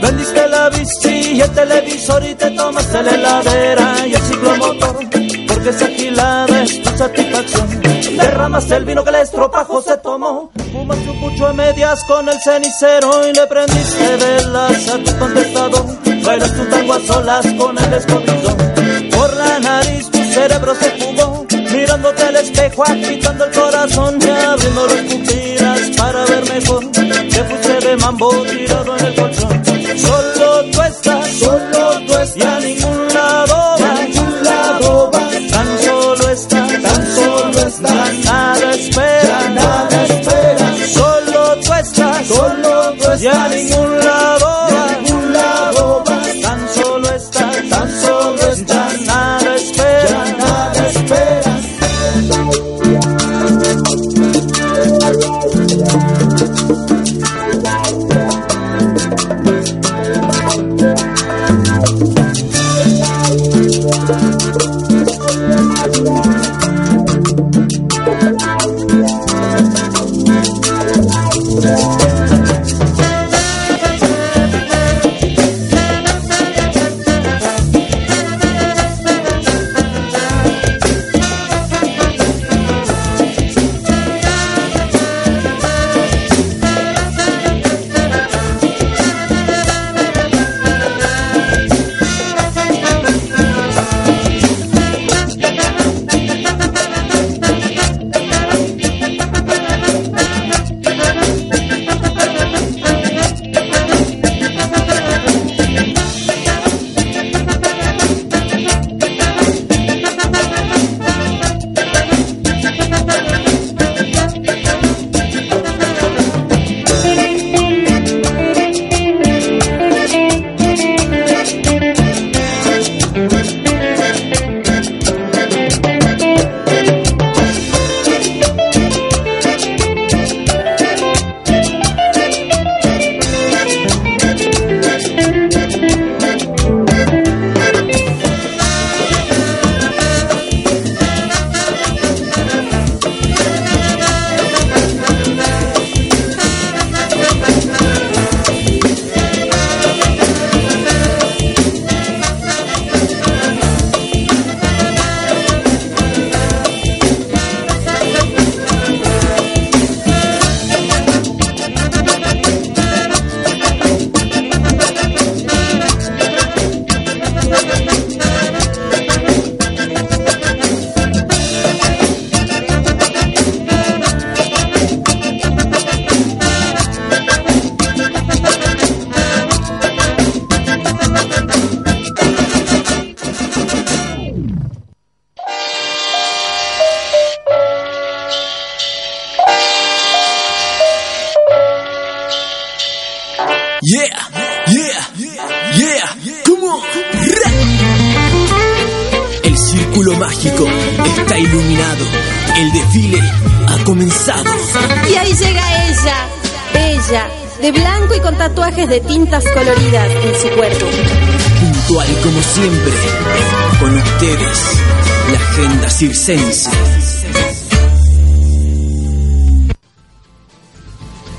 vendiste 0.00 0.48
la 0.48 0.68
bici 0.70 1.32
y 1.34 1.40
el 1.40 1.50
televisor 1.50 2.24
y 2.24 2.34
te 2.34 2.50
tomaste 2.50 3.02
la 3.02 3.10
heladera 3.14 4.06
y 4.06 4.14
el 4.14 4.22
ciclomotor, 4.22 4.96
porque 5.48 5.70
esa 5.70 5.86
gilada 5.88 6.62
es 6.62 6.82
tu 6.82 6.96
satisfacción. 6.96 7.80
Derramaste 8.16 8.76
el 8.76 8.84
vino 8.84 9.02
que 9.02 9.10
el 9.10 9.16
estropajo 9.16 9.82
se 9.82 9.96
tomó, 9.98 10.50
fumaste 10.72 11.10
un 11.10 11.20
pucho 11.20 11.46
a 11.46 11.52
medias 11.52 12.02
con 12.04 12.28
el 12.28 12.40
cenicero 12.40 13.28
y 13.28 13.32
le 13.32 13.46
prendiste 13.46 14.16
velas 14.16 14.88
a 14.88 14.98
tu 14.98 15.18
contestador. 15.18 15.86
Bailas 16.24 16.52
tu 16.54 16.64
tango 16.66 16.94
a 16.94 17.00
solas 17.00 17.46
con 17.58 17.78
el 17.78 17.92
escondrido. 17.92 18.56
Por 19.10 19.36
la 19.36 19.58
nariz 19.60 20.10
tu 20.10 20.18
cerebro 20.18 20.74
se 20.74 20.90
fugó, 20.90 21.46
mirándote 21.72 22.22
al 22.22 22.36
espejo, 22.36 22.84
agitando 22.84 23.44
el 23.44 23.52
corazón 23.52 24.18
y 24.20 24.28
abriendo 24.28 24.86
las 24.86 25.02
mambo 28.06 28.28
tirado 28.44 28.96
en 28.96 29.04
el 29.04 29.14
colchón. 29.16 29.35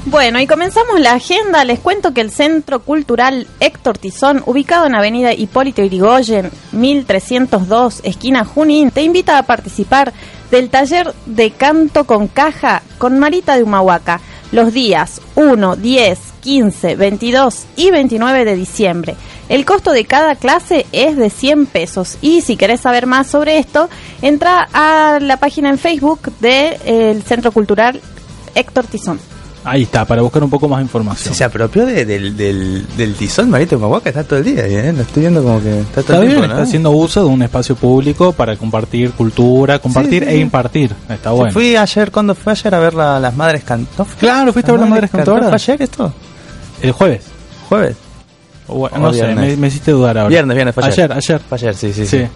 Bueno, 0.05 0.39
y 0.39 0.47
comenzamos 0.47 1.01
la 1.01 1.11
agenda. 1.11 1.65
Les 1.65 1.79
cuento 1.79 2.13
que 2.13 2.21
el 2.21 2.31
Centro 2.31 2.79
Cultural 2.79 3.47
Héctor 3.59 3.97
Tizón, 3.97 4.41
ubicado 4.45 4.85
en 4.85 4.95
Avenida 4.95 5.33
Hipólito 5.33 5.83
Yrigoyen, 5.83 6.51
1302, 6.71 7.99
esquina 8.05 8.45
Junín, 8.45 8.91
te 8.91 9.01
invita 9.01 9.37
a 9.37 9.43
participar 9.43 10.13
del 10.51 10.69
taller 10.69 11.13
de 11.25 11.51
canto 11.51 12.05
con 12.05 12.29
caja 12.29 12.81
con 12.97 13.19
Marita 13.19 13.57
de 13.57 13.63
Humahuaca 13.63 14.21
los 14.53 14.71
días 14.71 15.19
1, 15.35 15.75
10, 15.75 16.19
15, 16.39 16.95
22 16.95 17.65
y 17.75 17.91
29 17.91 18.45
de 18.45 18.55
diciembre. 18.55 19.17
El 19.49 19.63
costo 19.65 19.91
de 19.91 20.03
cada 20.05 20.35
clase 20.35 20.85
es 20.91 21.15
de 21.15 21.29
100 21.29 21.67
pesos 21.67 22.17
y 22.21 22.41
si 22.41 22.57
querés 22.57 22.81
saber 22.81 23.05
más 23.05 23.27
sobre 23.27 23.57
esto, 23.59 23.89
entra 24.21 24.67
a 24.73 25.19
la 25.21 25.37
página 25.37 25.69
en 25.69 25.77
Facebook 25.77 26.19
del 26.41 27.23
Centro 27.23 27.51
Cultural 27.53 28.01
Héctor 28.55 28.85
Tizón. 28.87 29.19
Ahí 29.63 29.83
está, 29.83 30.05
para 30.05 30.21
buscar 30.21 30.41
un 30.43 30.49
poco 30.49 30.69
más 30.69 30.79
de 30.79 30.83
información. 30.83 31.33
Se 31.33 31.43
apropió 31.43 31.85
de- 31.85 32.05
del, 32.05 32.37
del, 32.37 32.85
del 32.95 33.15
tizón 33.15 33.49
Marito 33.49 33.77
Mahuaca, 33.77 34.09
está 34.09 34.23
todo 34.23 34.39
el 34.39 34.45
día, 34.45 34.65
¿eh? 34.65 34.93
Lo 34.93 35.01
estoy 35.01 35.21
viendo 35.21 35.43
como 35.43 35.61
que 35.61 35.81
está 35.81 36.01
todo 36.03 36.13
Está 36.13 36.15
el 36.15 36.21
bien, 36.21 36.31
tiempo, 36.37 36.51
está 36.53 36.63
haciendo 36.63 36.91
uso 36.91 37.19
de 37.21 37.25
un 37.27 37.41
espacio 37.41 37.75
público 37.75 38.31
para 38.31 38.55
compartir 38.55 39.11
cultura, 39.11 39.79
compartir 39.79 40.23
Sí, 40.23 40.29
sí, 40.29 40.35
e 40.35 40.37
sí. 40.37 40.41
impartir. 40.41 40.95
Está 41.09 41.31
bueno. 41.31 41.51
Fui 41.51 41.75
ayer, 41.75 42.11
¿cuándo 42.11 42.33
fue 42.33 42.53
ayer 42.53 42.73
a 42.75 42.79
ver 42.79 42.93
la- 42.93 43.19
las 43.19 43.35
madres 43.35 43.63
cantoras? 43.65 44.13
Claro, 44.17 44.53
fuiste 44.53 44.71
a 44.71 44.73
ver 44.73 44.81
las 44.81 44.89
Madres 44.89 45.11
Cantoras. 45.11 45.47
¿Fue 45.49 45.55
ayer 45.55 45.81
esto? 45.81 46.13
El 46.81 46.91
jueves. 46.93 47.23
¿Jueves? 47.67 47.95
O, 48.67 48.85
O 48.85 48.97
no 48.99 49.13
sé, 49.13 49.27
me, 49.35 49.55
me 49.57 49.67
hiciste 49.67 49.91
dudar 49.91 50.17
ahora. 50.17 50.29
Viernes, 50.29 50.55
viernes, 50.55 50.75
fue 50.75 50.83
ayer. 50.85 51.11
Ayer, 51.11 51.17
ayer. 51.17 51.41
Fue 51.47 51.55
ayer, 51.57 51.75
sí, 51.75 51.93
sí, 51.93 52.05
Sí. 52.05 52.19
sí. 52.19 52.27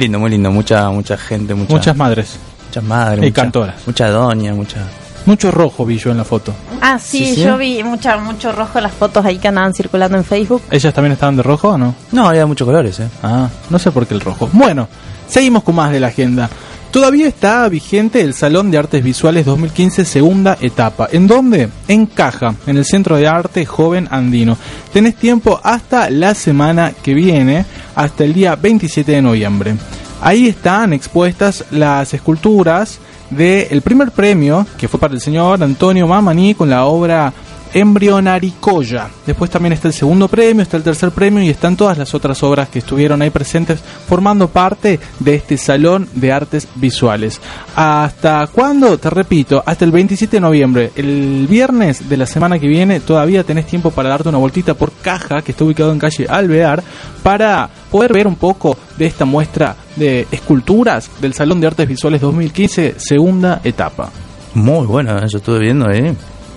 Lindo, 0.00 0.18
muy 0.18 0.30
lindo. 0.30 0.50
Mucha 0.50 0.90
mucha 0.90 1.16
gente, 1.16 1.54
mucha, 1.54 1.72
Muchas 1.72 1.96
madres. 1.96 2.38
muchas 2.68 2.84
madres. 2.84 3.18
y 3.24 3.28
mucha- 3.28 3.42
cantoras. 3.42 3.74
Mucha 3.86 4.08
doña, 4.10 4.54
mucha... 4.54 4.78
Mucho 5.26 5.50
rojo 5.50 5.84
vi 5.84 5.98
yo 5.98 6.12
en 6.12 6.18
la 6.18 6.24
foto. 6.24 6.52
Ah, 6.80 6.98
sí, 7.00 7.18
Sí, 7.18 7.34
sí. 7.36 7.42
yo 7.42 7.56
vi 7.58 7.82
mucha, 7.82 8.16
mucho 8.16 8.52
rojo 8.52 8.78
en 8.78 8.84
las 8.84 8.92
fotos 8.92 9.24
ahí 9.24 9.38
que 9.38 9.48
andaban 9.48 9.74
circulando 9.74 10.16
en 10.16 10.24
Facebook. 10.24 10.62
¿Ellas 10.70 10.94
también 10.94 11.12
estaban 11.14 11.34
de 11.36 11.42
rojo 11.42 11.70
o 11.70 11.78
no? 11.78 11.94
No, 12.12 12.28
había 12.28 12.46
muchos 12.46 12.64
colores, 12.64 13.00
¿eh? 13.00 13.08
Ah, 13.24 13.48
no 13.70 13.78
sé 13.80 13.90
por 13.90 14.06
qué 14.06 14.14
el 14.14 14.20
rojo. 14.20 14.48
Bueno, 14.52 14.86
seguimos 15.28 15.64
con 15.64 15.74
más 15.74 15.90
de 15.90 15.98
la 15.98 16.06
agenda. 16.08 16.48
Todavía 16.96 17.28
está 17.28 17.68
vigente 17.68 18.22
el 18.22 18.32
Salón 18.32 18.70
de 18.70 18.78
Artes 18.78 19.04
Visuales 19.04 19.44
2015 19.44 20.06
segunda 20.06 20.56
etapa. 20.62 21.10
¿En 21.12 21.26
dónde? 21.26 21.68
En 21.88 22.06
Caja, 22.06 22.54
en 22.66 22.78
el 22.78 22.86
Centro 22.86 23.16
de 23.16 23.28
Arte 23.28 23.66
Joven 23.66 24.08
Andino. 24.10 24.56
Tenés 24.94 25.14
tiempo 25.16 25.60
hasta 25.62 26.08
la 26.08 26.34
semana 26.34 26.94
que 27.02 27.12
viene, 27.12 27.66
hasta 27.94 28.24
el 28.24 28.32
día 28.32 28.56
27 28.56 29.12
de 29.12 29.20
noviembre. 29.20 29.76
Ahí 30.22 30.46
están 30.46 30.94
expuestas 30.94 31.66
las 31.70 32.14
esculturas 32.14 32.98
del 33.28 33.82
primer 33.82 34.10
premio, 34.10 34.66
que 34.78 34.88
fue 34.88 34.98
para 34.98 35.12
el 35.12 35.20
señor 35.20 35.62
Antonio 35.62 36.06
Mamani 36.06 36.54
con 36.54 36.70
la 36.70 36.86
obra 36.86 37.30
Embrionaricoya. 37.76 39.10
Después 39.26 39.50
también 39.50 39.74
está 39.74 39.88
el 39.88 39.92
segundo 39.92 40.28
premio, 40.28 40.62
está 40.62 40.78
el 40.78 40.82
tercer 40.82 41.10
premio 41.10 41.42
y 41.42 41.50
están 41.50 41.76
todas 41.76 41.98
las 41.98 42.14
otras 42.14 42.42
obras 42.42 42.70
que 42.70 42.78
estuvieron 42.78 43.20
ahí 43.20 43.28
presentes 43.28 43.80
formando 44.08 44.48
parte 44.48 44.98
de 45.20 45.34
este 45.34 45.58
Salón 45.58 46.08
de 46.14 46.32
Artes 46.32 46.68
Visuales. 46.76 47.38
¿Hasta 47.74 48.46
cuándo? 48.46 48.96
Te 48.96 49.10
repito, 49.10 49.62
hasta 49.66 49.84
el 49.84 49.90
27 49.90 50.38
de 50.38 50.40
noviembre. 50.40 50.90
El 50.96 51.46
viernes 51.50 52.08
de 52.08 52.16
la 52.16 52.24
semana 52.24 52.58
que 52.58 52.66
viene 52.66 53.00
todavía 53.00 53.44
tenés 53.44 53.66
tiempo 53.66 53.90
para 53.90 54.08
darte 54.08 54.30
una 54.30 54.38
vueltita 54.38 54.72
por 54.72 54.90
Caja, 55.02 55.42
que 55.42 55.52
está 55.52 55.64
ubicado 55.64 55.92
en 55.92 55.98
calle 55.98 56.26
Alvear, 56.30 56.82
para 57.22 57.68
poder 57.90 58.14
ver 58.14 58.26
un 58.26 58.36
poco 58.36 58.78
de 58.96 59.04
esta 59.04 59.26
muestra 59.26 59.76
de 59.96 60.26
esculturas 60.30 61.10
del 61.20 61.34
Salón 61.34 61.60
de 61.60 61.66
Artes 61.66 61.86
Visuales 61.86 62.22
2015, 62.22 62.94
segunda 62.96 63.60
etapa. 63.64 64.10
Muy 64.54 64.86
bueno, 64.86 65.20
yo 65.26 65.36
estuve 65.36 65.58
viendo, 65.58 65.90
¿eh? 65.90 66.14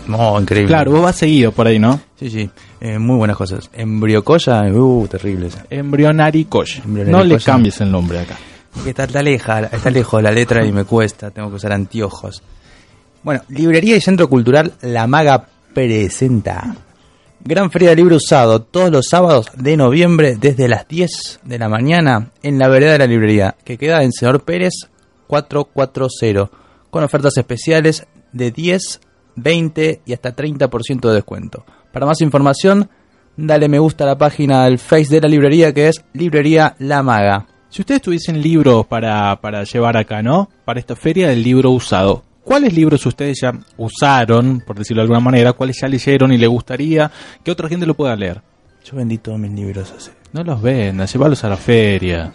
No, 0.09 0.39
increíble. 0.39 0.67
Claro, 0.67 0.91
vos 0.91 1.03
vas 1.03 1.15
seguido 1.15 1.51
por 1.51 1.67
ahí, 1.67 1.77
¿no? 1.77 1.99
Sí, 2.17 2.29
sí. 2.29 2.49
Eh, 2.81 2.97
muy 2.97 3.17
buenas 3.17 3.37
cosas. 3.37 3.69
Embriocoya, 3.73 4.63
uh, 4.63 5.07
terrible 5.07 5.47
esa. 5.47 5.65
Embrionaricosh. 5.69 6.83
No 6.85 7.23
le 7.23 7.37
cambies 7.39 7.79
el 7.81 7.91
nombre 7.91 8.19
acá. 8.19 8.37
Porque 8.73 8.89
está, 8.89 9.03
está, 9.03 9.21
leja, 9.21 9.59
está 9.61 9.89
lejos 9.89 10.21
la 10.21 10.31
letra 10.31 10.65
y 10.65 10.71
me 10.71 10.83
cuesta, 10.83 11.31
tengo 11.31 11.49
que 11.49 11.55
usar 11.55 11.73
anteojos. 11.73 12.41
Bueno, 13.23 13.41
Librería 13.49 13.95
y 13.95 14.01
Centro 14.01 14.29
Cultural 14.29 14.73
La 14.81 15.05
Maga 15.05 15.45
presenta 15.73 16.75
Gran 17.41 17.71
Feria 17.71 17.89
de 17.89 17.95
Libro 17.97 18.15
Usado 18.17 18.61
todos 18.61 18.91
los 18.91 19.07
sábados 19.07 19.47
de 19.55 19.77
noviembre 19.77 20.37
desde 20.39 20.67
las 20.67 20.87
10 20.87 21.41
de 21.43 21.59
la 21.59 21.69
mañana 21.69 22.31
en 22.43 22.59
la 22.59 22.67
vereda 22.67 22.93
de 22.93 22.99
la 22.99 23.07
librería, 23.07 23.55
que 23.63 23.77
queda 23.77 24.03
en 24.03 24.11
Señor 24.11 24.43
Pérez 24.43 24.73
440, 25.27 26.49
con 26.89 27.03
ofertas 27.03 27.37
especiales 27.37 28.05
de 28.33 28.51
10, 28.51 29.01
20 29.41 30.01
y 30.05 30.13
hasta 30.13 30.35
30% 30.35 31.07
de 31.07 31.15
descuento. 31.15 31.65
Para 31.91 32.05
más 32.05 32.21
información, 32.21 32.89
dale 33.35 33.67
me 33.67 33.79
gusta 33.79 34.03
a 34.03 34.07
la 34.07 34.17
página 34.17 34.65
del 34.65 34.79
Face 34.79 35.13
de 35.13 35.21
la 35.21 35.27
librería 35.27 35.73
que 35.73 35.87
es 35.87 36.03
Librería 36.13 36.75
La 36.79 37.03
Maga. 37.03 37.47
Si 37.69 37.81
ustedes 37.81 38.01
tuviesen 38.01 38.41
libros 38.41 38.87
para, 38.87 39.39
para 39.41 39.63
llevar 39.63 39.95
acá, 39.95 40.21
¿no? 40.21 40.49
Para 40.65 40.79
esta 40.79 40.95
feria 40.95 41.27
del 41.27 41.43
libro 41.43 41.71
usado. 41.71 42.23
¿Cuáles 42.43 42.73
libros 42.73 43.05
ustedes 43.05 43.39
ya 43.41 43.53
usaron, 43.77 44.63
por 44.65 44.75
decirlo 44.75 45.01
de 45.01 45.03
alguna 45.03 45.19
manera? 45.19 45.53
¿Cuáles 45.53 45.79
ya 45.79 45.87
leyeron 45.87 46.33
y 46.33 46.37
le 46.37 46.47
gustaría 46.47 47.11
que 47.43 47.51
otra 47.51 47.69
gente 47.69 47.85
lo 47.85 47.93
pueda 47.93 48.15
leer? 48.15 48.41
Yo 48.83 48.97
vendí 48.97 49.19
todos 49.19 49.37
mis 49.37 49.51
libros 49.51 49.93
hace. 49.95 50.11
No 50.33 50.43
los 50.43 50.59
vendas, 50.59 51.13
llévalos 51.13 51.43
a 51.43 51.49
la 51.49 51.57
feria. 51.57 52.33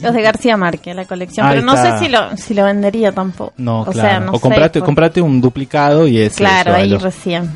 Los 0.00 0.14
de 0.14 0.22
García 0.22 0.56
Márquez, 0.56 0.94
la 0.96 1.04
colección. 1.04 1.46
Ahí 1.46 1.54
pero 1.56 1.66
no 1.66 1.74
está. 1.74 1.98
sé 1.98 2.04
si 2.04 2.10
lo, 2.10 2.36
si 2.36 2.54
lo 2.54 2.64
vendería 2.64 3.12
tampoco. 3.12 3.52
No, 3.58 3.82
o 3.82 3.84
claro. 3.86 4.08
Sea, 4.08 4.20
no 4.20 4.32
o 4.32 4.40
comprate, 4.40 4.78
por- 4.80 4.86
comprate 4.86 5.20
un 5.20 5.40
duplicado 5.40 6.06
y 6.06 6.18
ese. 6.18 6.36
Claro, 6.38 6.74
ahí 6.74 6.94
recién. 6.96 7.50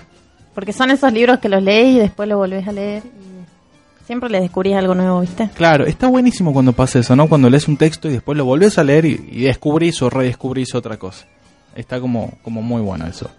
Porque 0.55 0.73
son 0.73 0.91
esos 0.91 1.13
libros 1.13 1.39
que 1.39 1.49
los 1.49 1.63
lees 1.63 1.97
y 1.97 1.99
después 1.99 2.29
los 2.29 2.39
volvés 2.39 2.67
a 2.69 2.73
leer. 2.73 3.03
Y 3.05 4.07
siempre 4.07 4.29
le 4.31 4.41
descubrís 4.41 4.75
algo 4.77 4.95
nuevo, 4.95 5.21
¿viste? 5.21 5.49
Claro, 5.55 5.87
está 5.87 6.07
buenísimo 6.09 6.53
cuando 6.53 6.73
pasa 6.73 6.99
eso, 6.99 7.15
¿no? 7.17 7.29
Cuando 7.29 7.49
lees 7.51 7.69
un 7.69 7.77
texto 7.77 8.09
y 8.09 8.13
después 8.13 8.37
lo 8.39 8.45
volvés 8.45 8.79
a 8.79 8.85
leer 8.85 9.05
y, 9.07 9.29
y 9.33 9.41
descubrís 9.45 10.01
o 10.03 10.11
redescubrís 10.11 10.75
otra 10.75 10.97
cosa. 10.99 11.27
Está 11.75 12.01
como, 12.01 12.33
como 12.43 12.63
muy 12.63 12.81
bueno 12.81 13.07
eso. 13.07 13.31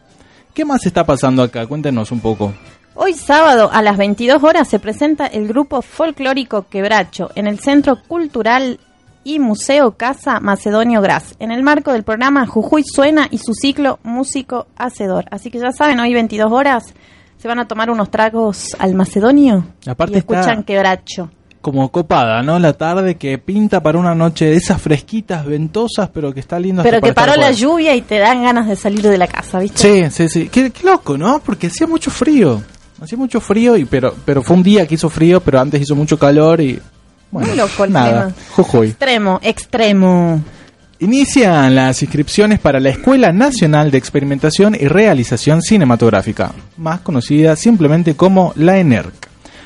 ¿Qué 0.54 0.64
más 0.66 0.86
está 0.86 1.06
pasando 1.06 1.42
acá? 1.44 1.66
Cuéntenos 1.66 2.12
un 2.12 2.20
poco. 2.20 2.54
Hoy 2.96 3.14
sábado 3.14 3.70
a 3.72 3.82
las 3.84 3.96
22 3.98 4.44
horas 4.44 4.68
se 4.68 4.80
presenta 4.80 5.28
el 5.28 5.48
grupo 5.48 5.84
folclórico 5.84 6.68
Quebracho 6.68 7.30
en 7.36 7.46
el 7.48 7.60
Centro 7.60 8.00
Cultural 8.08 8.80
y 9.28 9.40
Museo 9.40 9.98
Casa 9.98 10.40
Macedonio 10.40 11.02
Gras, 11.02 11.36
en 11.40 11.52
el 11.52 11.62
marco 11.62 11.92
del 11.92 12.04
programa 12.04 12.48
Jujuy 12.48 12.84
Suena 12.86 13.28
y 13.30 13.40
su 13.40 13.54
ciclo 13.54 14.00
Músico 14.04 14.68
Hacedor. 14.78 15.26
Así 15.32 15.52
que 15.52 15.60
ya 15.60 15.74
saben, 15.74 16.00
hoy 16.00 16.14
22 16.14 16.50
horas 16.50 16.94
se 17.36 17.48
van 17.50 17.60
a 17.60 17.68
tomar 17.68 17.90
unos 17.90 18.10
tragos 18.10 18.74
al 18.80 18.96
Macedonio 18.96 19.66
Aparte 19.86 20.16
y 20.16 20.18
escuchan 20.20 20.64
Quebracho. 20.64 21.30
Como 21.60 21.92
copada, 21.92 22.42
¿no? 22.42 22.58
La 22.58 22.72
tarde 22.72 23.16
que 23.16 23.38
pinta 23.38 23.84
para 23.84 24.00
una 24.00 24.16
noche 24.16 24.46
de 24.46 24.56
esas 24.56 24.82
fresquitas, 24.82 25.46
ventosas, 25.46 26.10
pero 26.14 26.34
que 26.34 26.40
está 26.40 26.58
lindo. 26.58 26.82
hasta 26.82 26.90
Pero 26.90 27.02
que 27.02 27.12
paró 27.12 27.36
la 27.36 27.52
lluvia 27.52 27.96
y 27.96 28.04
te 28.04 28.20
dan 28.20 28.44
ganas 28.44 28.70
de 28.70 28.78
salir 28.78 29.02
de 29.02 29.18
la 29.18 29.28
casa, 29.28 29.60
¿viste? 29.60 30.10
Sí, 30.10 30.10
sí, 30.10 30.30
sí. 30.30 30.48
Qué, 30.48 30.72
qué 30.72 30.86
loco, 30.86 31.18
¿no? 31.18 31.40
Porque 31.40 31.68
hacía 31.68 31.86
mucho 31.86 32.12
frío. 32.12 32.62
Hacía 33.02 33.18
mucho 33.18 33.42
frío, 33.42 33.76
y 33.76 33.84
pero 33.84 34.16
pero 34.24 34.42
fue 34.42 34.56
un 34.56 34.64
día 34.64 34.88
que 34.88 34.96
hizo 34.96 35.10
frío, 35.10 35.42
pero 35.42 35.60
antes 35.60 35.82
hizo 35.82 35.96
mucho 35.96 36.18
calor 36.18 36.62
y... 36.62 36.80
Bueno, 37.32 37.50
Muy 37.50 37.58
loco 37.58 37.84
el 37.86 37.92
nada. 37.92 38.34
Jujuy. 38.52 38.88
Extremo, 38.90 39.40
extremo. 39.44 40.42
Inician 41.00 41.76
las 41.76 42.02
inscripciones 42.02 42.60
para 42.60 42.80
la 42.80 42.90
Escuela 42.90 43.32
Nacional 43.32 43.92
de 43.92 44.00
Experimentación 44.00 44.76
y 44.80 44.88
Realización 44.88 45.62
Cinematográfica, 45.62 46.54
más 46.78 47.02
conocida 47.02 47.56
simplemente 47.56 48.16
como 48.16 48.52
la 48.56 48.80
ENERC. 48.80 49.14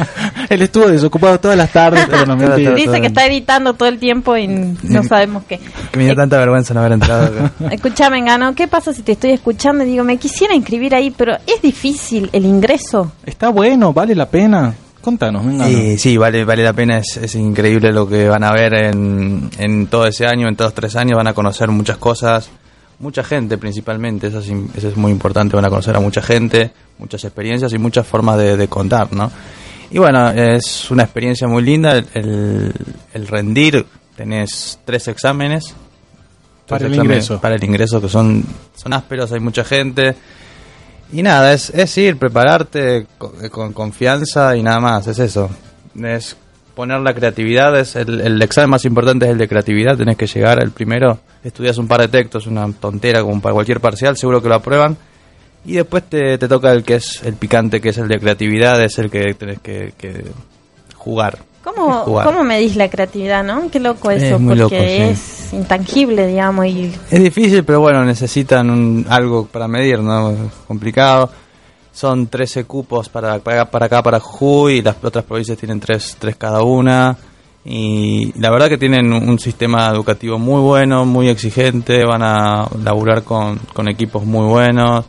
Él 0.50 0.62
estuvo 0.62 0.88
desocupado 0.88 1.40
todas 1.40 1.58
las 1.58 1.72
tardes, 1.72 2.06
pero 2.10 2.26
no. 2.26 2.36
Dice 2.76 3.02
que 3.02 3.08
está 3.08 3.26
editando 3.26 3.74
todo 3.74 3.90
el 3.90 4.00
tiempo 4.00 4.38
y 4.38 4.48
no 4.48 5.04
sabemos 5.04 5.44
qué. 5.48 5.60
Que 5.92 5.98
me 5.98 6.06
dio 6.06 6.16
tanta 6.16 6.38
vergüenza 6.38 6.74
no 6.74 6.82
haber 6.82 6.94
entrado 6.94 7.26
acá. 7.26 7.52
Escuchame, 7.72 8.24
¿qué 8.56 8.68
pasa 8.68 8.94
si 8.94 9.02
te 9.02 9.14
estoy 9.14 9.32
escuchando 9.32 9.84
y 9.84 9.88
digo, 9.88 10.04
me 10.04 10.18
quisiera 10.18 10.56
inscribir 10.56 10.96
ahí, 10.96 11.12
pero 11.12 11.36
es 11.36 11.62
difícil 11.62 12.30
el 12.34 12.46
ingreso? 12.46 13.12
Está 13.26 13.50
bueno, 13.50 13.94
vale 13.94 14.16
la 14.16 14.28
pena. 14.28 14.74
Contanos, 15.02 15.44
Mengano. 15.44 15.70
Sí, 15.72 15.98
sí, 15.98 16.18
vale, 16.18 16.44
vale 16.44 16.64
la 16.64 16.74
pena, 16.74 16.98
es, 16.98 17.16
es 17.18 17.36
increíble 17.36 17.94
lo 17.94 18.10
que 18.10 18.28
van 18.28 18.44
a 18.44 18.52
ver 18.52 18.74
en, 18.74 19.50
en 19.58 19.88
todo 19.88 20.06
ese 20.06 20.26
año, 20.26 20.50
en 20.50 20.56
todos 20.58 20.74
tres 20.74 20.98
años, 20.98 21.16
van 21.16 21.28
a 21.28 21.34
conocer 21.34 21.70
muchas 21.70 21.96
cosas, 21.96 22.50
mucha 23.00 23.24
gente 23.24 23.58
principalmente, 23.58 24.28
eso 24.28 24.40
es, 24.40 24.52
eso 24.76 24.90
es 24.90 24.98
muy 24.98 25.14
importante, 25.14 25.56
van 25.56 25.66
a 25.66 25.70
conocer 25.70 25.96
a 25.96 26.02
mucha 26.02 26.22
gente, 26.22 26.72
muchas 26.98 27.24
experiencias 27.24 27.72
y 27.72 27.78
muchas 27.78 28.06
formas 28.06 28.38
de, 28.38 28.58
de 28.58 28.68
contar, 28.68 29.14
¿no? 29.14 29.32
Y 29.90 30.00
bueno, 30.00 30.30
es 30.32 30.92
una 30.92 31.04
experiencia 31.04 31.48
muy 31.48 31.64
linda 31.64 31.94
el, 31.98 32.06
el- 32.14 32.74
el 33.14 33.28
rendir. 33.28 33.86
Tenés 34.16 34.80
tres 34.86 35.08
exámenes. 35.08 35.66
Tres 35.66 35.76
Para 36.68 36.86
el 36.88 36.94
exámenes 36.94 37.16
ingreso. 37.26 37.42
Para 37.42 37.56
el 37.56 37.64
ingreso, 37.64 38.02
que 38.02 38.10
son, 38.10 38.44
son 38.76 38.94
ásperos, 38.94 39.32
hay 39.32 39.40
mucha 39.40 39.64
gente. 39.64 40.16
Y 41.14 41.24
nada, 41.24 41.54
es, 41.54 41.70
es 41.70 41.98
ir, 41.98 42.18
prepararte 42.18 43.08
co- 43.18 43.34
con, 43.50 43.72
confianza 43.72 44.58
y 44.58 44.64
nada 44.64 44.80
más, 44.82 45.08
es 45.08 45.20
eso. 45.20 45.50
Es 46.04 46.36
poner 46.76 47.00
la 47.00 47.14
creatividad, 47.14 47.80
es 47.80 47.96
el, 47.96 48.20
el 48.20 48.42
examen 48.42 48.72
más 48.72 48.84
importante 48.86 49.26
es 49.26 49.32
el 49.32 49.38
de 49.38 49.48
creatividad, 49.48 49.96
tenés 49.98 50.18
que 50.18 50.28
llegar 50.28 50.60
al 50.62 50.72
primero, 50.72 51.20
estudias 51.44 51.78
un 51.78 51.88
par 51.88 52.02
de 52.02 52.08
textos, 52.10 52.46
una 52.46 52.72
tontera 52.74 53.22
como 53.22 53.42
para 53.42 53.54
cualquier 53.54 53.80
parcial, 53.80 54.18
seguro 54.18 54.42
que 54.44 54.50
lo 54.50 54.56
aprueban. 54.56 54.98
Y 55.68 55.74
después 55.74 56.04
te, 56.10 56.38
te 56.38 56.48
toca 56.48 56.72
el 56.72 56.84
que 56.84 56.96
es 56.96 57.22
el 57.24 57.36
picante, 57.36 57.80
que 57.82 57.90
es 57.90 57.98
el 57.98 58.08
de 58.08 58.20
creatividad, 58.20 58.82
es 58.84 58.98
el 58.98 59.12
que 59.12 59.34
tenés 59.36 59.60
que, 59.60 59.94
que 59.98 60.24
jugar. 60.96 61.38
¿Cómo, 61.64 61.92
Jugar. 62.06 62.26
¿Cómo 62.26 62.44
medís 62.46 62.78
la 62.78 62.90
creatividad, 62.90 63.44
no? 63.44 63.70
Qué 63.70 63.80
loco 63.82 64.10
Es 64.10 64.24
eso, 64.24 64.38
porque 64.40 64.56
loco, 64.56 64.76
sí. 64.78 64.86
es 64.86 65.50
intangible, 65.54 66.26
digamos, 66.26 66.66
y 66.68 66.92
Es 67.12 67.22
difícil, 67.22 67.66
pero 67.66 67.82
bueno, 67.82 68.06
necesitan 68.06 68.70
un- 68.70 69.06
algo 69.10 69.46
para 69.48 69.68
medir, 69.68 70.00
¿no? 70.00 70.32
Es 70.32 70.38
complicado. 70.66 71.30
Son 71.92 72.28
13 72.28 72.64
cupos 72.64 73.10
para, 73.10 73.40
para, 73.40 73.66
para 73.70 73.88
acá, 73.88 74.02
para 74.02 74.20
Jujuy, 74.22 74.76
y 74.78 74.82
las 74.82 74.96
otras 75.04 75.26
provincias 75.26 75.58
tienen 75.58 75.82
3, 75.82 76.16
tres 76.20 76.38
cada 76.38 76.64
una. 76.64 77.18
Y 77.66 78.32
la 78.40 78.50
verdad 78.50 78.70
que 78.70 78.78
tienen 78.78 79.12
un, 79.12 79.28
un 79.28 79.40
sistema 79.40 79.90
educativo 79.90 80.40
muy 80.40 80.62
bueno, 80.62 81.04
muy 81.06 81.28
exigente, 81.28 82.06
van 82.06 82.24
a 82.24 82.66
laburar 82.82 83.24
con, 83.24 83.58
con 83.74 83.90
equipos 83.90 84.24
muy 84.24 84.46
buenos. 84.48 85.04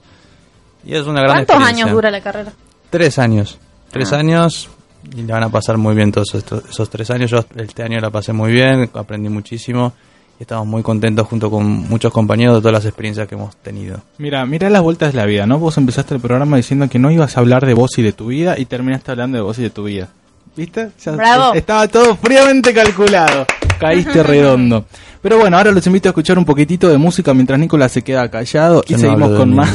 Y 0.85 0.94
es 0.94 1.06
una 1.06 1.20
gran 1.23 1.44
¿cuántos 1.44 1.56
años 1.68 1.90
dura 1.90 2.11
la 2.11 2.20
carrera? 2.20 2.52
Tres 2.90 3.18
años. 3.18 3.58
Tres 3.90 4.12
Ah. 4.12 4.18
años 4.18 4.68
y 5.16 5.23
le 5.23 5.32
van 5.32 5.42
a 5.44 5.49
pasar 5.49 5.76
muy 5.78 5.94
bien 5.94 6.12
todos 6.12 6.35
estos, 6.35 6.64
esos 6.68 6.88
tres 6.90 7.11
años. 7.11 7.30
Yo 7.30 7.44
este 7.56 7.82
año 7.82 7.99
la 8.00 8.11
pasé 8.11 8.32
muy 8.32 8.52
bien, 8.52 8.90
aprendí 8.94 9.28
muchísimo 9.28 9.92
y 10.38 10.42
estamos 10.42 10.66
muy 10.66 10.82
contentos 10.82 11.26
junto 11.26 11.50
con 11.50 11.66
muchos 11.66 12.12
compañeros 12.12 12.56
de 12.56 12.61
todas 12.61 12.75
las 12.75 12.85
experiencias 12.85 13.26
que 13.28 13.35
hemos 13.35 13.56
tenido. 13.56 14.00
Mira, 14.18 14.44
mira 14.47 14.70
las 14.70 14.82
vueltas 14.82 15.12
de 15.12 15.18
la 15.18 15.26
vida, 15.26 15.47
¿no? 15.47 15.58
Vos 15.58 15.76
empezaste 15.78 16.14
el 16.14 16.20
programa 16.20 16.56
diciendo 16.56 16.88
que 16.88 16.99
no 16.99 17.11
ibas 17.11 17.37
a 17.37 17.40
hablar 17.40 17.66
de 17.66 17.75
vos 17.75 17.99
y 17.99 18.02
de 18.02 18.12
tu 18.12 18.26
vida 18.26 18.58
y 18.58 18.64
terminaste 18.66 19.11
hablando 19.11 19.37
de 19.37 19.42
vos 19.42 19.58
y 19.58 19.62
de 19.62 19.70
tu 19.70 19.85
vida. 19.85 20.08
¿Viste? 20.56 20.90
Ya 21.04 21.12
Bravo. 21.12 21.52
es- 21.52 21.58
Estaba 21.61 21.87
todo 21.88 22.16
fríamente 22.16 22.75
calculado. 22.75 23.47
Caíste 23.78 24.23
redondo. 24.25 24.85
Pero 25.20 25.38
bueno, 25.38 25.56
ahora 25.56 25.72
los 25.72 25.87
invito 25.87 26.08
a 26.08 26.10
escuchar 26.10 26.38
un 26.38 26.44
poquitito 26.44 26.88
de 26.88 26.98
música 26.98 27.34
mientras 27.34 27.58
Nicolás 27.58 27.92
se 27.92 28.02
queda 28.02 28.28
callado 28.30 28.84
y 28.88 28.92
no 28.92 28.98
seguimos 28.98 29.37
con 29.37 29.54
más. 29.54 29.75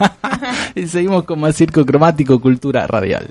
y 0.74 0.86
seguimos 0.86 1.24
con 1.24 1.40
más 1.40 1.56
circo 1.56 1.84
cromático, 1.84 2.40
cultura 2.40 2.86
radial. 2.86 3.30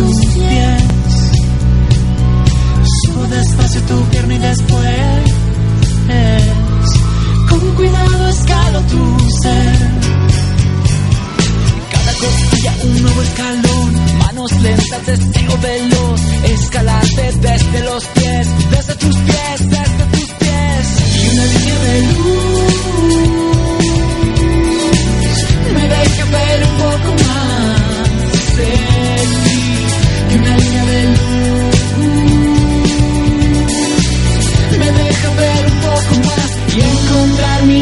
Tus 0.00 0.16
pies. 0.34 0.82
Subo 3.04 3.22
despacio 3.26 3.80
tu 3.82 3.96
pierna 4.10 4.34
y 4.34 4.38
después. 4.38 5.24
Con 7.48 7.60
cuidado 7.76 8.28
escalo 8.28 8.80
tu 8.92 9.02
ser. 9.42 9.78
Cada 11.92 12.12
costilla 12.22 12.72
un 12.84 13.02
nuevo 13.02 13.22
escalón. 13.22 13.88
Manos 14.18 14.52
lentas, 14.62 15.06
deseo 15.06 15.58
veloz. 15.66 16.20
Escalarte 16.44 17.32
desde 17.40 17.80
los 17.84 18.04
pies, 18.16 18.46
desde 18.70 18.94
tus 19.02 19.16
pies, 19.16 19.58
desde 19.76 20.04
tus 20.14 20.30
pies. 20.40 20.84
Y 21.16 21.28
una 21.32 21.44
línea 21.52 21.78
de 21.86 21.96
luz 22.12 22.40
me 25.74 25.84
deja 25.94 26.24
ver 26.36 26.58
un 26.68 26.74
poco 26.84 27.08
más 27.24 27.29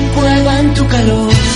encontrar 0.09 0.37
mi 0.37 0.43
cueva 0.43 0.61
en 0.61 0.75
tu 0.75 0.87
calor 0.89 1.48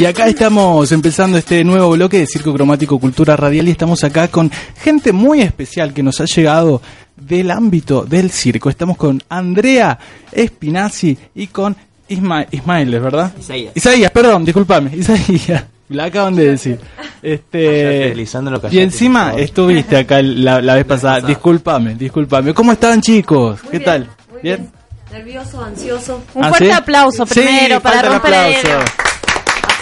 Y 0.00 0.06
acá 0.06 0.26
estamos 0.28 0.90
empezando 0.92 1.36
este 1.36 1.62
nuevo 1.62 1.90
bloque 1.90 2.18
de 2.20 2.26
Circo 2.26 2.54
Cromático 2.54 2.98
Cultura 2.98 3.36
Radial 3.36 3.68
y 3.68 3.72
estamos 3.72 4.02
acá 4.02 4.28
con 4.28 4.50
gente 4.82 5.12
muy 5.12 5.42
especial 5.42 5.92
que 5.92 6.02
nos 6.02 6.20
ha 6.22 6.24
llegado 6.24 6.80
del 7.16 7.50
ámbito 7.50 8.06
del 8.06 8.30
circo. 8.30 8.70
Estamos 8.70 8.96
con 8.96 9.22
Andrea 9.28 9.98
Espinazzi 10.32 11.18
y 11.34 11.48
con 11.48 11.76
Isma 12.08 12.46
Ismael, 12.50 12.94
¿es 12.94 13.02
verdad? 13.02 13.32
Isaías. 13.38 13.72
Isaías, 13.76 14.10
perdón, 14.10 14.42
discúlpame. 14.46 14.90
Isaías. 14.96 15.64
La 15.90 16.04
acaban 16.04 16.34
de 16.34 16.50
decir. 16.52 16.80
Este, 17.22 17.64
Callate, 17.66 18.14
Lisandro, 18.14 18.62
y 18.70 18.78
encima 18.78 19.34
estúviste 19.36 19.98
acá 19.98 20.22
la, 20.22 20.62
la 20.62 20.76
vez 20.76 20.84
pasada. 20.86 21.14
pasada. 21.16 21.28
Discúlpame, 21.28 21.94
discúlpame. 21.96 22.54
¿Cómo 22.54 22.72
están, 22.72 23.02
chicos? 23.02 23.62
Muy 23.64 23.70
¿Qué 23.72 23.78
bien, 23.78 23.84
tal? 23.84 24.08
muy 24.32 24.40
¿Bien? 24.40 24.70
Nervioso, 25.12 25.62
ansioso. 25.62 26.22
Un 26.32 26.44
¿Ah, 26.44 26.48
fuerte 26.48 26.66
sí? 26.68 26.72
aplauso 26.72 27.26
Sí, 27.26 27.34
primero 27.34 27.80
para 27.80 28.00
romper 28.02 28.32
el 28.32 28.38
aplauso. 28.38 28.62
hielo. 28.68 28.78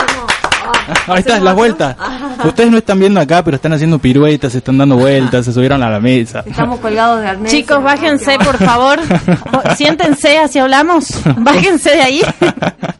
Hacemos, 0.00 0.32
ah, 0.42 0.57
Ahí 1.06 1.20
está, 1.20 1.34
hacemos 1.34 1.42
la 1.42 1.50
otro. 1.52 1.54
vuelta. 1.56 1.96
Ah, 1.98 2.34
Ustedes 2.44 2.70
no 2.70 2.78
están 2.78 2.98
viendo 2.98 3.20
acá, 3.20 3.42
pero 3.42 3.56
están 3.56 3.72
haciendo 3.72 3.98
piruetas, 3.98 4.52
se 4.52 4.58
están 4.58 4.78
dando 4.78 4.96
vueltas, 4.96 5.44
se 5.44 5.52
subieron 5.52 5.82
a 5.82 5.90
la 5.90 6.00
mesa. 6.00 6.42
Estamos 6.46 6.80
colgados 6.80 7.20
de 7.20 7.28
arnés. 7.28 7.50
Chicos, 7.52 7.82
bájense, 7.82 8.38
por 8.38 8.56
favor. 8.58 8.98
Siéntense, 9.76 10.38
así 10.38 10.58
hablamos. 10.58 11.08
Bájense 11.38 11.90
de 11.90 12.02
ahí. 12.02 12.20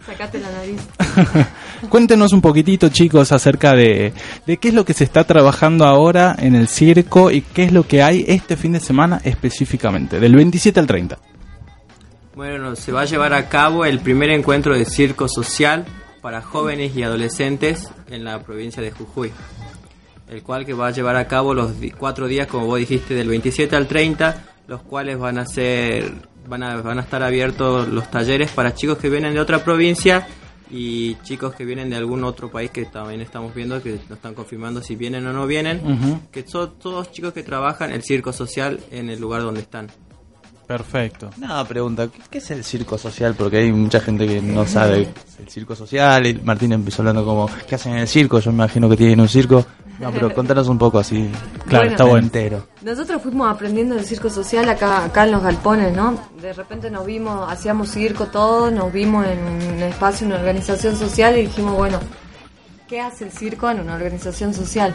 Sacate 0.07 0.39
la 0.41 0.51
nariz. 0.51 1.47
Cuéntenos 1.89 2.33
un 2.33 2.41
poquitito, 2.41 2.89
chicos, 2.89 3.31
acerca 3.33 3.73
de, 3.75 4.13
de 4.47 4.57
qué 4.57 4.69
es 4.69 4.75
lo 4.75 4.85
que 4.85 4.95
se 4.95 5.05
está 5.05 5.25
trabajando 5.25 5.87
ahora 5.87 6.35
en 6.39 6.57
el 6.57 6.67
circo 6.69 7.31
y 7.31 7.41
qué 7.43 7.65
es 7.65 7.73
lo 7.73 7.87
que 7.87 8.03
hay 8.03 8.25
este 8.27 8.57
fin 8.57 8.73
de 8.73 8.81
semana 8.81 9.21
específicamente, 9.23 10.19
del 10.19 10.35
27 10.35 10.81
al 10.81 10.87
30. 10.89 11.19
Bueno, 12.35 12.75
se 12.77 12.93
va 12.93 13.03
a 13.03 13.05
llevar 13.05 13.33
a 13.33 13.49
cabo 13.49 13.85
el 13.85 14.01
primer 14.01 14.31
encuentro 14.31 14.77
de 14.77 14.85
circo 14.85 15.29
social 15.29 15.85
para 16.21 16.43
jóvenes 16.43 16.97
y 16.97 17.03
adolescentes 17.03 17.91
en 18.11 18.25
la 18.25 18.43
provincia 18.43 18.83
de 18.83 18.91
Jujuy, 18.91 19.33
el 20.29 20.43
cual 20.43 20.65
que 20.67 20.75
va 20.75 20.89
a 20.89 20.91
llevar 20.91 21.17
a 21.17 21.27
cabo 21.27 21.55
los 21.55 21.73
cuatro 21.99 22.27
días, 22.27 22.47
como 22.47 22.67
vos 22.67 22.79
dijiste, 22.79 23.15
del 23.15 23.29
27 23.29 23.75
al 23.77 23.87
30, 23.87 24.45
los 24.67 24.83
cuales 24.83 25.19
van 25.19 25.39
a 25.39 25.47
ser, 25.47 26.13
van 26.47 26.63
a, 26.63 26.81
van 26.83 26.99
a 26.99 27.03
estar 27.03 27.23
abiertos 27.23 27.89
los 27.89 28.11
talleres 28.11 28.51
para 28.51 28.75
chicos 28.75 28.99
que 28.99 29.09
vienen 29.09 29.35
de 29.35 29.41
otra 29.41 29.65
provincia 29.65 30.27
y 30.71 31.15
chicos 31.23 31.55
que 31.55 31.65
vienen 31.65 31.89
de 31.91 31.97
algún 31.97 32.25
otro 32.25 32.51
país 32.51 32.71
que 32.71 32.85
también 32.85 33.21
estamos 33.21 33.55
viendo 33.55 33.83
que 33.83 33.93
nos 33.93 34.11
están 34.11 34.35
confirmando 34.35 34.83
si 34.83 34.97
vienen 34.97 35.27
o 35.27 35.33
no 35.33 35.47
vienen, 35.47 36.21
que 36.31 36.47
son 36.47 36.79
todos 36.79 37.11
chicos 37.11 37.33
que 37.33 37.43
trabajan 37.43 37.91
el 37.93 38.03
circo 38.03 38.33
social 38.33 38.81
en 38.91 39.09
el 39.09 39.21
lugar 39.21 39.43
donde 39.43 39.61
están. 39.61 39.89
Perfecto. 40.69 41.31
Una 41.39 41.65
pregunta, 41.65 42.09
¿qué, 42.09 42.21
qué 42.31 42.39
es 42.39 42.51
el 42.51 42.63
circo 42.63 42.99
social? 42.99 43.35
Porque 43.35 43.57
hay 43.57 43.73
mucha 43.73 44.01
gente 44.01 44.27
que 44.27 44.43
no 44.43 44.67
sabe 44.67 45.07
qué 45.07 45.21
es 45.27 45.41
el 45.41 45.49
circo 45.49 45.75
social. 45.75 46.27
Y 46.27 46.35
Martín 46.35 46.73
empezó 46.73 47.01
hablando 47.01 47.25
como, 47.25 47.49
¿qué 47.67 47.75
hacen 47.75 47.95
en 47.95 48.01
el 48.01 48.07
circo? 48.09 48.39
Yo 48.39 48.51
me 48.53 48.57
imagino 48.57 48.87
que 48.87 48.97
tienen 48.99 49.19
un 49.19 49.29
circo. 49.29 49.65
No, 49.99 50.13
pero 50.13 50.33
contanos 50.35 50.69
un 50.69 50.77
poco 50.77 50.99
así. 50.99 51.31
Claro, 51.67 51.85
Bueno. 51.85 51.91
está 51.93 52.05
bueno. 52.05 52.27
Entero. 52.27 52.67
Nosotros 52.83 53.23
fuimos 53.23 53.51
aprendiendo 53.51 53.95
del 53.95 54.05
circo 54.05 54.29
social 54.29 54.69
acá, 54.69 55.07
acá 55.07 55.25
en 55.25 55.33
los 55.33 55.43
galpones, 55.43 55.97
¿no? 55.97 56.19
De 56.39 56.53
repente 56.53 56.91
nos 56.91 57.07
vimos, 57.07 57.51
hacíamos 57.51 57.89
circo 57.91 58.27
todos, 58.27 58.71
nos 58.71 58.93
vimos 58.93 59.27
en 59.27 59.39
un 59.39 59.83
espacio, 59.83 60.27
en 60.27 60.33
una 60.33 60.41
organización 60.41 60.95
social 60.97 61.39
y 61.39 61.47
dijimos, 61.47 61.75
bueno, 61.77 61.99
¿qué 62.87 63.01
hace 63.01 63.25
el 63.25 63.33
circo 63.33 63.71
en 63.71 63.81
una 63.81 63.95
organización 63.95 64.53
social? 64.53 64.95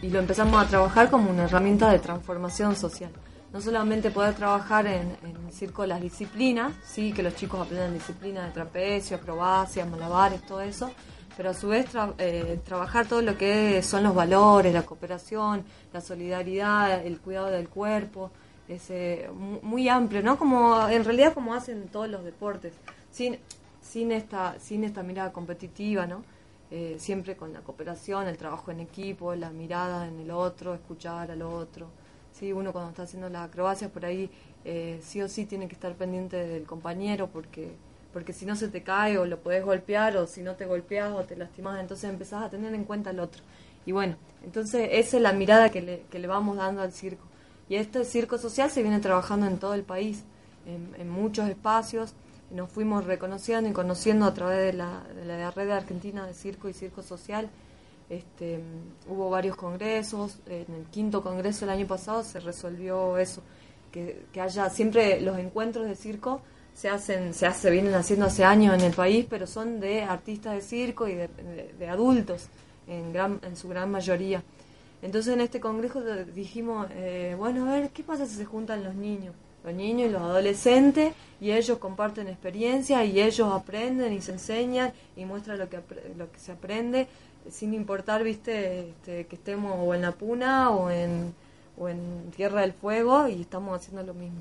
Y 0.00 0.08
lo 0.08 0.18
empezamos 0.18 0.64
a 0.64 0.66
trabajar 0.66 1.10
como 1.10 1.30
una 1.30 1.44
herramienta 1.44 1.90
de 1.90 1.98
transformación 1.98 2.74
social. 2.74 3.10
No 3.52 3.60
solamente 3.60 4.10
poder 4.12 4.34
trabajar 4.34 4.86
en, 4.86 5.16
el 5.24 5.52
circo 5.52 5.84
las 5.84 6.00
disciplinas, 6.00 6.72
sí, 6.84 7.12
que 7.12 7.22
los 7.22 7.34
chicos 7.34 7.60
aprendan 7.60 7.92
disciplinas 7.92 8.46
de 8.46 8.52
trapecio, 8.52 9.16
acrobacia, 9.16 9.84
malabares, 9.84 10.42
todo 10.46 10.60
eso, 10.60 10.90
pero 11.36 11.50
a 11.50 11.54
su 11.54 11.68
vez 11.68 11.86
eh, 12.18 12.60
trabajar 12.64 13.06
todo 13.06 13.22
lo 13.22 13.36
que 13.36 13.82
son 13.82 14.04
los 14.04 14.14
valores, 14.14 14.72
la 14.72 14.82
cooperación, 14.84 15.64
la 15.92 16.00
solidaridad, 16.00 17.04
el 17.04 17.18
cuidado 17.20 17.48
del 17.48 17.68
cuerpo, 17.68 18.30
es 18.68 18.88
eh, 18.90 19.28
mu- 19.34 19.58
muy 19.62 19.88
amplio, 19.88 20.22
¿no? 20.22 20.38
Como 20.38 20.88
en 20.88 21.04
realidad 21.04 21.34
como 21.34 21.52
hacen 21.54 21.88
todos 21.88 22.08
los 22.08 22.22
deportes, 22.22 22.72
sin 23.10 23.36
sin 23.82 24.12
esta 24.12 24.60
sin 24.60 24.84
esta 24.84 25.02
mirada 25.02 25.32
competitiva, 25.32 26.06
¿no? 26.06 26.22
Eh, 26.70 26.96
siempre 27.00 27.36
con 27.36 27.52
la 27.52 27.60
cooperación, 27.62 28.28
el 28.28 28.36
trabajo 28.36 28.70
en 28.70 28.78
equipo, 28.78 29.34
la 29.34 29.50
mirada 29.50 30.06
en 30.06 30.20
el 30.20 30.30
otro, 30.30 30.72
escuchar 30.74 31.32
al 31.32 31.42
otro. 31.42 31.88
Sí, 32.32 32.52
uno 32.52 32.72
cuando 32.72 32.90
está 32.90 33.02
haciendo 33.02 33.28
las 33.28 33.48
acrobacias 33.48 33.90
por 33.90 34.04
ahí 34.04 34.30
eh, 34.64 35.00
sí 35.02 35.20
o 35.22 35.28
sí 35.28 35.46
tiene 35.46 35.68
que 35.68 35.74
estar 35.74 35.94
pendiente 35.94 36.36
del 36.36 36.64
compañero 36.64 37.28
porque 37.28 37.74
porque 38.12 38.32
si 38.32 38.44
no 38.44 38.56
se 38.56 38.68
te 38.68 38.82
cae 38.82 39.18
o 39.18 39.26
lo 39.26 39.38
podés 39.38 39.64
golpear 39.64 40.16
o 40.16 40.26
si 40.26 40.42
no 40.42 40.56
te 40.56 40.66
golpeas 40.66 41.12
o 41.12 41.22
te 41.22 41.36
lastimas, 41.36 41.80
entonces 41.80 42.10
empezás 42.10 42.42
a 42.42 42.50
tener 42.50 42.74
en 42.74 42.84
cuenta 42.84 43.10
al 43.10 43.20
otro. 43.20 43.42
Y 43.86 43.92
bueno, 43.92 44.16
entonces 44.44 44.88
esa 44.92 45.16
es 45.16 45.22
la 45.22 45.32
mirada 45.32 45.70
que 45.70 45.80
le, 45.80 46.02
que 46.10 46.18
le 46.18 46.26
vamos 46.26 46.56
dando 46.56 46.82
al 46.82 46.92
circo. 46.92 47.24
Y 47.68 47.76
este 47.76 48.04
circo 48.04 48.36
social 48.36 48.70
se 48.70 48.82
viene 48.82 48.98
trabajando 48.98 49.46
en 49.46 49.58
todo 49.58 49.74
el 49.74 49.84
país, 49.84 50.24
en, 50.66 50.92
en 51.00 51.08
muchos 51.08 51.48
espacios. 51.48 52.14
Nos 52.50 52.68
fuimos 52.68 53.04
reconociendo 53.04 53.70
y 53.70 53.72
conociendo 53.72 54.26
a 54.26 54.34
través 54.34 54.58
de 54.58 54.72
la, 54.72 55.04
de 55.14 55.24
la 55.24 55.50
red 55.52 55.70
argentina 55.70 56.26
de 56.26 56.34
circo 56.34 56.68
y 56.68 56.72
circo 56.72 57.02
social. 57.02 57.48
Este, 58.10 58.60
hubo 59.08 59.30
varios 59.30 59.56
congresos, 59.56 60.40
en 60.46 60.74
el 60.74 60.84
quinto 60.90 61.22
congreso 61.22 61.64
el 61.64 61.70
año 61.70 61.86
pasado 61.86 62.24
se 62.24 62.40
resolvió 62.40 63.16
eso, 63.16 63.40
que, 63.92 64.26
que 64.32 64.40
haya 64.40 64.68
siempre 64.68 65.20
los 65.20 65.38
encuentros 65.38 65.86
de 65.86 65.94
circo 65.94 66.42
se 66.74 66.88
hacen, 66.88 67.34
se 67.34 67.46
hace, 67.46 67.70
vienen 67.70 67.94
haciendo 67.94 68.26
hace 68.26 68.44
años 68.44 68.74
en 68.74 68.80
el 68.80 68.92
país, 68.92 69.26
pero 69.28 69.46
son 69.46 69.80
de 69.80 70.02
artistas 70.02 70.54
de 70.54 70.62
circo 70.62 71.08
y 71.08 71.14
de, 71.14 71.88
adultos 71.88 72.48
en 72.86 73.12
gran, 73.12 73.40
en 73.42 73.56
su 73.56 73.68
gran 73.68 73.90
mayoría. 73.90 74.42
Entonces 75.02 75.34
en 75.34 75.40
este 75.40 75.60
congreso 75.60 76.02
dijimos, 76.34 76.86
eh, 76.92 77.34
bueno, 77.38 77.68
a 77.68 77.74
ver, 77.74 77.90
¿qué 77.90 78.02
pasa 78.02 78.26
si 78.26 78.34
se 78.34 78.44
juntan 78.44 78.84
los 78.84 78.94
niños? 78.94 79.34
Los 79.62 79.74
niños 79.74 80.08
y 80.08 80.12
los 80.12 80.22
adolescentes 80.22 81.12
y 81.38 81.52
ellos 81.52 81.76
comparten 81.78 82.28
experiencia 82.28 83.04
y 83.04 83.20
ellos 83.20 83.52
aprenden 83.52 84.12
y 84.14 84.22
se 84.22 84.32
enseñan 84.32 84.92
y 85.16 85.26
muestran 85.26 85.58
lo 85.58 85.68
que, 85.68 85.80
lo 86.16 86.32
que 86.32 86.38
se 86.38 86.52
aprende 86.52 87.08
sin 87.48 87.74
importar, 87.74 88.22
viste, 88.22 88.90
este, 88.90 89.26
que 89.26 89.36
estemos 89.36 89.76
o 89.78 89.94
en 89.94 90.02
la 90.02 90.12
puna 90.12 90.70
o 90.70 90.90
en, 90.90 91.34
o 91.78 91.88
en 91.88 92.30
Tierra 92.36 92.60
del 92.62 92.72
Fuego 92.72 93.28
y 93.28 93.40
estamos 93.40 93.76
haciendo 93.80 94.02
lo 94.02 94.14
mismo. 94.14 94.40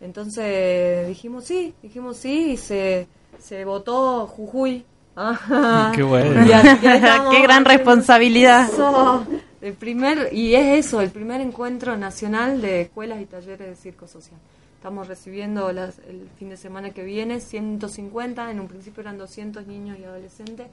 Entonces 0.00 1.06
dijimos 1.08 1.44
sí, 1.44 1.74
dijimos 1.82 2.16
sí 2.16 2.52
y 2.52 2.56
se, 2.56 3.06
se 3.38 3.64
votó 3.64 4.26
Jujuy. 4.26 4.84
Ah, 5.16 5.92
Qué 5.94 6.02
bueno. 6.02 6.46
y 6.46 6.52
así 6.52 6.78
que 6.80 6.94
estamos 6.96 7.34
Qué 7.34 7.42
gran 7.42 7.64
responsabilidad. 7.64 8.68
eso. 8.70 9.26
El 9.60 9.74
primer, 9.74 10.30
y 10.32 10.54
es 10.54 10.86
eso, 10.86 11.02
el 11.02 11.10
primer 11.10 11.40
encuentro 11.42 11.96
nacional 11.96 12.62
de 12.62 12.80
escuelas 12.82 13.20
y 13.20 13.26
talleres 13.26 13.68
de 13.68 13.76
circo 13.76 14.06
social. 14.06 14.40
Estamos 14.76 15.06
recibiendo 15.06 15.70
las- 15.72 15.98
el 16.08 16.26
fin 16.38 16.48
de 16.48 16.56
semana 16.56 16.90
que 16.90 17.04
viene 17.04 17.40
150, 17.40 18.50
en 18.50 18.58
un 18.60 18.68
principio 18.68 19.02
eran 19.02 19.18
200 19.18 19.66
niños 19.66 19.98
y 19.98 20.04
adolescentes, 20.04 20.66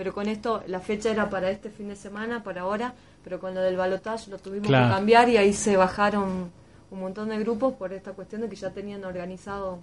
pero 0.00 0.14
con 0.14 0.28
esto 0.28 0.62
la 0.66 0.80
fecha 0.80 1.10
era 1.10 1.28
para 1.28 1.50
este 1.50 1.68
fin 1.68 1.88
de 1.88 1.94
semana, 1.96 2.42
para 2.42 2.62
ahora, 2.62 2.94
pero 3.22 3.38
con 3.38 3.54
lo 3.54 3.60
del 3.60 3.76
balotaje 3.76 4.30
lo 4.30 4.38
tuvimos 4.38 4.68
Claro. 4.68 4.86
que 4.88 4.94
cambiar 4.94 5.28
y 5.28 5.36
ahí 5.36 5.52
se 5.52 5.76
bajaron 5.76 6.50
un 6.90 7.00
montón 7.00 7.28
de 7.28 7.38
grupos 7.38 7.74
por 7.74 7.92
esta 7.92 8.12
cuestión 8.12 8.40
de 8.40 8.48
que 8.48 8.56
ya 8.56 8.70
tenían 8.70 9.04
organizado 9.04 9.78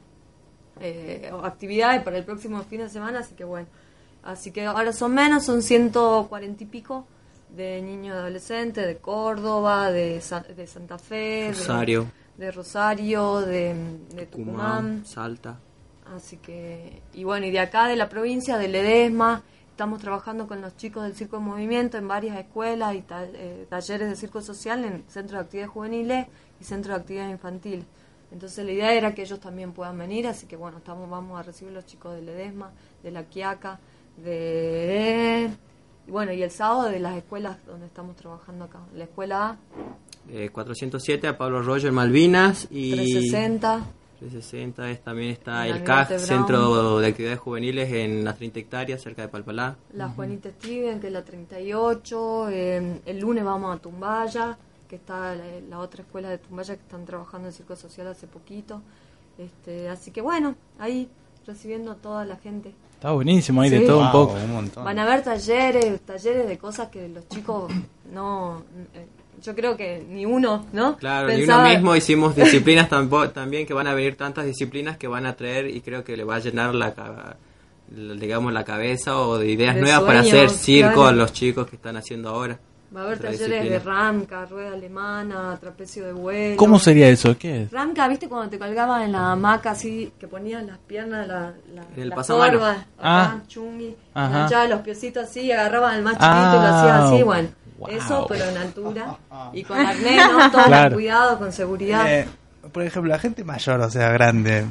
eh, 0.79 1.31
actividades 1.43 2.01
para 2.01 2.17
el 2.17 2.23
próximo 2.23 2.61
fin 2.63 2.79
de 2.81 2.89
semana, 2.89 3.19
así 3.19 3.35
que 3.35 3.43
bueno. 3.43 3.67
Así 4.23 4.49
que 4.51 4.65
ahora 4.65 4.91
son 4.91 5.13
menos, 5.13 5.43
son 5.45 5.61
140 5.61 6.63
y 6.63 6.65
pico 6.67 7.05
de 7.55 7.79
niños 7.83 8.15
y 8.15 8.17
adolescentes 8.17 8.87
de 8.87 8.97
Córdoba, 8.97 9.91
de, 9.91 10.19
Sa- 10.21 10.41
de 10.41 10.65
Santa 10.67 10.97
Fe, 10.97 11.15
de- 11.15 11.47
Rosario. 11.53 12.05
de, 12.37 12.51
Rosario, 12.51 13.41
de, 13.41 13.75
de 14.15 14.25
Tucumán. 14.25 14.57
Tucumán, 15.01 15.05
Salta. 15.05 15.59
Así 16.15 16.37
que, 16.37 17.01
y 17.13 17.23
bueno, 17.23 17.45
y 17.45 17.51
de 17.51 17.59
acá 17.59 17.87
de 17.87 17.95
la 17.95 18.09
provincia, 18.09 18.57
de 18.57 18.67
Ledesma, 18.67 19.43
estamos 19.77 20.01
trabajando 20.01 20.47
con 20.47 20.59
los 20.59 20.75
chicos 20.75 21.03
del 21.03 21.13
Circo 21.13 21.37
en 21.37 21.43
Movimiento 21.43 21.99
en 21.99 22.07
varias 22.07 22.35
escuelas 22.39 22.95
y 22.95 23.03
eh, 23.11 23.67
talleres 23.69 24.09
de 24.09 24.15
circo 24.15 24.41
social 24.41 24.83
en 24.83 25.03
centros 25.07 25.37
de 25.37 25.45
actividades 25.45 25.71
juveniles 25.71 26.25
y 26.59 26.63
centros 26.63 26.95
de 26.95 27.01
actividades 27.01 27.31
infantiles. 27.31 27.85
Entonces 28.31 28.65
la 28.65 28.71
idea 28.71 28.93
era 28.95 29.13
que 29.13 29.21
ellos 29.21 29.39
también 29.39 29.73
puedan 29.73 29.95
venir, 29.95 30.25
así 30.25 30.47
que 30.47 30.55
bueno, 30.55 30.79
estamos 30.79 31.07
vamos 31.07 31.39
a 31.39 31.43
recibir 31.43 31.75
los 31.75 31.85
chicos 31.85 32.15
de 32.15 32.23
Ledesma, 32.23 32.71
de 33.03 33.11
La 33.11 33.25
Quiaca, 33.25 33.79
de... 34.17 35.51
y 36.07 36.09
bueno, 36.09 36.33
y 36.33 36.41
el 36.41 36.49
sábado 36.49 36.89
de 36.89 36.99
las 36.99 37.15
escuelas 37.15 37.63
donde 37.67 37.85
estamos 37.85 38.15
trabajando 38.15 38.65
acá. 38.65 38.79
La 38.95 39.03
escuela 39.03 39.49
A, 39.49 39.57
Eh, 40.27 40.49
407 40.51 41.27
a 41.27 41.37
Pablo 41.37 41.61
en 41.77 41.93
Malvinas 41.93 42.67
y 42.71 42.95
360, 42.95 43.85
360 44.19 44.89
es, 44.91 45.03
también 45.03 45.31
está 45.31 45.67
En 45.67 45.73
el 45.75 45.79
la 45.79 45.85
CAF. 45.85 46.17
Centro 46.19 46.99
de 46.99 47.07
Actividades 47.07 47.39
Juveniles 47.39 47.91
en 47.91 48.23
las 48.23 48.35
30 48.37 48.59
hectáreas 48.59 49.01
cerca 49.01 49.21
de 49.21 49.27
Palpalá. 49.27 49.75
la 49.93 50.09
Juanita 50.09 50.49
Steven, 50.49 50.99
que 50.99 51.07
es 51.07 51.13
la 51.13 51.23
38, 51.23 52.49
eh, 52.49 53.01
el 53.05 53.19
lunes 53.19 53.43
vamos 53.43 53.75
a 53.75 53.79
Tumbaya, 53.79 54.57
que 54.87 54.95
está 54.97 55.35
la, 55.35 55.43
la 55.69 55.79
otra 55.79 56.01
escuela 56.03 56.29
de 56.29 56.37
Tumbaya 56.37 56.75
que 56.75 56.81
están 56.81 57.05
trabajando 57.05 57.47
en 57.47 57.53
circo 57.53 57.75
social 57.75 58.07
hace 58.07 58.27
poquito. 58.27 58.81
Este, 59.37 59.87
así 59.89 60.11
que 60.11 60.21
bueno, 60.21 60.55
ahí 60.79 61.07
recibiendo 61.45 61.91
a 61.91 61.95
toda 61.95 62.25
la 62.25 62.37
gente. 62.37 62.73
Está 62.95 63.11
buenísimo, 63.11 63.61
hay 63.61 63.69
de 63.69 63.79
Sí. 63.81 63.85
todo 63.85 63.99
un 63.99 64.11
Wow, 64.11 64.11
poco. 64.11 64.33
un 64.43 64.51
montón. 64.53 64.83
Van 64.83 64.97
a 64.97 65.03
haber 65.03 65.23
talleres, 65.23 66.01
talleres 66.01 66.47
de 66.47 66.57
cosas 66.57 66.87
que 66.89 67.07
los 67.07 67.27
chicos 67.29 67.71
no... 68.11 68.63
eh, 68.95 69.05
Yo 69.43 69.55
creo 69.55 69.77
que 69.77 70.03
ni 70.09 70.25
uno, 70.25 70.65
¿no? 70.73 70.97
Claro, 70.97 71.27
Pensaba- 71.27 71.61
uno 71.63 71.69
mismo 71.69 71.95
hicimos 71.95 72.35
disciplinas 72.35 72.89
tampo- 72.89 73.29
también 73.29 73.65
que 73.67 73.73
van 73.73 73.87
a 73.87 73.93
venir 73.93 74.15
tantas 74.17 74.45
disciplinas 74.45 74.97
que 74.97 75.07
van 75.07 75.25
a 75.25 75.35
traer 75.35 75.67
y 75.67 75.81
creo 75.81 76.03
que 76.03 76.17
le 76.17 76.23
va 76.23 76.35
a 76.35 76.39
llenar 76.39 76.73
la, 76.73 76.93
digamos 78.19 78.51
la 78.53 78.63
cabeza 78.65 79.17
o 79.19 79.37
de 79.37 79.49
ideas 79.51 79.75
De 79.75 79.81
nuevas 79.81 80.01
para 80.01 80.19
hacer 80.21 80.49
circo 80.49 80.93
claro. 80.93 81.07
a 81.07 81.11
los 81.13 81.33
chicos 81.33 81.67
que 81.67 81.75
están 81.75 81.97
haciendo 81.97 82.29
ahora. 82.29 82.59
Va 82.95 83.01
a 83.01 83.03
haber 83.03 83.17
Otra 83.17 83.31
talleres 83.31 83.69
de 83.69 83.79
ramca, 83.79 84.45
rueda 84.45 84.71
alemana, 84.73 85.57
trapecio 85.59 86.05
de 86.05 86.13
vuelo. 86.13 86.55
¿Cómo 86.57 86.79
sería 86.79 87.09
eso? 87.09 87.37
¿Qué 87.37 87.63
es? 87.63 87.71
Ramca, 87.71 88.07
¿viste 88.07 88.29
cuando 88.29 88.49
te 88.49 88.57
colgaban 88.57 89.01
en 89.03 89.11
la 89.11 89.33
hamaca 89.33 89.71
así, 89.71 90.11
que 90.17 90.25
ponías 90.27 90.65
las 90.65 90.77
piernas, 90.79 91.27
la, 91.27 91.53
la, 91.75 91.81
En 91.95 92.03
el 92.03 92.11
Ah. 94.15 94.67
los 94.69 94.79
piecitos 94.81 95.25
así 95.25 95.41
y 95.41 95.51
agarraban 95.51 95.95
al 95.95 96.01
más 96.01 96.13
chiquito 96.13 96.29
y 96.29 96.31
lo 96.31 96.39
Ah, 96.65 96.79
hacías 96.79 97.11
así, 97.11 97.23
bueno. 97.23 97.49
Wow. 97.77 97.89
Eso, 97.89 98.25
pero 98.27 98.45
en 98.45 98.57
altura 98.57 99.17
y 99.53 99.63
con 99.63 99.77
arnés, 99.79 100.21
¿no? 100.31 100.51
Todo 100.51 100.63
Claro. 100.65 100.89
con 100.89 100.93
cuidado, 100.95 101.37
con 101.39 101.51
seguridad. 101.51 102.11
Eh, 102.13 102.27
por 102.71 102.83
ejemplo, 102.83 103.09
la 103.09 103.19
gente 103.19 103.43
mayor, 103.43 103.79
o 103.81 103.89
sea, 103.89 104.09
grande, 104.11 104.65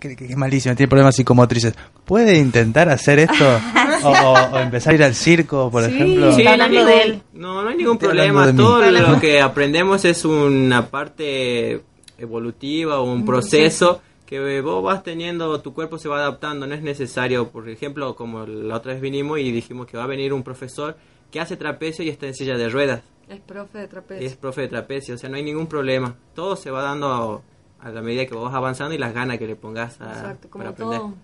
que, 0.00 0.16
que 0.16 0.24
es 0.26 0.36
malísima, 0.36 0.74
tiene 0.74 0.88
problemas 0.88 1.14
psicomotrices, 1.14 1.74
¿puede 2.04 2.36
intentar 2.38 2.88
hacer 2.88 3.20
esto? 3.20 3.44
o, 4.02 4.08
o- 4.08 4.50
o 4.54 4.58
empezar 4.58 4.92
a 4.92 4.96
ir 4.96 5.04
al 5.04 5.14
circo, 5.14 5.70
por 5.70 5.84
Sí. 5.84 5.94
ejemplo? 5.94 6.32
Sí. 6.32 6.42
no, 6.42 6.48
hay 6.50 6.54
hablando 6.54 6.78
ningún, 6.80 6.86
de 6.92 7.02
él. 7.02 7.22
no, 7.34 7.62
no 7.62 7.68
hay 7.68 7.76
ningún 7.76 7.98
problema. 7.98 8.52
Todo 8.54 8.90
lo 8.90 9.20
que 9.20 9.40
aprendemos 9.40 10.04
es 10.04 10.24
una 10.24 10.86
parte 10.88 11.82
evolutiva 12.18 12.98
o 13.00 13.04
un 13.12 13.24
proceso 13.24 14.00
que 14.26 14.60
vos 14.62 14.82
vas 14.82 15.02
teniendo, 15.04 15.60
tu 15.60 15.72
cuerpo 15.74 15.98
se 15.98 16.08
va 16.08 16.16
adaptando. 16.18 16.66
No 16.66 16.74
es 16.74 16.82
necesario, 16.82 17.48
por 17.50 17.68
ejemplo, 17.68 18.16
como 18.16 18.46
la 18.46 18.76
otra 18.76 18.92
vez 18.94 19.00
vinimos 19.00 19.38
y 19.38 19.52
dijimos 19.52 19.86
que 19.86 19.96
va 19.96 20.04
a 20.04 20.08
venir 20.08 20.32
un 20.32 20.42
profesor 20.42 20.96
que 21.34 21.40
hace 21.40 21.56
trapecio 21.56 22.04
y 22.04 22.10
está 22.10 22.28
en 22.28 22.34
silla 22.34 22.56
de 22.56 22.68
ruedas. 22.68 23.02
Es 23.28 23.40
profe 23.40 23.78
de 23.78 23.88
trapecio. 23.88 24.24
Es 24.24 24.36
profe 24.36 24.60
de 24.60 24.68
trapecio, 24.68 25.16
o 25.16 25.18
sea, 25.18 25.28
no 25.28 25.34
hay 25.34 25.42
ningún 25.42 25.66
problema. 25.66 26.14
Todo 26.32 26.54
se 26.54 26.70
va 26.70 26.80
dando 26.84 27.42
a, 27.80 27.84
a 27.84 27.90
la 27.90 28.02
medida 28.02 28.24
que 28.24 28.34
vos 28.36 28.44
vas 28.44 28.54
avanzando 28.54 28.94
y 28.94 28.98
las 28.98 29.12
ganas 29.12 29.38
que 29.38 29.48
le 29.48 29.56
pongas 29.56 30.00
a, 30.00 30.12
Exacto, 30.12 30.48
como 30.48 30.62
para 30.62 30.70
aprender. 30.70 30.98
todo. 31.00 31.14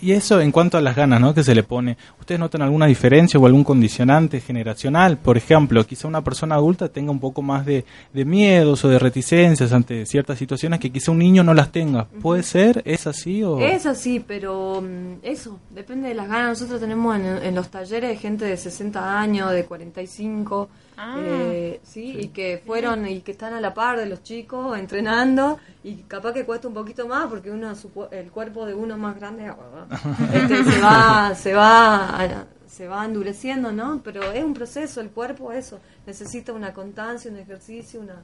Y 0.00 0.12
eso 0.12 0.40
en 0.40 0.50
cuanto 0.52 0.78
a 0.78 0.80
las 0.80 0.96
ganas 0.96 1.20
¿no? 1.20 1.34
que 1.34 1.42
se 1.42 1.54
le 1.54 1.62
pone. 1.62 1.96
¿Ustedes 2.18 2.38
notan 2.38 2.62
alguna 2.62 2.86
diferencia 2.86 3.38
o 3.38 3.46
algún 3.46 3.64
condicionante 3.64 4.40
generacional? 4.40 5.18
Por 5.18 5.36
ejemplo, 5.36 5.84
quizá 5.86 6.08
una 6.08 6.22
persona 6.22 6.56
adulta 6.56 6.88
tenga 6.88 7.10
un 7.10 7.20
poco 7.20 7.42
más 7.42 7.64
de, 7.64 7.84
de 8.12 8.24
miedos 8.24 8.84
o 8.84 8.88
de 8.88 8.98
reticencias 8.98 9.72
ante 9.72 10.06
ciertas 10.06 10.38
situaciones 10.38 10.80
que 10.80 10.90
quizá 10.90 11.12
un 11.12 11.18
niño 11.18 11.42
no 11.42 11.54
las 11.54 11.70
tenga. 11.70 12.06
¿Puede 12.06 12.42
ser? 12.42 12.82
¿Es 12.84 13.06
así? 13.06 13.42
O... 13.42 13.58
Es 13.60 13.86
así, 13.86 14.20
pero 14.20 14.82
mm, 14.82 15.18
eso, 15.22 15.58
depende 15.70 16.08
de 16.08 16.14
las 16.14 16.28
ganas. 16.28 16.60
Nosotros 16.60 16.80
tenemos 16.80 17.16
en, 17.16 17.26
en 17.26 17.54
los 17.54 17.68
talleres 17.68 18.20
gente 18.20 18.44
de 18.44 18.56
60 18.56 19.20
años, 19.20 19.52
de 19.52 19.64
45, 19.64 20.68
Ah. 21.02 21.16
eh, 21.18 21.80
¿sí? 21.82 22.14
y 22.20 22.28
que 22.28 22.62
fueron 22.64 23.06
y 23.06 23.22
que 23.22 23.32
están 23.32 23.54
a 23.54 23.60
la 23.60 23.72
par 23.72 23.98
de 23.98 24.04
los 24.04 24.22
chicos 24.22 24.78
entrenando 24.78 25.58
y 25.82 25.94
capaz 26.02 26.34
que 26.34 26.44
cuesta 26.44 26.68
un 26.68 26.74
poquito 26.74 27.08
más 27.08 27.26
porque 27.28 27.50
uno 27.50 27.72
el 28.10 28.30
cuerpo 28.30 28.66
de 28.66 28.74
uno 28.74 28.98
más 28.98 29.16
grande 29.16 29.50
este, 30.34 30.64
se 30.64 30.80
va 30.80 31.34
se 31.34 31.54
va 31.54 32.46
se 32.66 32.86
va 32.86 33.04
endureciendo, 33.04 33.72
¿no? 33.72 34.00
Pero 34.02 34.30
es 34.30 34.44
un 34.44 34.54
proceso, 34.54 35.00
el 35.00 35.10
cuerpo 35.10 35.52
eso 35.52 35.80
necesita 36.06 36.52
una 36.52 36.72
constancia, 36.72 37.30
un 37.30 37.38
ejercicio, 37.38 38.00
una 38.00 38.22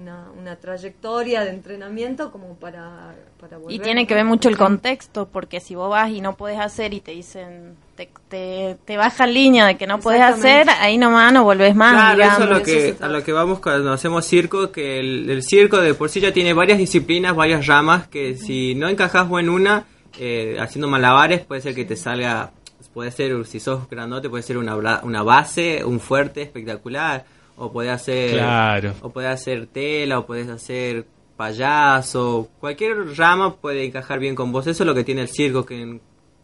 una, 0.00 0.26
una 0.38 0.56
trayectoria 0.56 1.44
de 1.44 1.50
entrenamiento 1.50 2.30
como 2.30 2.54
para, 2.54 3.14
para 3.40 3.58
volver. 3.58 3.74
Y 3.74 3.78
tiene 3.78 4.06
que 4.06 4.14
ver 4.14 4.24
mucho 4.24 4.48
el 4.48 4.56
contexto, 4.56 5.28
porque 5.28 5.60
si 5.60 5.74
vos 5.74 5.90
vas 5.90 6.10
y 6.10 6.20
no 6.20 6.36
podés 6.36 6.60
hacer 6.60 6.94
y 6.94 7.00
te 7.00 7.12
dicen, 7.12 7.76
te, 7.96 8.08
te, 8.28 8.76
te 8.84 8.96
bajan 8.96 9.34
línea 9.34 9.66
de 9.66 9.76
que 9.76 9.86
no 9.86 9.98
podés 9.98 10.20
Exactamente. 10.20 10.70
hacer, 10.70 10.82
ahí 10.82 10.98
nomás 10.98 11.32
no 11.32 11.44
volvés 11.44 11.74
más. 11.74 12.14
Claro, 12.14 12.32
eso 12.32 12.44
es 12.44 12.50
lo 12.50 12.62
que, 12.62 12.96
a 13.00 13.08
lo 13.08 13.24
que 13.24 13.32
vamos 13.32 13.60
cuando 13.60 13.92
hacemos 13.92 14.24
circo, 14.24 14.70
que 14.70 15.00
el, 15.00 15.28
el 15.28 15.42
circo 15.42 15.78
de 15.78 15.94
por 15.94 16.08
sí 16.08 16.20
ya 16.20 16.32
tiene 16.32 16.52
varias 16.52 16.78
disciplinas, 16.78 17.34
varias 17.34 17.66
ramas, 17.66 18.06
que 18.08 18.36
si 18.36 18.74
no 18.74 18.88
encajas 18.88 19.28
en 19.38 19.48
una, 19.48 19.84
eh, 20.18 20.56
haciendo 20.60 20.88
malabares, 20.88 21.44
puede 21.44 21.60
ser 21.60 21.74
que 21.74 21.84
te 21.84 21.96
salga, 21.96 22.52
puede 22.94 23.10
ser, 23.10 23.44
si 23.46 23.60
sos 23.60 23.88
grandote, 23.90 24.28
puede 24.30 24.42
ser 24.42 24.58
una, 24.58 24.76
una 25.02 25.22
base, 25.22 25.84
un 25.84 26.00
fuerte 26.00 26.42
espectacular, 26.42 27.24
o 27.58 27.72
puede 27.72 27.90
hacer, 27.90 28.32
Claro. 28.32 28.94
o 29.02 29.10
puede 29.10 29.28
hacer 29.28 29.66
tela, 29.66 30.18
o 30.20 30.26
puedes 30.26 30.48
hacer 30.48 31.06
payaso, 31.36 32.48
cualquier 32.60 33.16
rama 33.16 33.56
puede 33.56 33.84
encajar 33.84 34.18
bien 34.18 34.34
con 34.34 34.52
vos, 34.52 34.66
eso 34.66 34.82
es 34.82 34.86
lo 34.86 34.94
que 34.94 35.04
tiene 35.04 35.22
el 35.22 35.28
circo, 35.28 35.64
que 35.64 35.80
en 35.80 36.00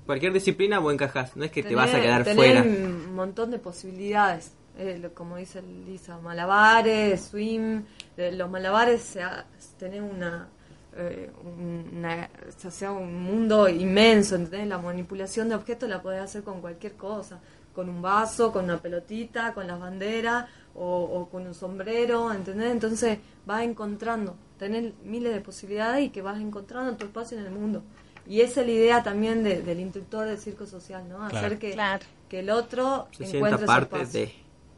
cualquier 0.07 0.33
disciplina 0.33 0.79
vos 0.79 0.93
encajás, 0.93 1.37
no 1.37 1.45
es 1.45 1.51
que 1.51 1.63
te 1.63 1.75
vas 1.75 1.93
a 1.95 2.01
quedar 2.01 2.25
tener 2.25 2.37
fuera. 2.37 2.63
un 2.63 3.15
montón 3.15 3.51
de 3.51 3.59
posibilidades. 3.59 4.53
Eh, 4.77 4.99
lo- 5.01 5.15
como 5.15 5.37
dice 5.37 5.63
Lisa, 5.87 6.19
malabares, 6.19 7.27
swim. 7.31 7.85
eh, 8.17 8.33
los 8.33 8.51
malabares, 8.51 9.03
se 9.03 9.23
ha- 9.23 9.47
tener 9.79 10.03
una, 10.03 10.49
eh, 10.97 11.31
una- 11.93 12.29
o 12.67 12.71
sea, 12.71 12.91
un 12.93 13.23
mundo 13.23 13.69
inmenso, 13.69 14.35
¿entendés? 14.35 14.67
La 14.67 14.79
manipulación 14.79 15.49
de 15.49 15.55
objetos 15.55 15.89
la 15.89 16.03
podés 16.03 16.21
hacer 16.23 16.43
con 16.43 16.61
cualquier 16.61 16.95
cosa. 16.95 17.41
Con 17.73 17.89
un 17.89 18.03
vaso, 18.03 18.53
con 18.53 18.65
una 18.65 18.79
pelotita, 18.79 19.53
con 19.55 19.67
las 19.69 19.79
banderas 19.81 20.47
o, 20.75 21.03
o 21.05 21.29
con 21.29 21.47
un 21.47 21.55
sombrero, 21.55 22.33
¿entendés? 22.33 22.71
Entonces 22.73 23.19
vas 23.47 23.63
encontrando, 23.63 24.35
tenés 24.59 24.93
miles 25.05 25.33
de 25.35 25.41
posibilidades 25.41 26.05
y 26.07 26.11
que 26.11 26.23
vas 26.23 26.41
encontrando 26.41 26.97
tu 26.97 27.07
espacio 27.07 27.39
en 27.39 27.45
el 27.47 27.53
mundo. 27.53 27.83
Y 28.27 28.41
esa 28.41 28.63
es 28.63 28.67
la 28.67 28.73
idea 28.73 29.03
también 29.03 29.45
de- 29.45 29.63
del 29.63 29.81
instructor 29.81 30.27
del 30.27 30.39
circo 30.39 30.67
social, 30.67 31.07
¿no? 31.09 31.19
Claro. 31.29 31.37
Hacer 31.47 31.59
que, 31.59 31.73
Claro. 31.73 32.05
que 32.29 32.41
el 32.41 32.51
otro 32.51 33.07
Se 33.13 33.25
encuentre 33.25 33.39
sienta 33.41 33.59
su 33.59 33.67
parte 33.67 33.97
espacio. 34.03 34.21
de... 34.21 34.27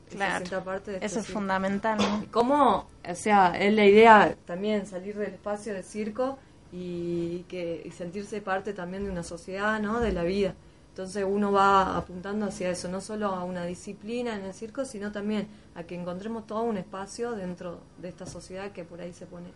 Se 0.09 0.17
Claro. 0.17 0.65
parte 0.65 0.91
de 0.93 0.97
Eso 0.99 1.07
este 1.07 1.19
es 1.21 1.27
circo. 1.27 1.41
fundamental, 1.41 1.99
¿no? 1.99 2.23
Y 2.23 2.27
cómo, 2.27 2.87
o 3.09 3.15
sea, 3.15 3.57
es 3.59 3.73
la 3.75 3.85
idea 3.85 4.37
también 4.45 4.87
salir 4.87 5.17
del 5.17 5.33
espacio 5.35 5.75
del 5.75 5.83
circo 5.85 6.39
y, 6.73 7.41
que, 7.49 7.83
y 7.85 7.91
sentirse 7.91 8.41
parte 8.41 8.73
también 8.73 9.05
de 9.05 9.11
una 9.11 9.23
sociedad, 9.25 9.81
¿no? 9.81 10.01
De 10.01 10.13
la 10.13 10.23
vida. 10.25 10.55
Entonces 10.97 11.27
uno 11.29 11.53
va 11.53 11.95
apuntando 11.99 12.47
hacia 12.47 12.71
eso, 12.71 12.89
no 12.89 13.03
solo 13.03 13.27
a 13.27 13.45
una 13.45 13.67
disciplina 13.67 14.35
en 14.35 14.47
el 14.47 14.55
circo, 14.55 14.87
sino 14.87 15.13
también 15.13 15.47
a 15.75 15.83
que 15.83 15.95
encontremos 15.95 16.47
todo 16.47 16.63
un 16.63 16.79
espacio 16.79 17.33
dentro 17.33 17.81
de 18.01 18.09
esta 18.09 18.25
sociedad 18.25 18.73
que 18.73 18.83
por 18.85 19.03
ahí 19.03 19.13
se 19.13 19.27
pone 19.27 19.49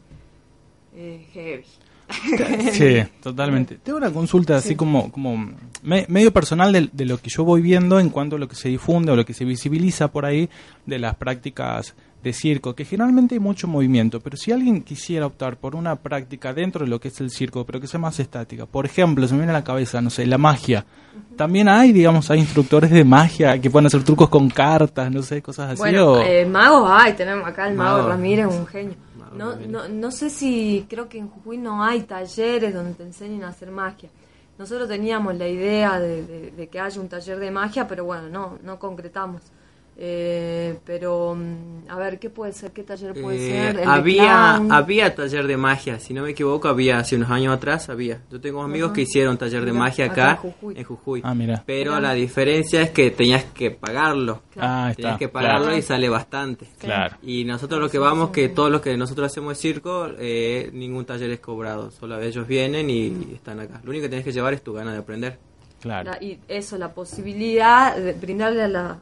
eh, 0.94 1.26
heavy. 1.32 1.64
Sí, 2.72 3.02
totalmente. 3.22 3.76
Tengo 3.82 3.96
una 3.96 4.10
consulta 4.12 4.56
así 4.56 4.74
como, 4.76 5.10
como 5.10 5.54
me- 5.82 6.04
medio 6.08 6.30
personal 6.30 6.72
de, 6.72 6.90
de 6.92 7.04
lo 7.06 7.16
que 7.16 7.30
yo 7.30 7.42
voy 7.44 7.62
viendo 7.62 7.98
en 8.00 8.10
cuanto 8.10 8.36
a 8.36 8.38
lo 8.38 8.46
que 8.48 8.56
se 8.56 8.68
difunde 8.68 9.12
o 9.12 9.16
lo 9.16 9.24
que 9.24 9.32
se 9.32 9.46
visibiliza 9.46 10.08
por 10.08 10.26
ahí 10.26 10.50
de 10.84 10.98
las 10.98 11.14
prácticas 11.16 11.94
de 12.22 12.32
circo, 12.32 12.74
que 12.74 12.84
generalmente 12.84 13.34
hay 13.34 13.38
mucho 13.40 13.66
movimiento, 13.68 14.20
pero 14.20 14.36
si 14.36 14.52
alguien 14.52 14.82
quisiera 14.82 15.26
optar 15.26 15.56
por 15.56 15.74
una 15.74 15.96
práctica 15.96 16.52
dentro 16.52 16.84
de 16.84 16.90
lo 16.90 17.00
que 17.00 17.08
es 17.08 17.20
el 17.20 17.30
circo, 17.30 17.64
pero 17.64 17.80
que 17.80 17.86
sea 17.86 17.98
más 18.00 18.20
estática, 18.20 18.66
por 18.66 18.84
ejemplo, 18.86 19.26
se 19.26 19.34
me 19.34 19.40
viene 19.40 19.52
a 19.52 19.58
la 19.58 19.64
cabeza, 19.64 20.00
no 20.00 20.10
sé, 20.10 20.26
la 20.26 20.38
magia. 20.38 20.84
También 21.36 21.68
hay, 21.68 21.92
digamos, 21.92 22.30
hay 22.30 22.38
instructores 22.40 22.90
de 22.90 23.04
magia 23.04 23.58
que 23.60 23.70
pueden 23.70 23.86
hacer 23.86 24.02
trucos 24.04 24.28
con 24.28 24.50
cartas, 24.50 25.10
no 25.10 25.22
sé, 25.22 25.40
cosas 25.40 25.70
así. 25.70 25.78
Bueno, 25.78 26.12
o- 26.12 26.20
eh, 26.22 26.44
magos 26.44 26.88
hay, 26.92 27.14
tenemos 27.14 27.46
acá 27.46 27.68
el 27.68 27.74
mago, 27.74 27.98
Mago. 27.98 28.08
Ramírez, 28.10 28.46
un 28.46 28.66
genio. 28.66 28.94
Mago 29.18 29.36
No, 29.36 29.56
no, 29.56 29.88
no 29.88 30.10
sé 30.10 30.28
si, 30.28 30.84
creo 30.88 31.08
que 31.08 31.18
en 31.18 31.28
Jujuy 31.28 31.56
no 31.56 31.82
hay 31.82 32.02
talleres 32.02 32.74
donde 32.74 32.94
te 32.94 33.04
enseñen 33.04 33.44
a 33.44 33.48
hacer 33.48 33.70
magia. 33.70 34.10
Nosotros 34.58 34.88
teníamos 34.88 35.34
la 35.36 35.48
idea 35.48 35.98
de, 35.98 36.22
de- 36.26 36.50
de 36.50 36.68
que 36.68 36.78
haya 36.78 37.00
un 37.00 37.08
taller 37.08 37.38
de 37.38 37.50
magia, 37.50 37.88
pero 37.88 38.04
bueno, 38.04 38.28
no, 38.28 38.58
no 38.62 38.78
concretamos. 38.78 39.40
Eh, 40.02 40.78
pero, 40.86 41.34
mm, 41.34 41.90
a 41.90 41.96
ver, 41.98 42.18
¿qué 42.18 42.30
puede 42.30 42.54
ser? 42.54 42.72
¿Qué 42.72 42.82
taller 42.84 43.12
puede 43.20 43.36
Eh, 43.36 43.50
ser? 43.72 43.80
El 43.80 43.88
había, 43.88 44.54
había 44.56 45.14
taller 45.14 45.46
de 45.46 45.58
magia, 45.58 46.00
si 46.00 46.14
no 46.14 46.22
me 46.22 46.30
equivoco, 46.30 46.68
había 46.68 46.98
hace 46.98 47.16
unos 47.16 47.30
años 47.30 47.54
atrás, 47.54 47.90
había. 47.90 48.22
Yo 48.30 48.40
tengo 48.40 48.62
amigos 48.62 48.92
que 48.92 49.02
hicieron 49.02 49.36
taller 49.36 49.60
de 49.66 49.72
Mira, 49.72 49.84
magia 49.84 50.06
acá 50.06 50.12
acá, 50.12 50.30
en 50.30 50.36
Jujuy. 50.52 50.74
en 50.78 50.84
Jujuy. 50.84 51.20
Ah, 51.22 51.34
mira. 51.34 51.62
Pero 51.66 51.90
Mira. 51.96 52.00
la 52.00 52.14
diferencia 52.14 52.80
es 52.80 52.90
que 52.92 53.10
tenías 53.10 53.44
que 53.52 53.72
pagarlo. 53.72 54.40
Ah, 54.56 54.90
Tenías 54.96 55.18
que 55.18 55.28
pagarlo 55.28 55.64
claro. 55.66 55.78
y 55.78 55.82
sale 55.82 56.08
bastante. 56.08 56.66
Claro. 56.78 57.16
Y 57.22 57.44
nosotros 57.44 57.78
lo 57.78 57.90
que 57.90 57.98
vamos, 57.98 58.30
que 58.30 58.48
todos 58.48 58.70
los 58.70 58.80
que 58.80 58.96
nosotros 58.96 59.26
hacemos 59.30 59.50
de 59.50 59.60
circo, 59.60 60.08
eh, 60.18 60.70
ningún 60.72 61.04
taller 61.04 61.30
es 61.30 61.40
cobrado. 61.40 61.90
Solo 61.90 62.18
ellos 62.22 62.46
vienen 62.48 62.88
y 62.88 63.34
están 63.34 63.60
acá. 63.60 63.82
Lo 63.84 63.90
único 63.90 64.04
que 64.04 64.08
tienes 64.08 64.24
que 64.24 64.32
llevar 64.32 64.54
es 64.54 64.62
tu 64.62 64.72
gana 64.72 64.92
de 64.94 64.98
aprender. 65.00 65.38
Claro. 65.82 66.10
La- 66.12 66.22
y 66.22 66.38
eso, 66.48 66.76
la 66.78 66.92
posibilidad 66.94 67.96
de 67.96 68.12
brindarle 68.14 68.62
a, 68.62 68.68
la- 68.68 68.98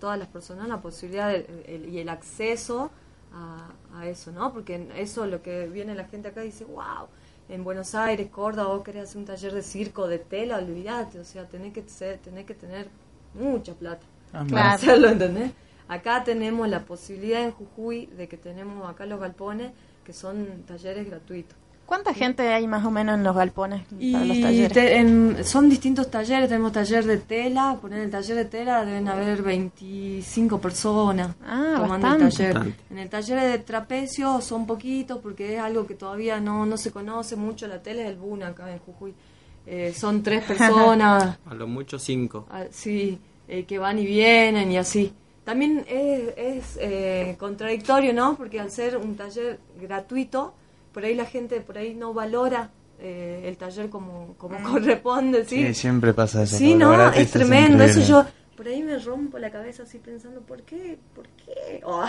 todas 0.00 0.18
las 0.18 0.28
personas 0.28 0.68
la 0.68 0.82
posibilidad 0.82 1.28
de- 1.30 1.46
el- 1.68 1.88
y 1.90 2.00
el 2.00 2.08
acceso 2.10 2.90
a, 3.32 3.70
a 3.94 4.08
eso, 4.08 4.32
¿no? 4.32 4.52
Porque 4.52 4.88
eso 4.96 5.26
lo 5.26 5.42
que 5.42 5.68
viene 5.68 5.94
la 5.94 6.06
gente 6.06 6.28
acá 6.28 6.42
y 6.44 6.48
dice, 6.48 6.64
wow, 6.66 7.08
en 7.48 7.64
Buenos 7.64 7.94
Aires, 7.94 8.28
Córdoba, 8.30 8.74
vos 8.74 8.82
querés 8.84 9.04
hacer 9.04 9.18
un 9.18 9.26
taller 9.26 9.52
de 9.54 9.62
circo, 9.62 10.08
de 10.08 10.18
tela, 10.18 10.58
olvidate, 10.58 11.18
o 11.20 11.24
sea, 11.24 11.48
tenés 11.48 11.72
que, 11.72 11.82
tenés 11.82 12.46
que 12.46 12.54
tener 12.54 12.88
mucha 13.34 13.74
plata 13.74 14.06
Ah, 14.32 14.44
para 14.48 14.72
hacerlo, 14.72 15.08
¿entendés? 15.08 15.52
Acá 15.88 16.24
tenemos 16.24 16.68
la 16.68 16.84
posibilidad 16.84 17.42
en 17.42 17.52
Jujuy 17.52 18.06
de 18.06 18.28
que 18.28 18.36
tenemos 18.36 18.88
acá 18.88 19.06
los 19.06 19.20
galpones 19.20 19.72
que 20.04 20.12
son 20.12 20.64
talleres 20.66 21.06
gratuitos. 21.06 21.56
¿Cuánta 21.90 22.14
gente 22.14 22.46
hay 22.54 22.68
más 22.68 22.84
o 22.84 22.90
menos 22.92 23.16
en 23.16 23.24
los 23.24 23.34
galpones 23.34 23.82
Y 23.98 24.12
para 24.12 24.24
los 24.26 24.40
talleres? 24.40 24.72
te- 24.72 24.96
en- 24.98 25.44
son 25.44 25.68
distintos 25.68 26.08
talleres, 26.08 26.48
tenemos 26.48 26.70
taller 26.70 27.04
de 27.04 27.16
tela, 27.16 27.78
poner 27.82 27.98
el 28.02 28.10
taller 28.12 28.36
de 28.36 28.44
tela 28.44 28.84
deben 28.84 29.08
haber 29.08 29.42
25 29.42 30.60
personas 30.60 31.34
Ah, 31.44 31.74
tomando 31.78 32.06
bastante. 32.06 32.24
el 32.26 32.30
taller. 32.32 32.54
Bastante. 32.54 32.78
En 32.90 32.98
el 32.98 33.08
taller 33.10 33.40
de 33.40 33.58
trapecio 33.58 34.40
son 34.40 34.68
poquitos 34.68 35.18
porque 35.18 35.54
es 35.56 35.60
algo 35.60 35.84
que 35.84 35.94
todavía 35.96 36.38
no, 36.38 36.64
no 36.64 36.76
se 36.76 36.92
conoce 36.92 37.34
mucho, 37.34 37.66
la 37.66 37.82
tela 37.82 38.02
es 38.02 38.08
el 38.10 38.16
Buna 38.18 38.46
acá 38.46 38.70
en 38.72 38.78
Jujuy. 38.78 39.12
Eh, 39.66 39.92
son 39.92 40.22
tres 40.22 40.44
personas, 40.46 41.38
A 41.44 41.54
lo 41.54 41.66
mucho 41.66 41.98
cinco. 41.98 42.46
ah, 42.52 42.66
sí, 42.70 43.18
eh, 43.48 43.64
que 43.64 43.78
van 43.80 43.98
y 43.98 44.06
vienen 44.06 44.70
y 44.70 44.78
así. 44.78 45.12
También 45.42 45.84
es, 45.88 46.34
es, 46.36 46.78
eh, 46.80 47.34
contradictorio, 47.36 48.12
¿no? 48.12 48.36
Porque 48.36 48.60
al 48.60 48.70
ser 48.70 48.96
un 48.96 49.16
taller 49.16 49.58
gratuito, 49.80 50.54
por 50.92 51.04
ahí 51.04 51.14
la 51.14 51.24
gente 51.24 51.60
por 51.60 51.78
ahí 51.78 51.94
no 51.94 52.12
valora 52.14 52.70
eh, 52.98 53.44
el 53.46 53.56
taller 53.56 53.88
como, 53.88 54.34
como 54.36 54.62
corresponde, 54.62 55.44
¿sí? 55.44 55.66
Sí, 55.68 55.74
siempre 55.74 56.12
pasa 56.12 56.42
eso. 56.42 56.56
Sí, 56.56 56.74
no, 56.74 57.10
es 57.12 57.30
tremendo. 57.30 57.82
Eso 57.82 58.00
yo 58.00 58.26
por 58.60 58.68
ahí 58.68 58.82
me 58.82 58.98
rompo 58.98 59.38
la 59.38 59.50
cabeza 59.50 59.84
así 59.84 59.96
pensando, 59.96 60.42
¿por 60.42 60.60
qué? 60.64 60.98
¿Por 61.14 61.26
qué? 61.28 61.80
Oh. 61.82 62.04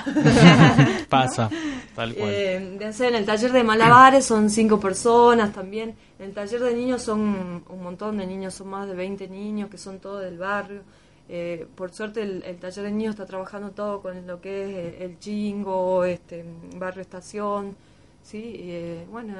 Pasa, 1.09 1.49
tal 1.95 2.13
cual. 2.13 2.29
Eh, 2.29 2.75
de 2.77 2.85
hacer 2.85 3.07
en 3.07 3.15
el 3.15 3.25
taller 3.25 3.53
de 3.53 3.63
malabares 3.63 4.25
son 4.25 4.49
cinco 4.49 4.77
personas 4.77 5.53
también. 5.53 5.95
En 6.19 6.25
el 6.25 6.33
taller 6.33 6.59
de 6.59 6.75
niños 6.75 7.03
son 7.03 7.63
un 7.69 7.81
montón 7.81 8.17
de 8.17 8.27
niños, 8.27 8.53
son 8.53 8.67
más 8.67 8.85
de 8.85 8.95
20 8.95 9.29
niños 9.29 9.69
que 9.69 9.77
son 9.77 9.99
todos 9.99 10.23
del 10.23 10.37
barrio. 10.37 10.81
Eh, 11.29 11.65
por 11.73 11.93
suerte 11.93 12.21
el, 12.21 12.43
el 12.43 12.57
taller 12.57 12.83
de 12.83 12.91
niños 12.91 13.11
está 13.11 13.25
trabajando 13.25 13.71
todo 13.71 14.01
con 14.01 14.27
lo 14.27 14.41
que 14.41 14.63
es 14.63 14.69
eh, 14.75 15.05
el 15.05 15.19
chingo, 15.19 16.03
este, 16.03 16.43
barrio 16.75 17.01
estación, 17.01 17.77
sí, 18.23 18.37
y, 18.37 18.71
eh, 18.71 19.05
bueno, 19.11 19.33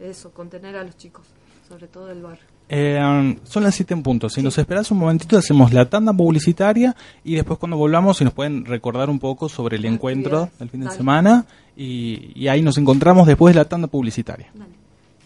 eso, 0.00 0.30
contener 0.32 0.76
a 0.76 0.84
los 0.84 0.96
chicos, 0.96 1.26
sobre 1.68 1.88
todo 1.88 2.06
del 2.06 2.22
barrio. 2.22 2.44
Eh, 2.68 3.36
son 3.44 3.62
las 3.62 3.74
7 3.74 3.92
en 3.92 4.02
punto. 4.02 4.30
Si 4.30 4.40
nos 4.42 4.56
esperas 4.56 4.90
un 4.90 4.96
momentito, 4.98 5.36
hacemos 5.36 5.70
la 5.72 5.88
tanda 5.90 6.14
publicitaria 6.14 6.96
y 7.22 7.34
después 7.34 7.58
cuando 7.58 7.76
volvamos, 7.76 8.16
si 8.16 8.24
nos 8.24 8.32
pueden 8.32 8.64
recordar 8.64 9.10
un 9.10 9.18
poco 9.18 9.50
sobre 9.50 9.76
el 9.76 9.84
encuentro 9.84 10.48
del 10.58 10.70
fin 10.70 10.80
de 10.80 10.86
Dale. 10.86 10.96
semana 10.96 11.44
y, 11.76 12.32
y 12.34 12.48
ahí 12.48 12.62
nos 12.62 12.78
encontramos 12.78 13.26
después 13.26 13.54
de 13.54 13.60
la 13.60 13.66
tanda 13.66 13.86
publicitaria. 13.88 14.50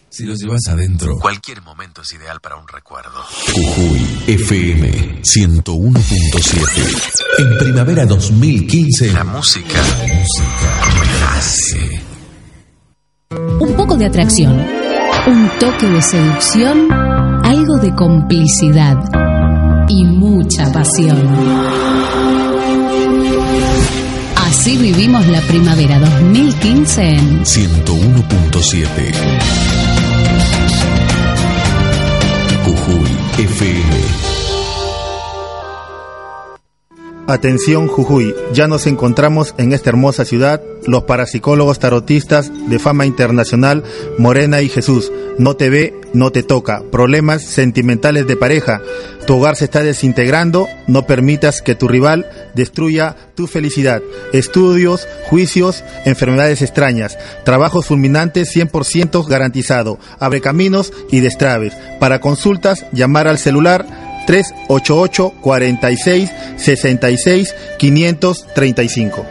Si 0.09 0.25
lo 0.25 0.33
llevas 0.33 0.67
adentro, 0.67 1.17
Cualquier 1.19 1.61
momento 1.61 2.01
es 2.01 2.11
ideal 2.13 2.41
para 2.41 2.55
un 2.57 2.67
recuerdo. 2.67 3.11
Jujuy 3.53 4.01
FM 4.27 5.21
101.7. 5.21 7.23
En 7.37 7.57
primavera 7.59 8.05
2015, 8.07 9.13
La 9.13 9.23
música 9.23 9.79
renace. 10.99 12.08
Un 13.31 13.73
poco 13.77 13.95
de 13.95 14.07
atracción, 14.07 14.57
un 15.27 15.49
toque 15.59 15.85
de 15.87 16.01
seducción, 16.01 16.91
algo 16.91 17.77
de 17.77 17.93
complicidad 17.93 18.97
y 19.87 20.03
mucha 20.05 20.71
pasión. 20.71 21.29
Así 24.35 24.77
vivimos 24.77 25.27
la 25.27 25.41
primavera 25.41 25.99
2015 25.99 27.01
en 27.03 27.45
101.7. 27.45 29.13
Jujuy 32.65 33.09
FM. 33.37 34.38
Atención 37.29 37.87
Jujuy, 37.87 38.33
ya 38.53 38.67
nos 38.67 38.87
encontramos 38.87 39.53
en 39.59 39.71
esta 39.71 39.91
hermosa 39.91 40.25
ciudad, 40.25 40.63
los 40.87 41.03
parapsicólogos 41.03 41.77
tarotistas 41.77 42.51
de 42.67 42.79
fama 42.79 43.05
internacional 43.05 43.83
Morena 44.17 44.63
y 44.63 44.67
Jesús. 44.67 45.11
No 45.37 45.55
te 45.55 45.69
ve, 45.69 45.93
no 46.11 46.31
te 46.31 46.41
toca. 46.41 46.81
Problemas 46.91 47.43
sentimentales 47.43 48.25
de 48.25 48.35
pareja. 48.35 48.81
Tu 49.27 49.35
hogar 49.35 49.55
se 49.57 49.65
está 49.65 49.83
desintegrando, 49.83 50.67
no 50.87 51.05
permitas 51.05 51.61
que 51.61 51.75
tu 51.75 51.87
rival 51.87 52.27
destruya 52.55 53.15
tu 53.35 53.45
felicidad. 53.45 54.01
Estudios, 54.33 55.07
juicios, 55.27 55.83
enfermedades 56.05 56.63
extrañas. 56.63 57.15
Trabajos 57.45 57.85
fulminantes 57.85 58.55
100% 58.55 59.27
garantizado. 59.27 59.99
Abre 60.19 60.41
caminos 60.41 60.91
y 61.11 61.19
destraves. 61.19 61.75
Para 61.99 62.21
consultas, 62.21 62.87
llamar 62.91 63.27
al 63.27 63.37
celular 63.37 64.08
388 64.29 65.33
46 65.41 66.31
66 66.55 67.55
535. 67.79 69.25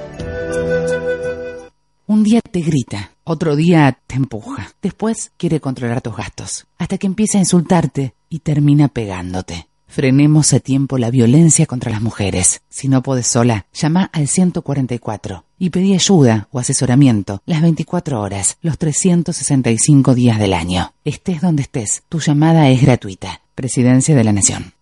Un 2.08 2.24
día 2.24 2.40
te 2.40 2.58
grita, 2.62 3.12
otro 3.22 3.54
día 3.54 3.96
te 4.08 4.16
empuja, 4.16 4.74
después 4.82 5.30
quiere 5.37 5.61
controlar 5.61 6.00
tus 6.00 6.16
gastos, 6.16 6.66
hasta 6.78 6.98
que 6.98 7.06
empieza 7.06 7.38
a 7.38 7.42
insultarte 7.42 8.14
y 8.28 8.40
termina 8.40 8.88
pegándote. 8.88 9.68
Frenemos 9.87 10.52
a 10.52 10.58
tiempo 10.58 10.98
la 10.98 11.12
violencia 11.12 11.66
contra 11.66 11.92
las 11.92 12.02
mujeres. 12.02 12.62
Si 12.68 12.88
no 12.88 13.00
podés 13.00 13.28
sola, 13.28 13.66
llama 13.72 14.11
al 14.12 14.26
144 14.26 15.44
y 15.61 15.70
pedí 15.70 15.94
ayuda 15.94 16.48
o 16.50 16.58
asesoramiento 16.58 17.40
las 17.46 17.62
24 17.62 18.20
horas, 18.20 18.58
los 18.62 18.78
365 18.78 20.16
días 20.16 20.40
del 20.40 20.54
año. 20.54 20.92
Estés 21.04 21.40
donde 21.40 21.62
estés, 21.62 22.02
tu 22.08 22.18
llamada 22.18 22.68
es 22.68 22.82
gratuita. 22.82 23.42
Presidencia 23.54 24.16
de 24.16 24.24
la 24.24 24.32
Nación. 24.32 24.77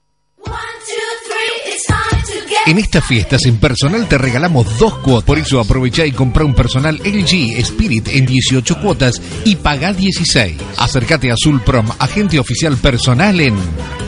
En 2.67 2.79
estas 2.79 3.07
fiestas 3.07 3.45
en 3.47 3.59
personal 3.59 4.09
te 4.09 4.19
regalamos 4.19 4.77
dos 4.77 4.99
cuotas. 4.99 5.25
Por 5.25 5.39
eso 5.39 5.61
aprovecha 5.61 6.05
y 6.05 6.11
compra 6.11 6.45
un 6.45 6.53
personal 6.53 6.97
LG 6.97 7.61
Spirit 7.61 8.09
en 8.09 8.27
18 8.27 8.81
cuotas 8.81 9.23
y 9.45 9.55
paga 9.55 9.93
16. 9.93 10.57
Acércate 10.79 11.31
a 11.31 11.35
Azul 11.35 11.63
Prom, 11.63 11.87
agente 12.01 12.41
oficial 12.41 12.77
personal 12.77 13.41
en 13.41 13.55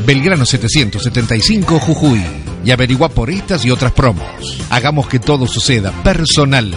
Belgrano 0.05 0.45
775 0.45 1.79
Jujuy. 1.79 2.21
Y 2.65 2.73
averigua 2.73 3.09
por 3.09 3.31
estas 3.31 3.65
y 3.65 3.71
otras 3.71 3.93
promos. 3.93 4.27
Hagamos 4.71 5.07
que 5.07 5.21
todo 5.21 5.47
suceda 5.47 5.93
personal. 6.03 6.75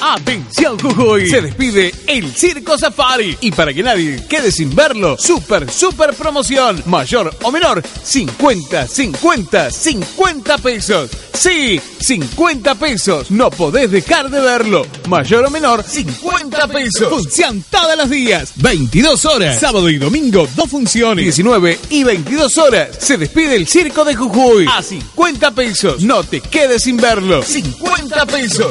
Atención 0.00 0.78
Jujuy, 0.78 1.28
se 1.28 1.40
despide 1.42 1.94
el 2.06 2.32
Circo 2.34 2.78
Safari. 2.78 3.36
Y 3.40 3.52
para 3.52 3.74
que 3.74 3.82
nadie 3.82 4.24
quede 4.28 4.50
sin 4.50 4.74
verlo, 4.74 5.16
super 5.18 5.70
super 5.70 6.14
promoción, 6.14 6.82
mayor 6.86 7.34
o 7.42 7.50
menor, 7.50 7.82
50, 8.02 8.86
50, 8.86 9.70
50 9.70 10.58
pesos. 10.58 11.10
Sí, 11.32 11.80
50 12.00 12.74
pesos, 12.74 13.30
no 13.30 13.50
podés 13.50 13.90
dejar 13.90 14.30
de 14.30 14.40
verlo, 14.40 14.86
mayor 15.08 15.46
o 15.46 15.50
menor, 15.50 15.82
50 15.82 16.68
pesos. 16.68 17.08
Función 17.08 17.64
todos 17.70 17.96
los 17.96 18.10
días, 18.10 18.52
22 18.56 19.24
horas, 19.24 19.60
sábado 19.60 19.88
y 19.88 19.98
domingo, 19.98 20.48
dos 20.54 20.68
funciones, 20.68 21.24
19 21.24 21.78
y 21.90 22.04
22 22.04 22.58
horas. 22.58 22.90
Se 22.98 23.16
despide 23.16 23.56
el 23.56 23.66
Circo 23.66 24.04
de 24.04 24.14
Jujuy. 24.14 24.66
A 24.68 24.82
50 24.82 25.50
pesos, 25.52 26.02
no 26.02 26.22
te 26.24 26.40
quedes 26.40 26.82
sin 26.82 26.96
verlo, 26.96 27.42
50 27.42 28.26
pesos. 28.26 28.70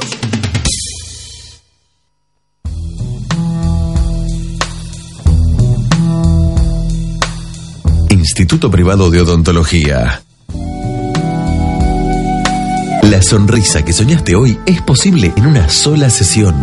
Instituto 8.39 8.71
Privado 8.71 9.12
de 9.12 9.19
Odontología. 9.19 10.21
La 13.02 13.21
sonrisa 13.21 13.84
que 13.84 13.91
soñaste 13.91 14.34
hoy 14.34 14.58
es 14.65 14.82
posible 14.82 15.34
en 15.36 15.45
una 15.45 15.67
sola 15.67 16.10
sesión. 16.10 16.56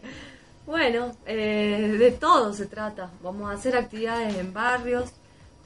Bueno, 0.66 1.14
eh, 1.26 1.96
de 1.98 2.12
todo 2.12 2.52
se 2.52 2.66
trata. 2.66 3.12
Vamos 3.24 3.50
a 3.50 3.54
hacer 3.54 3.78
actividades 3.78 4.36
en 4.36 4.52
barrios. 4.52 5.14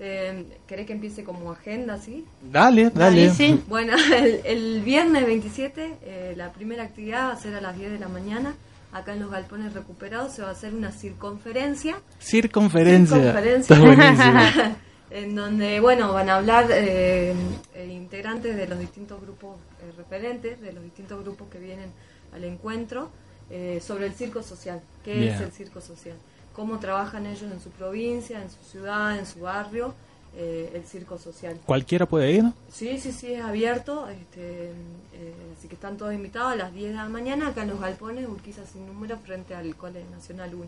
Eh, 0.05 0.45
¿Querés 0.67 0.85
que 0.85 0.91
empiece 0.91 1.23
como 1.23 1.51
agenda, 1.51 1.97
sí? 1.97 2.25
Dale, 2.41 2.89
dale. 2.89 3.31
Bueno, 3.67 3.95
el, 4.15 4.41
el 4.43 4.81
viernes 4.81 5.25
27, 5.25 5.97
eh, 6.03 6.33
la 6.35 6.51
primera 6.51 6.83
actividad 6.83 7.29
va 7.29 7.31
a 7.31 7.39
ser 7.39 7.55
a 7.55 7.61
las 7.61 7.77
10 7.77 7.93
de 7.93 7.99
la 7.99 8.09
mañana. 8.09 8.53
Acá 8.91 9.13
en 9.13 9.21
los 9.21 9.31
galpones 9.31 9.73
recuperados 9.73 10.33
se 10.33 10.41
va 10.41 10.49
a 10.49 10.51
hacer 10.51 10.73
una 10.73 10.91
circunferencia. 10.91 11.95
Circunferencia. 12.19 13.15
Circunferencia. 13.15 13.75
Está 13.75 13.85
buenísimo. 13.85 14.75
en 15.09 15.35
donde, 15.35 15.79
bueno, 15.79 16.11
van 16.11 16.29
a 16.29 16.35
hablar 16.35 16.67
eh, 16.71 17.33
eh, 17.75 17.87
integrantes 17.89 18.57
de 18.57 18.67
los 18.67 18.79
distintos 18.79 19.21
grupos 19.21 19.57
eh, 19.81 19.91
referentes, 19.95 20.59
de 20.59 20.73
los 20.73 20.83
distintos 20.83 21.23
grupos 21.23 21.47
que 21.49 21.59
vienen 21.59 21.91
al 22.33 22.43
encuentro, 22.43 23.09
eh, 23.49 23.79
sobre 23.81 24.07
el 24.07 24.13
circo 24.13 24.41
social. 24.41 24.81
¿Qué 25.03 25.13
Bien. 25.13 25.33
es 25.33 25.41
el 25.41 25.51
circo 25.51 25.81
social? 25.81 26.17
¿Cómo 26.53 26.79
trabajan 26.79 27.25
ellos 27.25 27.51
en 27.51 27.59
su 27.59 27.69
provincia, 27.69 28.41
en 28.41 28.49
su 28.49 28.63
ciudad, 28.63 29.17
en 29.17 29.25
su 29.25 29.41
barrio, 29.41 29.93
eh, 30.35 30.71
el 30.73 30.83
circo 30.83 31.17
social? 31.17 31.59
¿Cualquiera 31.65 32.05
puede 32.05 32.31
ir? 32.31 32.43
Sí, 32.71 32.99
sí, 32.99 33.11
sí, 33.11 33.33
es 33.33 33.43
abierto, 33.43 34.07
este, 34.09 34.69
eh, 35.13 35.33
así 35.57 35.67
que 35.67 35.75
están 35.75 35.97
todos 35.97 36.13
invitados 36.13 36.53
a 36.53 36.55
las 36.55 36.73
10 36.73 36.91
de 36.91 36.95
la 36.95 37.09
mañana 37.09 37.49
acá 37.49 37.63
en 37.63 37.69
los 37.69 37.79
galpones, 37.79 38.27
Urquiza 38.27 38.65
sin 38.65 38.85
número, 38.85 39.17
frente 39.17 39.55
al 39.55 39.75
Cole 39.75 40.03
Nacional 40.11 40.53
1. 40.53 40.65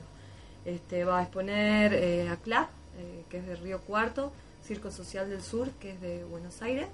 Este, 0.65 1.05
va 1.05 1.19
a 1.19 1.21
exponer 1.23 1.93
eh, 1.93 2.29
a 2.29 2.37
CLAP, 2.37 2.69
eh, 2.97 3.23
que 3.29 3.37
es 3.37 3.45
de 3.45 3.55
Río 3.55 3.79
Cuarto, 3.81 4.31
Circo 4.65 4.89
Social 4.91 5.29
del 5.29 5.43
Sur, 5.43 5.69
que 5.79 5.91
es 5.91 6.01
de 6.01 6.23
Buenos 6.23 6.61
Aires, 6.61 6.87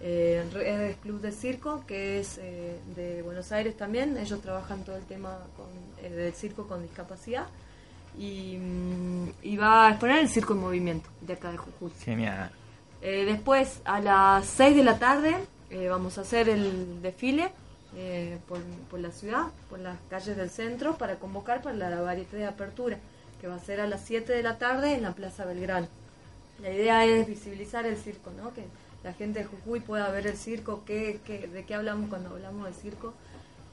eh, 0.00 0.44
Redes 0.52 0.96
Club 0.98 1.20
de 1.20 1.32
Circo, 1.32 1.84
que 1.86 2.20
es 2.20 2.38
eh, 2.38 2.78
de 2.94 3.22
Buenos 3.22 3.52
Aires 3.52 3.76
también, 3.76 4.18
ellos 4.18 4.40
trabajan 4.40 4.84
todo 4.84 4.96
el 4.96 5.04
tema 5.04 5.38
con, 5.56 5.66
eh, 6.04 6.10
del 6.10 6.34
circo 6.34 6.66
con 6.66 6.82
discapacidad, 6.82 7.46
y, 8.18 8.56
mm, 8.58 9.28
y 9.42 9.56
va 9.56 9.86
a 9.86 9.90
exponer 9.90 10.18
el 10.18 10.28
circo 10.28 10.52
en 10.54 10.60
movimiento 10.60 11.08
de 11.20 11.32
acá 11.34 11.50
de 11.50 11.56
Jujuy. 11.58 11.90
Genial. 12.04 12.50
Eh, 13.02 13.24
después, 13.24 13.80
a 13.84 14.00
las 14.00 14.46
6 14.46 14.76
de 14.76 14.84
la 14.84 14.98
tarde, 14.98 15.36
eh, 15.70 15.88
vamos 15.88 16.16
a 16.18 16.22
hacer 16.22 16.48
el 16.48 17.02
desfile 17.02 17.50
eh, 17.96 18.38
por, 18.48 18.58
por 18.90 19.00
la 19.00 19.10
ciudad, 19.10 19.46
por 19.68 19.78
las 19.78 19.96
calles 20.08 20.36
del 20.36 20.50
centro, 20.50 20.96
para 20.96 21.16
convocar 21.16 21.62
para 21.62 21.76
la 21.76 22.00
varieté 22.00 22.36
de 22.38 22.46
apertura, 22.46 22.98
que 23.40 23.46
va 23.48 23.56
a 23.56 23.60
ser 23.60 23.80
a 23.80 23.86
las 23.86 24.00
7 24.04 24.32
de 24.32 24.42
la 24.42 24.58
tarde 24.58 24.94
en 24.94 25.02
la 25.02 25.12
Plaza 25.12 25.44
Belgrano. 25.44 25.86
La 26.62 26.70
idea 26.70 27.04
es 27.04 27.26
visibilizar 27.26 27.84
el 27.84 27.96
circo, 27.96 28.30
¿no? 28.36 28.54
Que 28.54 28.64
la 29.02 29.12
gente 29.12 29.40
de 29.40 29.44
Jujuy 29.44 29.80
pueda 29.80 30.08
ver 30.10 30.26
el 30.26 30.36
circo, 30.36 30.82
qué, 30.86 31.20
qué- 31.26 31.46
de 31.46 31.64
qué 31.64 31.74
hablamos 31.74 32.08
cuando 32.08 32.30
hablamos 32.30 32.66
de 32.66 32.72
circo, 32.72 33.12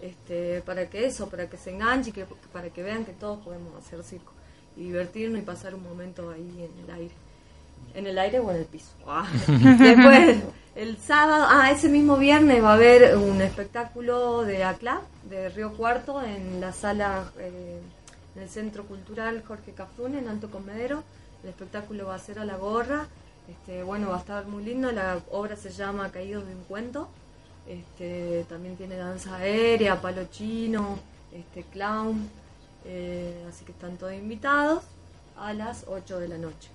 este, 0.01 0.61
para 0.61 0.89
que 0.89 1.05
eso, 1.05 1.29
para 1.29 1.49
que 1.49 1.57
se 1.57 1.71
enganche, 1.71 2.09
y 2.09 2.13
que, 2.13 2.25
para 2.51 2.69
que 2.69 2.83
vean 2.83 3.05
que 3.05 3.13
todos 3.13 3.39
podemos 3.43 3.73
hacer 3.75 4.03
circo, 4.03 4.33
y 4.75 4.85
divertirnos 4.85 5.39
y 5.39 5.43
pasar 5.43 5.75
un 5.75 5.83
momento 5.83 6.29
ahí 6.31 6.69
en 6.69 6.83
el 6.83 6.91
aire. 6.91 7.15
En 7.93 8.07
el 8.07 8.17
aire 8.17 8.39
o 8.39 8.49
en 8.51 8.57
el 8.57 8.65
piso. 8.65 8.91
Ah. 9.05 9.27
Después, 9.47 10.37
el 10.75 10.97
sábado, 10.97 11.45
ah, 11.47 11.71
ese 11.71 11.89
mismo 11.89 12.17
viernes 12.17 12.63
va 12.63 12.71
a 12.71 12.75
haber 12.75 13.17
un 13.17 13.41
espectáculo 13.41 14.43
de 14.43 14.63
ACLA, 14.63 15.01
de 15.29 15.49
Río 15.49 15.73
Cuarto, 15.73 16.21
en 16.21 16.61
la 16.61 16.71
sala, 16.71 17.31
eh, 17.37 17.79
en 18.35 18.41
el 18.41 18.49
Centro 18.49 18.85
Cultural 18.85 19.43
Jorge 19.45 19.73
Cafrune, 19.73 20.19
en 20.19 20.27
Alto 20.27 20.49
Comedero. 20.49 21.03
El 21.43 21.49
espectáculo 21.49 22.07
va 22.07 22.15
a 22.15 22.19
ser 22.19 22.39
a 22.39 22.45
la 22.45 22.55
gorra. 22.55 23.07
Este, 23.49 23.83
bueno, 23.83 24.09
va 24.09 24.17
a 24.17 24.19
estar 24.19 24.45
muy 24.45 24.63
lindo. 24.63 24.91
La 24.91 25.19
obra 25.31 25.55
se 25.55 25.71
llama 25.71 26.11
Caídos 26.11 26.47
de 26.47 26.55
un 26.55 26.63
cuento. 26.63 27.09
Este, 27.67 28.45
también 28.49 28.75
tiene 28.75 28.95
danza 28.97 29.35
aérea, 29.37 30.01
palo 30.01 30.25
chino, 30.31 30.99
este, 31.33 31.63
clown. 31.63 32.29
eh, 32.85 33.45
así 33.47 33.63
que 33.63 33.71
están 33.73 33.97
todos 33.97 34.13
invitados 34.13 34.83
a 35.37 35.53
las 35.53 35.85
8 35.87 36.19
de 36.19 36.27
la 36.27 36.37
noche. 36.37 36.69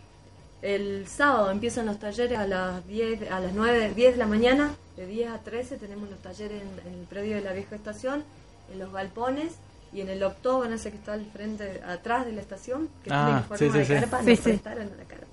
El 0.62 1.06
sábado 1.08 1.50
empiezan 1.50 1.86
los 1.86 1.98
talleres 1.98 2.38
a 2.38 2.46
las 2.46 2.86
10, 2.86 3.30
a 3.30 3.40
las 3.40 3.52
9, 3.52 3.92
10 3.94 4.12
de 4.12 4.16
la 4.18 4.26
mañana, 4.26 4.74
de 4.96 5.06
10 5.06 5.30
a 5.30 5.38
13 5.40 5.76
tenemos 5.76 6.08
los 6.08 6.20
talleres 6.20 6.62
en, 6.62 6.88
en 6.92 6.98
el 7.00 7.06
predio 7.06 7.34
de 7.36 7.42
la 7.42 7.52
vieja 7.52 7.74
estación, 7.76 8.24
en 8.72 8.78
los 8.78 8.92
galpones 8.92 9.54
y 9.92 10.00
en 10.00 10.08
el 10.08 10.22
octógono 10.22 10.74
ese 10.76 10.90
que 10.90 10.96
está 10.96 11.12
al 11.12 11.26
frente, 11.26 11.82
atrás 11.86 12.24
de 12.24 12.32
la 12.32 12.40
estación, 12.40 12.88
que 13.04 13.10
Ah, 13.12 13.26
tiene 13.26 13.42
forma 13.42 13.56
sí, 13.58 13.78
de 13.78 13.84
sí. 13.84 13.92
carpa, 13.94 14.22
Sí, 14.22 14.30
nos 14.30 14.38
sí. 14.38 14.42
prestaron 14.44 14.90
la 14.96 15.04
carpa. 15.04 15.25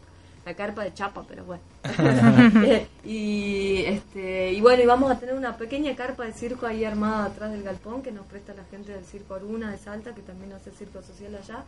La 0.46 0.54
carpa 0.54 0.84
de 0.84 0.94
chapa, 0.94 1.24
pero 1.28 1.46
bueno. 1.46 1.64
Y 3.06 3.84
este 3.86 4.54
y 4.54 4.62
bueno, 4.62 4.84
y 4.84 4.86
vamos 4.86 5.12
a 5.12 5.20
tener 5.20 5.36
una 5.36 5.58
pequeña 5.58 5.96
carpa 5.96 6.26
de 6.26 6.34
circo 6.34 6.66
ahí 6.66 6.86
armada 6.86 7.26
atrás 7.26 7.52
del 7.52 7.64
galpón 7.64 8.02
que 8.02 8.12
nos 8.12 8.26
presta 8.26 8.54
la 8.54 8.64
gente 8.66 8.94
del 8.94 9.04
Circo 9.04 9.36
Aruna 9.36 9.72
de 9.72 9.78
Salta, 9.78 10.16
que 10.16 10.22
también 10.22 10.54
hace 10.54 10.72
circo 10.72 11.02
social 11.02 11.36
allá. 11.36 11.64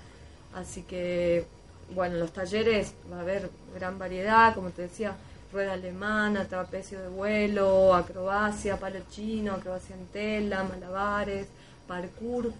Así 0.54 0.84
que, 0.84 1.46
bueno, 1.94 2.16
los 2.16 2.32
talleres 2.32 2.94
va 3.12 3.18
a 3.18 3.22
haber 3.22 3.50
gran 3.76 4.00
variedad, 4.00 4.56
como 4.56 4.70
te 4.70 4.84
decía, 4.84 5.16
rueda 5.52 5.74
alemana, 5.74 6.46
trapecio 6.46 7.02
de 7.02 7.10
vuelo, 7.10 7.94
acrobacia, 7.94 8.80
palo 8.80 9.00
chino, 9.12 9.54
acrobacia 9.54 9.96
en 9.96 10.06
tela, 10.08 10.64
malabares, 10.64 11.48
parkour, 11.88 12.52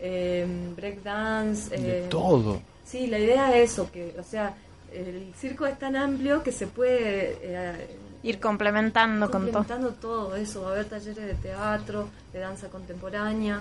eh, 0.00 0.46
breakdance. 0.76 1.76
De 1.76 2.06
eh, 2.06 2.08
todo. 2.08 2.60
Sí, 2.84 3.06
la 3.06 3.18
idea 3.18 3.56
es 3.56 3.72
eso, 3.72 3.90
que, 3.90 4.14
o 4.18 4.22
sea, 4.22 4.54
el 4.94 5.32
circo 5.38 5.66
es 5.66 5.78
tan 5.78 5.96
amplio 5.96 6.42
que 6.42 6.52
se 6.52 6.66
puede 6.66 7.38
eh, 7.42 7.96
Ir 8.22 8.40
complementando 8.40 9.30
con 9.30 9.42
todo. 9.50 9.52
complementando 9.64 9.90
todo 10.00 10.36
eso. 10.36 10.62
Va 10.62 10.68
a 10.70 10.72
haber 10.72 10.86
talleres 10.86 11.26
de 11.26 11.34
teatro, 11.34 12.08
de 12.32 12.38
danza 12.40 12.68
contemporánea, 12.68 13.60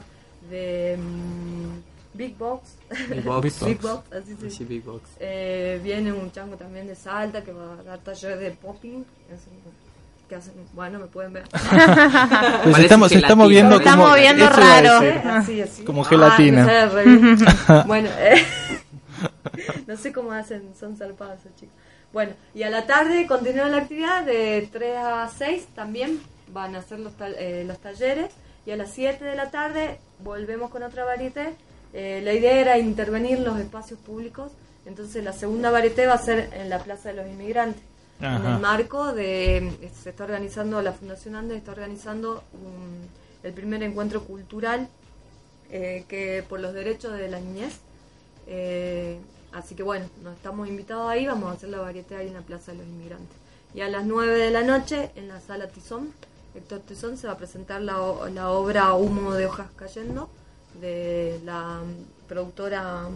de 0.49 0.97
mm, 0.97 2.17
Big 2.17 2.37
Box. 2.37 2.75
Big 3.09 3.23
Box. 3.23 3.59
Big 3.65 3.81
Box, 3.81 4.13
así 4.13 4.35
se 4.39 4.49
Sí, 4.49 4.63
Big 4.65 4.83
Box. 4.83 5.01
Eh, 5.19 5.79
viene 5.83 6.13
un 6.13 6.31
chango 6.31 6.55
también 6.55 6.87
de 6.87 6.95
Salta 6.95 7.43
que 7.43 7.51
va 7.51 7.73
a 7.79 7.83
dar 7.83 7.99
taller 7.99 8.37
de 8.39 8.51
popping. 8.51 9.01
es 9.29 9.47
un- 9.47 9.83
que 10.29 10.35
hacen, 10.35 10.53
bueno, 10.73 10.99
me 10.99 11.07
pueden 11.07 11.33
ver. 11.33 11.43
Pues 12.63 12.79
estamos, 12.79 13.11
moviendo 13.35 13.75
Está 13.75 13.91
como, 13.91 14.15
iba 14.17 14.47
a 14.47 14.49
raro. 14.49 15.19
Así, 15.29 15.61
así. 15.61 15.83
Como 15.83 16.03
Ah, 16.03 16.05
gelatina. 16.05 16.65
bien. 17.03 17.37
bueno, 17.85 18.09
eh, 18.19 18.41
no 19.87 19.97
sé 19.97 20.11
cómo 20.13 20.31
hacen, 20.31 20.73
son 20.79 20.97
salpados 20.97 21.39
esos 21.39 21.55
chicos. 21.55 21.75
Bueno, 22.11 22.33
y 22.53 22.63
a 22.63 22.69
la 22.69 22.85
tarde 22.85 23.25
continúa 23.27 23.67
la 23.69 23.77
actividad 23.77 24.23
de 24.23 24.69
3 24.71 24.97
a 24.97 25.29
6 25.35 25.67
también 25.75 26.21
van 26.49 26.75
a 26.75 26.79
hacer 26.79 26.99
los, 26.99 27.13
tal- 27.17 27.35
eh, 27.39 27.63
los 27.65 27.79
talleres 27.79 28.31
y 28.65 28.71
a 28.71 28.77
las 28.77 28.91
7 28.91 29.23
de 29.25 29.35
la 29.35 29.49
tarde 29.49 29.97
volvemos 30.23 30.69
con 30.69 30.83
otra 30.83 31.05
varieté. 31.05 31.55
Eh, 31.93 32.21
la 32.23 32.33
idea 32.33 32.59
era 32.59 32.77
intervenir 32.77 33.39
los 33.39 33.59
espacios 33.59 33.99
públicos, 33.99 34.51
entonces 34.85 35.23
la 35.23 35.33
segunda 35.33 35.71
varieté 35.71 36.05
va 36.05 36.13
a 36.13 36.17
ser 36.19 36.49
en 36.53 36.69
la 36.69 36.79
Plaza 36.79 37.09
de 37.09 37.15
los 37.15 37.27
Inmigrantes. 37.27 37.81
En 38.19 38.45
el 38.53 38.59
marco 38.59 39.11
de, 39.13 39.71
se 40.01 40.11
está 40.11 40.23
organizando, 40.23 40.81
la 40.81 40.93
Fundación 40.93 41.35
Andes 41.35 41.57
está 41.57 41.71
organizando 41.71 42.43
un- 42.53 43.09
el 43.43 43.53
primer 43.53 43.81
encuentro 43.83 44.23
cultural 44.23 44.87
eh, 45.71 46.05
que 46.07 46.43
por 46.47 46.59
los 46.59 46.73
derechos 46.73 47.17
de 47.17 47.27
la 47.27 47.39
niñez. 47.39 47.79
Eh, 48.47 49.17
así 49.53 49.75
que 49.75 49.83
bueno, 49.83 50.05
nos 50.23 50.35
estamos 50.35 50.67
invitados 50.67 51.09
ahí, 51.09 51.25
vamos 51.27 51.49
a 51.49 51.53
hacer 51.53 51.69
la 51.69 51.79
varieté 51.79 52.15
ahí 52.15 52.27
en 52.27 52.33
la 52.33 52.41
Plaza 52.41 52.71
de 52.71 52.79
los 52.79 52.87
Inmigrantes. 52.87 53.37
Y 53.73 53.81
a 53.81 53.87
las 53.89 54.05
9 54.05 54.37
de 54.37 54.51
la 54.51 54.63
noche, 54.63 55.11
en 55.15 55.27
la 55.27 55.39
sala 55.41 55.67
Tizón, 55.67 56.11
Héctor 56.55 56.79
Tizón 56.81 57.17
se 57.17 57.27
va 57.27 57.33
a 57.33 57.37
presentar 57.37 57.81
la, 57.81 57.97
la 58.33 58.49
obra 58.51 58.93
Humo 58.93 59.33
de 59.33 59.47
hojas 59.47 59.67
cayendo 59.75 60.29
de 60.79 61.39
la 61.43 61.81
mm, 61.83 62.27
productora 62.27 63.07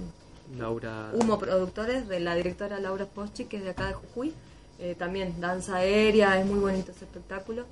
Laura. 0.57 1.11
Humo 1.13 1.37
Productores, 1.37 2.07
de 2.07 2.19
la 2.19 2.33
directora 2.35 2.79
Laura 2.79 3.05
Poschi, 3.05 3.45
que 3.45 3.57
es 3.57 3.63
de 3.63 3.71
acá 3.71 3.87
de 3.87 3.93
Jujuy. 3.93 4.33
Eh, 4.79 4.95
también 4.97 5.39
danza 5.41 5.77
aérea, 5.77 6.39
es 6.39 6.45
muy 6.45 6.59
bonito 6.59 6.91
ese 6.91 7.05
espectáculo. 7.05 7.65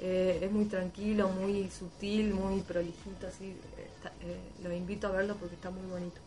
Eh, 0.00 0.40
es 0.42 0.50
muy 0.50 0.64
tranquilo, 0.64 1.28
muy 1.28 1.70
sutil, 1.70 2.34
muy 2.34 2.60
prolijito, 2.62 3.26
así. 3.28 3.50
eh, 3.76 3.90
está- 3.96 4.12
eh, 4.22 4.40
los 4.64 4.72
invito 4.72 5.06
a 5.06 5.10
verlo 5.10 5.36
porque 5.36 5.54
está 5.54 5.70
muy 5.70 5.86
bonito. 5.90 6.20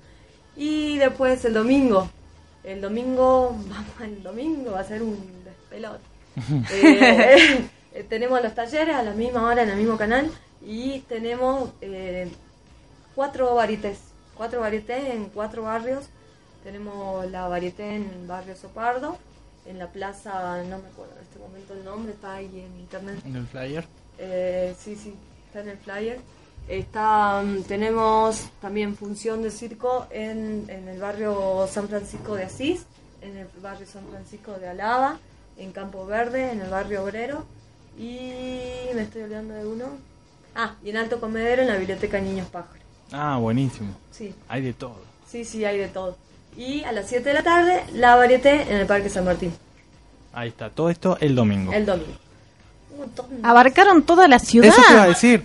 Y 0.55 0.97
después 0.97 1.43
el 1.45 1.53
domingo. 1.53 2.09
El 2.63 2.81
domingo, 2.81 3.55
vamos 3.69 4.01
el 4.01 4.23
domingo, 4.23 4.71
va 4.71 4.81
a 4.81 4.83
ser 4.83 5.01
un 5.01 5.17
despelote. 5.43 6.03
Eh, 6.71 7.69
eh, 7.93 8.03
tenemos 8.09 8.41
los 8.43 8.53
talleres 8.53 8.93
a 8.93 9.03
la 9.03 9.13
misma 9.13 9.47
hora 9.47 9.63
en 9.63 9.69
el 9.69 9.77
mismo 9.77 9.95
canal 9.95 10.29
y 10.61 10.99
tenemos 11.07 11.69
eh, 11.79 12.29
cuatro 13.15 13.55
varietés, 13.55 13.99
cuatro 14.35 14.59
varietés 14.59 15.13
en 15.13 15.25
cuatro 15.29 15.63
barrios. 15.63 16.07
Tenemos 16.63 17.29
la 17.31 17.47
varieté 17.47 17.95
en 17.95 18.09
el 18.09 18.27
barrio 18.27 18.55
Sopardo, 18.55 19.17
en 19.65 19.79
la 19.79 19.87
plaza, 19.87 20.61
no 20.63 20.79
me 20.79 20.87
acuerdo 20.87 21.13
en 21.15 21.23
este 21.23 21.39
momento 21.39 21.73
el 21.73 21.85
nombre, 21.85 22.13
está 22.13 22.33
ahí 22.33 22.47
en 22.59 22.79
internet. 22.79 23.19
En 23.23 23.35
el 23.35 23.47
flyer. 23.47 23.85
Eh, 24.17 24.75
sí, 24.77 24.95
sí, 24.95 25.13
está 25.47 25.61
en 25.61 25.69
el 25.69 25.77
flyer. 25.77 26.19
Está, 26.67 27.41
mm, 27.43 27.63
tenemos 27.63 28.47
también 28.61 28.95
función 28.95 29.43
de 29.43 29.51
circo 29.51 30.07
en, 30.09 30.65
en 30.67 30.87
el 30.87 30.99
barrio 30.99 31.67
San 31.71 31.87
Francisco 31.87 32.35
de 32.35 32.43
Asís, 32.43 32.85
en 33.21 33.37
el 33.37 33.47
barrio 33.61 33.85
San 33.85 34.03
Francisco 34.07 34.53
de 34.53 34.67
Alaba, 34.69 35.19
en 35.57 35.71
Campo 35.71 36.05
Verde, 36.05 36.51
en 36.51 36.61
el 36.61 36.69
barrio 36.69 37.03
Obrero. 37.03 37.45
Y 37.97 38.29
me 38.93 39.03
estoy 39.03 39.21
olvidando 39.23 39.53
de 39.53 39.65
uno. 39.65 39.85
Ah, 40.55 40.75
y 40.83 40.89
en 40.89 40.97
Alto 40.97 41.19
Comedero, 41.19 41.61
en 41.61 41.67
la 41.67 41.77
biblioteca 41.77 42.19
Niños 42.19 42.47
Pájaros. 42.49 42.83
Ah, 43.11 43.37
buenísimo. 43.37 43.95
Sí. 44.11 44.33
Hay 44.47 44.61
de 44.61 44.73
todo. 44.73 44.97
Sí, 45.27 45.45
sí, 45.45 45.63
hay 45.65 45.77
de 45.77 45.87
todo. 45.87 46.17
Y 46.57 46.83
a 46.83 46.91
las 46.91 47.07
7 47.07 47.27
de 47.29 47.33
la 47.33 47.43
tarde, 47.43 47.83
la 47.93 48.15
varieté 48.15 48.61
en 48.63 48.77
el 48.77 48.87
Parque 48.87 49.09
San 49.09 49.25
Martín, 49.25 49.53
Ahí 50.33 50.49
está. 50.49 50.69
Todo 50.69 50.89
esto 50.89 51.17
el 51.21 51.35
domingo. 51.35 51.71
el 51.71 51.85
domingo. 51.85 52.13
Abarcaron 53.43 54.03
toda 54.03 54.27
la 54.27 54.39
ciudad. 54.39 54.69
Eso 54.69 54.81
te 54.87 54.93
iba 54.93 55.03
a 55.03 55.07
decir. 55.07 55.41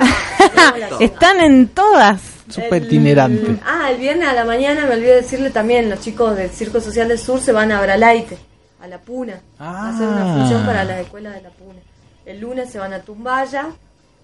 Están 1.01 1.41
en 1.41 1.69
todas. 1.69 2.21
Súper 2.49 2.83
itinerante. 2.85 3.57
Ah, 3.65 3.91
el 3.93 3.99
viernes 3.99 4.27
a 4.29 4.33
la 4.33 4.45
mañana 4.45 4.85
me 4.87 4.95
olvidé 4.95 5.17
decirle 5.17 5.51
también, 5.51 5.89
los 5.89 6.01
chicos 6.01 6.37
del 6.37 6.51
Circo 6.51 6.81
Social 6.81 7.07
del 7.09 7.19
Sur 7.19 7.41
se 7.41 7.53
van 7.53 7.71
a 7.71 7.81
Bralaite, 7.81 8.39
a 8.83 8.89
La 8.89 8.99
Puna, 8.99 9.41
a 9.59 9.91
hacer 9.91 10.09
una 10.09 10.33
Ah. 10.33 10.37
función 10.37 10.67
para 10.67 10.83
la 10.85 11.01
escuela 11.01 11.31
de 11.31 11.43
La 11.43 11.51
Puna. 11.51 11.79
El 12.27 12.41
lunes 12.41 12.71
se 12.71 12.79
van 12.81 12.93
a 12.93 13.01
Tumbaya 13.03 13.67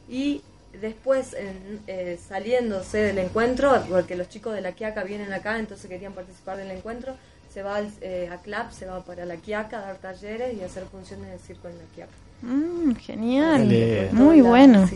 y 0.09 0.43
después 0.81 1.35
en- 1.35 1.81
eh, 1.87 2.19
saliéndose 2.29 2.99
del 2.99 3.19
encuentro, 3.19 3.81
porque 3.89 4.17
los 4.17 4.29
chicos 4.29 4.55
de 4.55 4.61
la 4.61 4.73
Quiaca 4.73 5.05
vienen 5.05 5.33
acá, 5.33 5.59
entonces 5.59 5.89
querían 5.89 6.13
participar 6.13 6.57
del 6.57 6.71
encuentro, 6.73 7.15
se 7.55 7.63
va 7.63 7.77
al- 7.77 7.93
eh, 8.01 8.29
a 8.33 8.39
CLAP, 8.39 8.73
se 8.73 8.87
va 8.87 9.05
para 9.05 9.25
la 9.25 9.37
Quiaca 9.37 9.79
a 9.79 9.83
dar 9.83 9.97
talleres 9.99 10.53
y 10.55 10.63
hacer 10.65 10.83
funciones 10.91 11.31
de 11.31 11.39
circo 11.39 11.69
en 11.69 11.79
la 11.79 11.85
Quiaca. 11.95 12.13
Mm, 12.43 12.93
genial. 12.97 13.69
Dale. 13.69 14.09
Muy 14.13 14.41
bueno. 14.41 14.89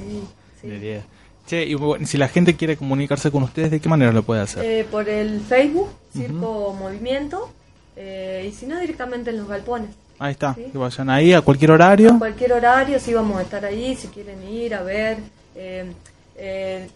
Che, 1.46 1.64
y 1.64 1.74
bueno, 1.74 2.06
si 2.06 2.16
la 2.16 2.28
gente 2.28 2.54
quiere 2.54 2.76
comunicarse 2.76 3.30
con 3.30 3.42
ustedes, 3.42 3.70
¿de 3.72 3.80
qué 3.80 3.88
manera 3.88 4.12
lo 4.12 4.22
puede 4.22 4.40
hacer? 4.42 4.64
Eh, 4.64 4.86
por 4.88 5.08
el 5.08 5.40
Facebook, 5.40 5.88
Circo 6.12 6.74
Movimiento, 6.78 7.50
eh, 7.96 8.46
y 8.48 8.52
si 8.52 8.66
no 8.66 8.78
directamente 8.78 9.30
en 9.30 9.38
los 9.38 9.48
galpones. 9.48 9.90
Ahí 10.20 10.32
está. 10.32 10.54
sí. 10.54 10.66
Que 10.70 10.78
vayan 10.78 11.10
ahí 11.10 11.32
a 11.32 11.40
cualquier 11.40 11.72
horario. 11.72 12.12
A 12.14 12.18
cualquier 12.18 12.52
horario, 12.52 13.00
sí 13.00 13.12
vamos 13.14 13.38
a 13.38 13.42
estar 13.42 13.64
ahí, 13.64 13.96
si 13.96 14.08
quieren 14.08 14.46
ir 14.48 14.74
a 14.74 14.82
ver. 14.82 15.18
eh, 15.56 15.90
eh, 16.36 16.88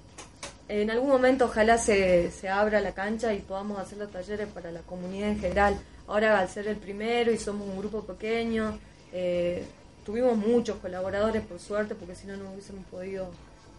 en 0.68 0.90
algún 0.90 1.11
momento 1.11 1.45
ojalá 1.45 1.76
se, 1.76 2.30
se 2.30 2.49
abra 2.49 2.80
la 2.80 2.92
cancha 2.92 3.34
y 3.34 3.40
podamos 3.40 3.78
hacer 3.78 3.99
los 3.99 4.11
talleres 4.11 4.49
para 4.49 4.70
la 4.72 4.80
comunidad 4.80 5.28
en 5.30 5.38
general. 5.40 5.76
Ahora 6.09 6.38
al 6.38 6.49
ser 6.49 6.68
el 6.68 6.76
primero 6.76 7.30
y 7.32 7.36
somos 7.38 7.68
un 7.68 7.78
grupo 7.78 8.03
pequeño, 8.03 8.78
eh, 9.12 9.64
tuvimos 10.05 10.36
muchos 10.36 10.76
colaboradores 10.78 11.42
por 11.42 11.59
suerte, 11.59 11.94
porque 11.94 12.14
si 12.14 12.26
no 12.26 12.36
no 12.36 12.52
hubiésemos 12.52 12.84
podido 12.86 13.28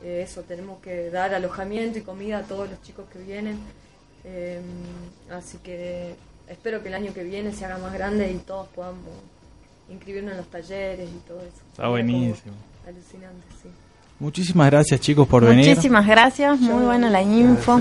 eh, 0.04 0.22
eso, 0.24 0.42
tenemos 0.42 0.80
que 0.80 1.10
dar 1.10 1.34
alojamiento 1.34 2.00
y 2.00 2.02
comida 2.02 2.40
a 2.40 2.44
todos 2.44 2.70
los 2.70 2.82
chicos 2.82 3.06
que 3.12 3.20
vienen. 3.20 3.60
Eh, 4.24 4.60
así 5.32 5.58
que 5.60 6.16
espero 6.48 6.82
que 6.82 6.90
el 6.90 6.96
año 6.96 7.14
que 7.14 7.24
viene 7.24 7.54
se 7.54 7.66
haga 7.66 7.78
más 7.78 7.94
grande 7.94 8.32
y 8.32 8.38
todos 8.38 8.68
podamos 8.70 9.02
inscribirnos 9.90 10.32
en 10.32 10.38
los 10.38 10.48
talleres 10.48 11.10
y 11.10 11.28
todo 11.28 11.40
eso. 11.42 11.62
Está 11.72 11.88
buenísimo. 11.88 12.56
Alucinante, 12.88 13.46
sí. 13.62 13.70
Muchísimas 14.20 14.72
gracias, 14.72 15.00
chicos, 15.02 15.28
por 15.28 15.46
venir. 15.46 15.68
Muchísimas 15.68 16.08
gracias. 16.08 16.60
Muy 16.60 16.86
buena 16.86 17.10
la 17.10 17.22
info. 17.22 17.80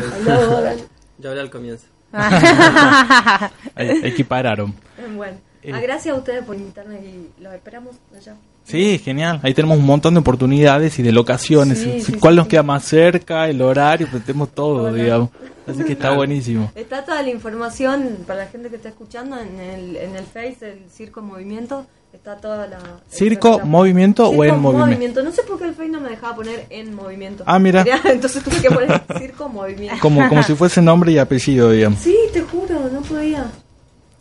Ya 1.19 1.29
hablé 1.29 1.41
al 1.41 1.51
comienzo. 1.51 1.87
Equipararon. 3.77 4.75
Bueno. 5.17 5.54
Ah, 5.73 5.81
gracias 5.81 6.15
a 6.15 6.19
ustedes 6.19 6.45
por 6.45 6.57
invitarme 6.57 6.97
y 6.97 7.31
los 7.43 7.55
esperamos 7.55 7.97
allá. 8.17 8.35
Sí, 8.65 8.99
genial. 8.99 9.41
Ahí 9.43 9.53
tenemos 9.55 9.79
un 9.79 9.85
montón 9.85 10.15
de 10.15 10.21
oportunidades 10.21 10.99
y 10.99 11.03
de 11.03 11.13
locaciones. 11.13 11.79
Sí, 11.79 12.01
sí, 12.01 12.13
¿Cuál 12.15 12.35
sí, 12.35 12.39
nos 12.39 12.49
queda 12.49 12.63
más 12.63 12.85
cerca? 12.85 13.49
El 13.49 13.61
horario, 13.61 14.09
pues 14.11 14.25
tenemos 14.25 14.51
todo, 14.55 14.85
Hola. 14.85 15.03
digamos. 15.03 15.31
Así 15.67 15.85
que 15.85 15.93
está 15.93 16.11
buenísimo. 16.17 16.73
Está 16.75 17.05
toda 17.05 17.23
la 17.23 17.31
información 17.31 18.19
para 18.27 18.41
la 18.41 18.47
gente 18.47 18.71
que 18.71 18.77
está 18.77 18.89
escuchando 18.89 19.39
en 19.39 19.61
el, 19.61 19.97
en 19.97 20.17
el 20.17 20.25
Face, 20.25 20.57
el 20.63 20.91
Circo 20.91 21.21
Movimiento. 21.23 21.87
Está 22.15 22.37
toda 22.37 22.67
la. 22.69 22.79
¿Circo 23.11 23.59
la- 23.59 23.65
Movimiento 23.65 24.25
o 24.29 24.31
Circo 24.31 24.45
en 24.45 24.61
movimiento? 24.61 25.23
No 25.23 25.33
sé 25.33 25.43
por 25.43 25.59
qué 25.59 25.65
el 25.65 25.75
Face 25.75 25.89
no 25.89 26.01
me 26.01 26.09
dejaba 26.11 26.37
poner 26.37 26.65
en 26.71 26.95
movimiento. 26.95 27.43
Ah, 27.45 27.59
mira. 27.59 27.85
Entonces 28.05 28.43
tuve 28.45 28.61
que 28.63 28.71
poner 28.71 29.03
Circo 29.19 29.49
Movimiento. 29.49 29.99
Como, 30.01 30.27
como 30.29 30.43
si 30.45 30.55
fuese 30.55 30.81
nombre 30.81 31.11
y 31.13 31.19
apellido, 31.19 31.71
digamos. 31.73 31.99
Sí, 31.99 32.17
te 32.33 32.41
juro, 32.43 32.89
no 32.93 33.01
podía. 33.03 33.51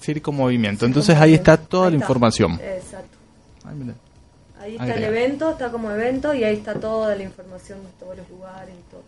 Circo 0.04 0.32
Movimiento. 0.32 0.86
Entonces 0.86 1.18
ahí 1.18 1.34
está 1.34 1.58
toda 1.58 1.90
la 1.90 1.96
información. 1.96 2.54
Exacto. 2.62 3.18
Ay, 3.66 3.76
mira. 3.76 3.94
Ahí 4.62 4.74
está 4.76 4.94
el 4.96 5.04
evento, 5.04 5.52
está 5.52 5.70
como 5.72 5.92
evento 5.92 6.34
y 6.34 6.44
ahí 6.44 6.56
está 6.56 6.74
toda 6.76 7.16
la 7.16 7.24
información 7.24 7.80
de 7.84 7.90
todos 8.00 8.18
los 8.18 8.30
lugares 8.30 8.74
y 8.78 8.92
todo. 8.92 9.04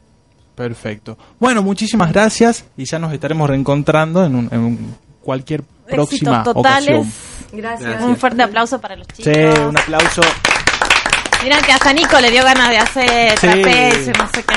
Perfecto. 0.55 1.17
Bueno, 1.39 1.61
muchísimas 1.61 2.11
gracias 2.11 2.65
y 2.77 2.85
ya 2.85 2.97
nos 2.99 3.11
estaremos 3.13 3.49
reencontrando 3.49 4.25
en, 4.25 4.35
un- 4.35 4.49
en 4.51 4.59
un- 4.59 4.95
cualquier 5.21 5.63
próxima 5.63 6.37
Éxitos 6.37 6.53
totales. 6.55 6.89
ocasión. 6.99 7.13
Gracias. 7.53 8.03
Un 8.03 8.15
fuerte 8.17 8.43
aplauso 8.43 8.79
para 8.81 8.95
los 8.95 9.07
chicos. 9.07 9.33
Sí, 9.33 9.39
un 9.61 9.77
aplauso. 9.77 10.21
Mira 11.43 11.61
que 11.61 11.71
hasta 11.71 11.93
Nico 11.93 12.19
le 12.19 12.31
dio 12.31 12.43
ganas 12.43 12.69
de 12.69 12.77
hacer 12.77 13.31
Sí. 13.39 13.47
trapecio, 13.47 14.13
no 14.17 14.27
sé 14.33 14.43
qué. 14.43 14.55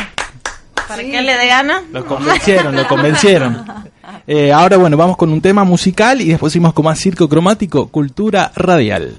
Para 0.88 1.02
que 1.02 1.18
él 1.18 1.26
le 1.26 1.36
dé 1.36 1.46
ganas. 1.46 1.82
Lo 1.92 2.04
convencieron, 2.06 2.74
lo 2.74 2.86
convencieron. 2.86 3.64
Eh, 4.26 4.52
ahora, 4.52 4.76
bueno, 4.76 4.96
vamos 4.96 5.16
con 5.16 5.30
un 5.30 5.40
tema 5.40 5.64
musical 5.64 6.20
y 6.20 6.28
después 6.28 6.52
seguimos 6.52 6.74
con 6.74 6.84
más 6.84 6.98
circo 6.98 7.28
cromático, 7.28 7.88
cultura 7.88 8.52
radial. 8.54 9.16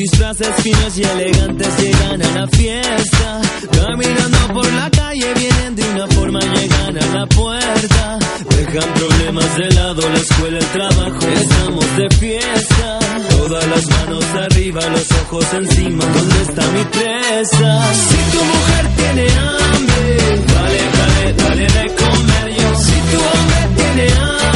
Disfraces 0.00 0.48
finos 0.62 0.96
y 0.96 1.02
elegantes 1.02 1.68
llegan 1.78 2.22
a 2.22 2.40
la 2.40 2.48
fiesta. 2.48 3.40
Caminando 3.70 4.38
por 4.54 4.72
la 4.72 4.90
calle 4.90 5.34
vienen 5.34 5.76
de 5.76 5.82
una 5.90 6.06
forma, 6.08 6.40
llegan 6.40 6.96
a 6.96 7.06
la 7.18 7.26
puerta. 7.26 8.18
Dejan 8.48 8.94
problemas 8.94 9.56
de 9.58 9.70
lado, 9.72 10.02
la 10.08 10.18
escuela, 10.18 10.58
el 10.58 10.66
trabajo, 10.66 11.26
estamos 11.28 11.96
de 11.96 12.08
fiesta. 12.16 12.98
Todas 13.36 13.66
las 13.68 13.86
manos 13.90 14.24
arriba, 14.36 14.80
los 14.88 15.10
ojos 15.22 15.46
encima, 15.52 16.04
¿dónde 16.04 16.42
está 16.42 16.62
mi 16.70 16.84
presa? 16.84 17.92
Si 17.92 18.18
tu 18.32 18.44
mujer 18.52 18.84
tiene 18.96 19.26
hambre, 19.38 20.06
dale, 20.54 20.82
dale, 20.98 21.32
dale 21.34 21.66
de 21.66 21.94
comer 21.94 22.46
yo. 22.58 22.74
Si 22.86 22.98
tu 23.10 23.18
hombre 23.18 23.60
tiene 23.76 24.12
hambre, 24.12 24.49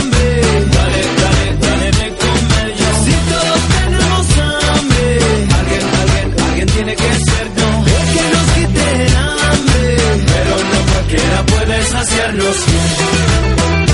cualquiera 11.91 12.35
puede 12.35 12.45
saciarnos. 12.45 12.57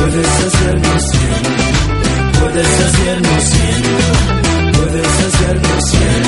Puedes 0.01 0.26
hacernos 0.26 1.03
bien, 1.12 1.43
puedes 2.41 2.80
hacernos 2.80 3.43
bien, 3.53 3.82
puedes 4.72 5.09
hacernos 5.26 5.93
bien. 5.93 6.22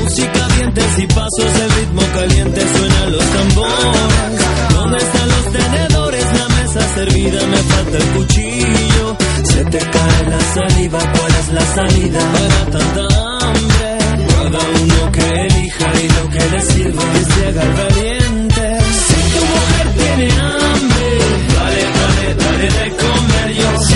Música, 0.00 0.48
dientes 0.56 0.98
y 0.98 1.06
pasos, 1.06 1.60
el 1.62 1.70
ritmo 1.70 2.02
caliente 2.14 2.60
suena 2.60 3.06
los 3.06 3.24
tambores. 3.24 4.74
¿Dónde 4.74 4.98
están 4.98 5.28
los 5.28 5.44
tenedores? 5.52 6.24
La 6.24 6.48
mesa 6.48 6.94
servida, 6.94 7.46
me 7.46 7.56
falta 7.56 7.96
el 7.96 8.04
cuchillo. 8.04 9.16
Se 9.44 9.64
te 9.64 9.78
cae 9.78 10.22
la 10.28 10.40
saliva, 10.54 10.98
¿cuál 10.98 11.34
es 11.40 11.48
la 11.52 11.74
salida 11.74 12.20
para 12.32 12.64
tanta 12.70 13.02
hambre? 13.40 13.98
Cada 14.28 14.60
uno 14.82 15.12
que 15.12 15.46
elija 15.46 15.92
y 16.02 16.08
lo 16.08 16.28
que 16.30 16.50
le 16.50 16.60
sirva 16.62 17.02
que 17.12 17.24
se 17.24 17.46
haga 17.48 17.62
el 17.62 17.72
valiente. 17.72 18.55
Tiene 20.16 20.32
hambre, 20.32 21.18
dale, 21.54 21.82
dale, 21.82 22.34
dale 22.36 22.68
de 22.70 22.96
comer 22.96 23.54
yo. 23.54 23.95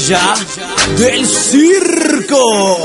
Estrella 0.00 0.34
del 0.96 1.26
circo. 1.26 2.76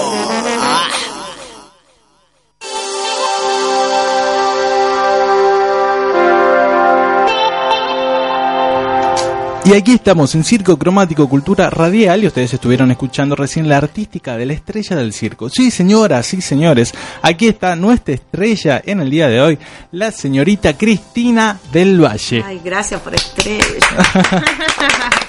Y 9.64 9.74
aquí 9.74 9.94
estamos 9.94 10.36
en 10.36 10.44
Circo 10.44 10.78
Cromático 10.78 11.28
Cultura 11.28 11.72
Radial 11.72 12.24
y 12.24 12.28
ustedes 12.28 12.54
estuvieron 12.54 12.92
escuchando 12.92 13.36
recién 13.36 13.68
la 13.68 13.78
artística 13.78 14.38
de 14.38 14.46
la 14.46 14.54
estrella 14.54 14.96
del 14.96 15.12
circo. 15.12 15.50
Sí, 15.50 15.72
señoras, 15.72 16.28
sí, 16.28 16.42
señores, 16.42 16.94
aquí 17.24 17.48
está 17.48 17.76
nuestra 17.76 18.14
estrella 18.14 18.82
en 18.86 19.00
el 19.00 19.10
día 19.10 19.28
de 19.28 19.42
hoy, 19.42 19.58
la 19.92 20.12
señorita 20.12 20.78
Cristina 20.78 21.60
del 21.72 22.00
Valle. 22.04 22.44
Ay, 22.46 22.62
gracias 22.64 23.02
por 23.02 23.16
estrella. 23.16 23.64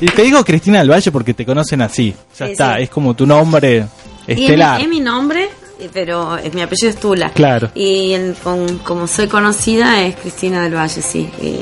Y 0.00 0.06
te 0.06 0.22
digo 0.22 0.44
Cristina 0.44 0.78
del 0.80 0.90
Valle 0.90 1.10
porque 1.12 1.34
te 1.34 1.44
conocen 1.46 1.82
así. 1.82 2.14
Ya 2.38 2.46
Sí, 2.46 2.52
está, 2.52 2.76
sí. 2.76 2.82
es 2.84 2.90
como 2.90 3.14
tu 3.14 3.26
nombre 3.26 3.86
Y 4.26 4.32
es 4.32 4.38
mi, 4.38 4.44
estelar. 4.44 4.80
es 4.80 4.88
mi 4.88 5.00
nombre, 5.00 5.48
eh, 5.80 5.88
pero 5.92 6.36
es 6.38 6.52
mi 6.54 6.62
apellido 6.62 6.90
es 6.90 6.96
Tula. 7.00 7.30
Claro. 7.30 7.70
Y 7.74 8.14
con- 8.42 8.78
como 8.78 9.06
soy 9.06 9.28
conocida 9.28 10.02
es 10.02 10.16
Cristina 10.16 10.62
del 10.62 10.74
Valle, 10.74 11.02
sí. 11.02 11.30
Y 11.40 11.60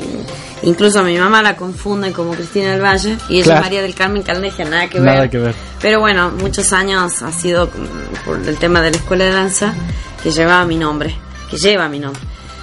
incluso 0.67 0.99
a 0.99 1.03
mi 1.03 1.17
mamá 1.17 1.41
la 1.41 1.55
confunden 1.55 2.13
como 2.13 2.31
Cristina 2.31 2.71
del 2.71 2.81
Valle 2.83 3.17
y 3.29 3.35
ella 3.37 3.43
Claro. 3.45 3.59
es 3.59 3.65
María 3.65 3.81
del 3.81 3.95
Carmen 3.95 4.21
Calneja, 4.23 4.63
nada 4.65 4.87
que 4.87 4.99
ver. 4.99 5.05
Nada 5.13 5.29
que 5.29 5.37
ver. 5.37 5.55
Pero 5.81 5.99
bueno, 5.99 6.31
muchos 6.39 6.71
años 6.73 7.21
ha 7.23 7.31
sido 7.31 7.67
mm, 7.67 8.25
por 8.25 8.39
el 8.47 8.57
tema 8.57 8.81
de 8.81 8.91
la 8.91 8.97
escuela 8.97 9.25
de 9.25 9.31
danza 9.31 9.73
que 10.21 10.31
llevaba 10.31 10.65
mi 10.65 10.75
nombre, 10.77 11.15
que 11.49 11.57
lleva 11.57 11.89
mi 11.89 11.99
nombre. 11.99 12.21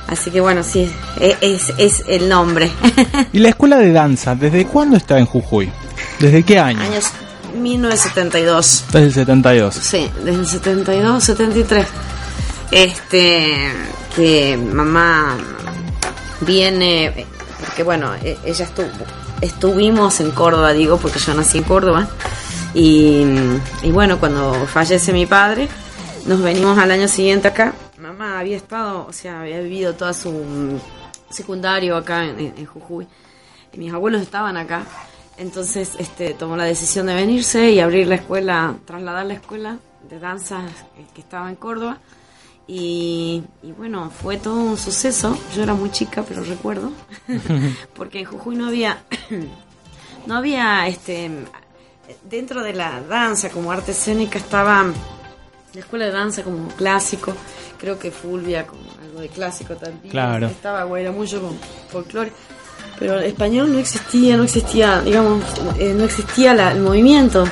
Así 0.09 0.31
que 0.31 0.41
bueno, 0.41 0.63
sí, 0.63 0.91
e- 1.21 1.37
es, 1.41 1.73
es 1.77 2.03
el 2.09 2.29
nombre. 2.29 2.71
¿Y 3.33 3.39
la 3.41 3.51
escuela 3.51 3.77
de 3.77 3.93
danza, 3.93 4.35
desde 4.35 4.67
cuándo 4.67 4.97
está 4.97 5.19
en 5.19 5.27
Jujuy? 5.27 5.71
¿Desde 6.19 6.43
qué 6.43 6.59
año? 6.59 6.81
Años 6.81 7.05
1972. 7.55 8.85
Desde 8.91 9.07
el 9.07 9.13
72. 9.15 9.75
Sí, 9.75 10.11
desde 10.25 10.41
el 10.41 10.47
72, 10.47 11.25
73. 11.25 11.87
Este, 12.71 13.71
que 14.17 14.57
mamá 14.57 15.37
viene, 16.41 17.27
porque 17.61 17.83
bueno, 17.83 18.15
e- 18.23 18.39
ella 18.45 18.65
estuvo, 18.65 18.89
estuvimos 19.41 20.21
en 20.21 20.31
Córdoba, 20.31 20.73
digo, 20.73 20.97
porque 20.99 21.19
yo 21.19 21.35
nací 21.35 21.59
en 21.59 21.65
Córdoba. 21.65 22.09
Y, 22.75 23.25
y 23.83 23.91
bueno, 23.91 24.19
cuando 24.19 24.67
fallece 24.73 25.13
mi 25.13 25.27
padre, 25.27 25.69
nos 26.27 26.41
venimos 26.43 26.79
al 26.79 26.91
año 26.91 27.09
siguiente 27.09 27.49
acá. 27.49 27.73
Mamá 28.19 28.39
había 28.41 28.57
estado, 28.57 29.07
o 29.07 29.13
sea, 29.13 29.43
había 29.43 29.61
vivido 29.61 29.95
toda 29.95 30.13
su 30.13 30.31
mm, 30.33 30.81
secundario 31.31 31.97
acá 31.97 32.25
en, 32.25 32.39
en- 32.41 32.55
en 32.59 32.67
Jujuy. 32.67 33.07
Y 33.73 33.79
mis 33.79 33.93
abuelos 33.93 34.23
estaban 34.23 34.57
acá. 34.57 34.85
Entonces 35.37 35.93
este, 35.99 36.35
tomó 36.35 36.57
la 36.57 36.65
decisión 36.65 37.07
de 37.07 37.15
venirse 37.15 37.71
y 37.71 37.79
abrir 37.81 38.09
la 38.09 38.17
escuela, 38.17 38.75
trasladar 38.85 39.25
la 39.27 39.35
escuela 39.35 39.79
de 40.11 40.19
danza 40.19 40.63
eh, 40.97 41.05
que 41.15 41.21
estaba 41.21 41.49
en 41.49 41.55
Córdoba. 41.57 41.99
Y, 42.67 43.45
y 43.63 43.73
bueno, 43.73 44.11
fue 44.11 44.37
todo 44.37 44.57
un 44.57 44.77
suceso. 44.77 45.39
Yo 45.55 45.63
era 45.63 45.75
muy 45.75 45.91
chica, 45.91 46.25
pero 46.27 46.43
recuerdo. 46.43 46.91
Porque 47.95 48.19
en 48.21 48.25
Jujuy 48.25 48.57
no 48.57 48.67
había, 48.67 48.99
no 50.27 50.37
había, 50.37 50.89
este, 50.89 51.31
dentro 52.29 52.63
de 52.65 52.73
la 52.75 53.01
danza 53.03 53.49
como 53.51 53.71
arte 53.71 53.93
escénica 53.93 54.39
estaba 54.39 54.85
la 55.75 55.81
escuela 55.81 56.07
de 56.07 56.11
danza 56.11 56.43
como 56.43 56.67
clásico. 56.69 57.33
Creo 57.79 57.99
que 57.99 58.11
Fulvia 58.11 58.67
como 58.67 58.83
algo 59.03 59.21
de 59.21 59.29
clásico 59.29 59.75
también. 59.75 60.11
Claro. 60.11 60.47
Estaba 60.49 60.85
mucho 61.13 61.41
con 61.41 61.57
folclore. 61.91 62.33
Pero 62.99 63.15
el 63.21 63.27
español 63.27 63.73
no 63.73 63.79
existía, 63.79 64.37
no 64.37 64.43
existía, 64.43 65.01
digamos, 65.03 65.43
eh, 65.79 65.95
no 65.97 66.05
existía 66.05 66.55
la- 66.55 66.73
el 66.73 66.81
movimiento. 66.81 67.45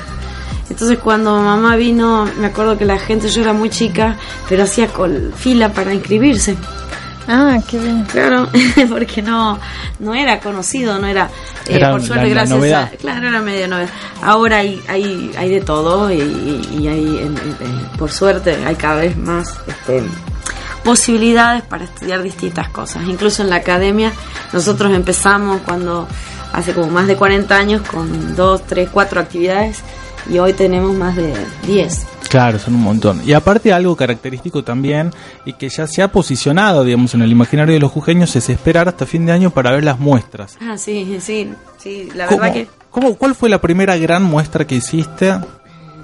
Entonces 0.69 0.99
cuando 0.99 1.31
mamá 1.41 1.77
vino, 1.77 2.29
me 2.39 2.49
acuerdo 2.49 2.77
que 2.77 2.85
la 2.85 2.99
gente, 2.99 3.29
yo 3.29 3.43
era 3.43 3.53
muy 3.53 3.71
chica, 3.71 4.19
pero 4.49 4.65
hacía 4.65 4.89
col- 4.89 5.33
fila 5.37 5.73
para 5.73 5.95
inscribirse. 5.95 6.57
Ah, 7.29 7.59
qué 7.69 7.79
bien. 7.79 8.05
Claro, 8.05 8.49
porque 8.89 9.21
no, 9.23 9.59
no 9.99 10.15
era 10.15 10.39
conocido, 10.41 10.99
no 10.99 11.07
era, 11.09 11.25
eh, 11.67 11.77
Era 11.77 11.91
por 11.91 12.03
suerte, 12.03 12.25
la 12.27 12.31
gracias 12.31 12.57
novedad. 12.59 12.91
a, 12.93 12.97
claro, 12.97 13.29
era 13.29 13.41
medio 13.43 13.67
novedad. 13.69 13.91
Ahora 14.23 14.59
hay, 14.59 14.81
hay, 14.89 15.33
hay 15.37 15.51
de 15.51 15.61
todo 15.61 16.11
y, 16.13 16.19
y- 16.21 16.87
hay, 16.89 17.19
en- 17.19 17.37
en- 17.39 17.57
en- 17.67 17.87
por 17.99 18.13
suerte, 18.13 18.57
hay 18.65 18.77
cada 18.77 18.97
vez 18.97 19.17
más 19.17 19.55
este, 19.67 20.05
posibilidades 20.85 21.63
para 21.63 21.85
estudiar 21.85 22.23
distintas 22.23 22.69
cosas. 22.69 23.03
Incluso 23.09 23.43
en 23.43 23.51
la 23.51 23.57
academia, 23.57 24.13
nosotros 24.53 24.93
empezamos 24.93 25.61
cuando 25.65 26.07
hace 26.53 26.73
como 26.75 26.89
más 26.91 27.07
de 27.09 27.17
40 27.17 27.57
años 27.57 27.83
con 27.91 28.37
dos, 28.37 28.63
tres, 28.67 28.89
cuatro 28.93 29.21
actividades 29.21 29.79
y 30.31 30.39
hoy 30.39 30.53
tenemos 30.53 30.95
más 30.95 31.17
de 31.17 31.35
10. 31.67 32.07
Claro, 32.29 32.59
son 32.59 32.75
un 32.75 32.83
montón. 32.83 33.23
Y 33.25 33.33
aparte 33.33 33.73
algo 33.73 33.95
característico 33.97 34.63
también 34.65 35.13
y 35.45 35.53
que 35.55 35.69
ya 35.69 35.87
se 35.87 36.03
ha 36.03 36.09
posicionado, 36.13 36.85
digamos, 36.85 37.15
en 37.15 37.23
el 37.23 37.31
imaginario 37.33 37.75
de 37.75 37.81
los 37.81 37.93
jujeños 37.93 38.35
es 38.37 38.49
esperar 38.49 38.89
hasta 38.89 39.07
fin 39.07 39.25
de 39.27 39.33
año 39.33 39.51
para 39.51 39.71
ver 39.73 39.85
las 39.85 39.99
muestras. 39.99 40.57
Ah, 40.61 40.77
sí, 40.77 41.19
sí, 41.21 41.51
sí, 41.79 42.09
la 42.15 42.27
¿Cómo- 42.27 42.41
verdad 42.41 42.55
que... 42.55 42.69
cómo- 42.91 43.15
¿Cuál 43.17 43.35
fue 43.35 43.49
la 43.49 43.61
primera 43.61 43.97
gran 43.97 44.23
muestra 44.23 44.67
que 44.67 44.75
hiciste? 44.75 45.35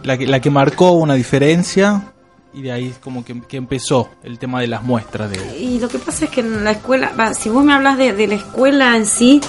La 0.05 0.17
que, 0.19 0.27
la 0.27 0.41
que 0.41 0.51
marcó 0.51 0.93
una 0.93 1.15
diferencia 1.15 2.13
y 2.55 2.63
de 2.63 2.73
ahí 2.73 2.93
como 3.03 3.25
que, 3.25 3.41
que 3.43 3.57
empezó 3.57 4.09
el 4.23 4.39
tema 4.39 4.61
de 4.61 4.67
las 4.67 4.83
muestras. 4.83 5.31
De... 5.31 5.59
Y 5.59 5.79
lo 5.81 5.89
que 5.89 5.99
pasa 5.99 6.25
es 6.27 6.31
que 6.31 6.41
en 6.41 6.65
la 6.65 6.73
escuela, 6.73 7.13
si 7.35 7.49
vos 7.49 7.65
me 7.65 7.73
hablas 7.73 7.97
de, 7.99 8.13
de 8.13 8.27
la 8.27 8.35
escuela 8.35 8.97
en 8.97 9.07
sí, 9.07 9.41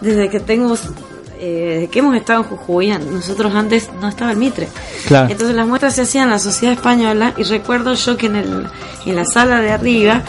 desde 0.00 0.28
que 0.30 0.40
tengo, 0.40 0.76
eh, 1.40 1.88
que 1.90 2.00
hemos 2.00 2.16
estado 2.16 2.42
en 2.42 2.48
Jujuy, 2.48 2.88
nosotros 2.88 3.54
antes 3.54 3.90
no 4.00 4.08
estaba 4.08 4.32
el 4.32 4.36
Mitre. 4.36 4.68
Claro. 5.06 5.30
Entonces 5.30 5.54
las 5.54 5.66
muestras 5.66 5.94
se 5.94 6.02
hacían 6.02 6.24
en 6.24 6.30
la 6.30 6.38
sociedad 6.38 6.74
española 6.74 7.32
y 7.36 7.44
recuerdo 7.44 7.94
yo 7.94 8.16
que 8.16 8.26
en, 8.26 8.36
el, 8.36 8.66
en 9.06 9.16
la 9.16 9.24
sala 9.24 9.60
de 9.60 9.70
arriba, 9.70 10.22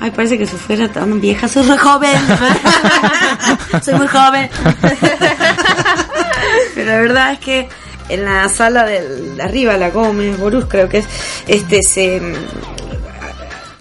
ay, 0.00 0.10
parece 0.10 0.38
que 0.38 0.46
si 0.46 0.56
fuera 0.56 0.88
tan 0.88 1.20
vieja, 1.20 1.48
soy 1.48 1.62
re 1.62 1.78
joven. 1.78 2.12
soy 3.82 3.94
muy 3.94 4.08
joven. 4.08 4.50
Pero 6.74 6.90
la 6.90 6.98
verdad 6.98 7.32
es 7.32 7.38
que 7.38 7.68
en 8.08 8.24
la 8.24 8.48
sala 8.48 8.84
de 8.84 9.42
arriba, 9.42 9.76
la 9.76 9.90
Gómez, 9.90 10.38
Borús 10.38 10.66
creo 10.66 10.88
que 10.88 10.98
es, 10.98 11.06
este 11.46 11.82
se 11.82 12.20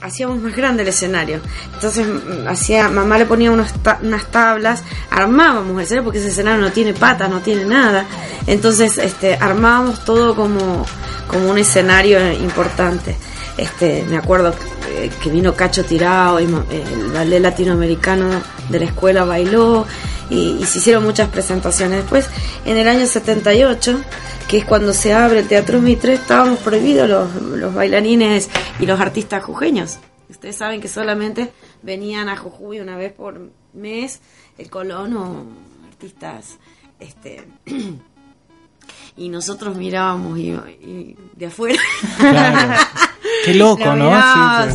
hacíamos 0.06 0.39
más 0.41 0.56
grande 0.56 0.84
el 0.84 0.89
escenario. 0.89 1.39
Entonces 1.74 2.08
mm, 2.08 2.47
hacía, 2.47 2.89
mamá 2.89 3.18
le 3.18 3.26
ponía 3.26 3.51
ta- 3.84 3.99
unas 4.01 4.26
tablas, 4.32 4.84
armábamos 5.10 5.74
el 5.78 5.82
escenario 5.82 6.03
porque 6.03 6.20
ese 6.20 6.30
escenario 6.30 6.62
no 6.62 6.72
tiene 6.72 6.93
patas, 6.93 7.30
no 7.30 7.39
tiene 7.41 7.66
nada. 7.66 8.06
Entonces 8.47 8.97
este, 8.97 9.36
armábamos 9.36 10.06
todo 10.06 10.36
como, 10.36 10.86
como 11.28 11.49
un 11.49 11.58
escenario 11.58 12.32
importante. 12.34 13.16
Este, 13.58 14.03
me 14.10 14.18
acuerdo 14.18 14.53
eh, 14.89 15.10
que 15.24 15.30
vino 15.30 15.53
Cacho 15.53 15.86
y, 15.89 15.95
eh, 15.95 16.84
el 16.93 17.12
ballet 17.12 17.39
latinoamericano 17.39 18.30
de 18.70 18.80
la 18.80 18.86
escuela 18.86 19.24
bailó 19.24 19.86
y, 20.30 20.58
y 20.60 20.66
se 20.66 20.80
hicieron 20.80 21.03
muchas 21.03 21.30
presentaciones. 21.30 21.99
Después, 21.99 22.30
en 22.66 22.78
el 22.78 22.88
año 22.88 23.06
78, 23.06 24.01
que 24.47 24.58
es 24.58 24.66
cuando 24.66 24.93
se 24.93 25.14
abre 25.14 25.39
el 25.39 25.47
Teatro 25.47 25.82
Mitre, 25.82 26.14
estábamos 26.14 26.60
prohibidos 26.60 27.10
los, 27.10 27.41
los 27.41 27.74
bailarines 27.74 28.49
y 28.80 28.86
los 28.86 28.99
artistas 28.99 29.43
jujeños. 29.43 29.99
Ustedes 30.30 30.58
saben 30.58 30.82
que 30.82 30.88
solamente 30.88 31.51
venían 31.82 32.30
a 32.30 32.36
Jujuy 32.36 32.80
una 32.80 32.97
vez 32.97 33.14
por 33.14 33.51
mes, 33.74 34.20
el 34.58 34.70
Colón 34.70 35.16
o 35.16 35.45
artistas 35.88 36.58
este 36.99 37.47
y 39.18 39.30
nosotros 39.30 39.76
mirábamos 39.76 40.38
y, 40.38 40.51
y 40.51 41.16
de 41.36 41.45
afuera. 41.45 41.82
Claro. 42.18 42.82
Qué 43.46 43.54
loco, 43.54 43.96
¿no? 43.96 44.12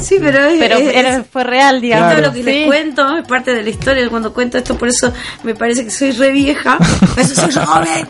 Sí, 0.00 0.16
pero, 0.20 0.44
es- 0.46 0.58
Pero 0.58 0.76
es- 0.78 0.94
era- 0.94 1.24
fue 1.24 1.44
real, 1.44 1.80
digamos. 1.80 2.12
Todo 2.12 2.22
lo 2.22 2.32
que 2.32 2.38
Sí. 2.38 2.44
les 2.44 2.66
cuento 2.66 3.16
es 3.18 3.26
parte 3.26 3.52
de 3.54 3.62
la 3.62 3.70
historia. 3.70 4.08
Cuando 4.08 4.32
cuento 4.32 4.56
esto, 4.58 4.76
por 4.78 4.88
eso 4.88 5.12
me 5.42 5.54
parece 5.54 5.84
que 5.84 5.90
soy 5.90 6.12
re 6.12 6.30
vieja. 6.32 6.78
Eso 7.16 7.34
soy 7.50 7.64
joven. 7.64 8.06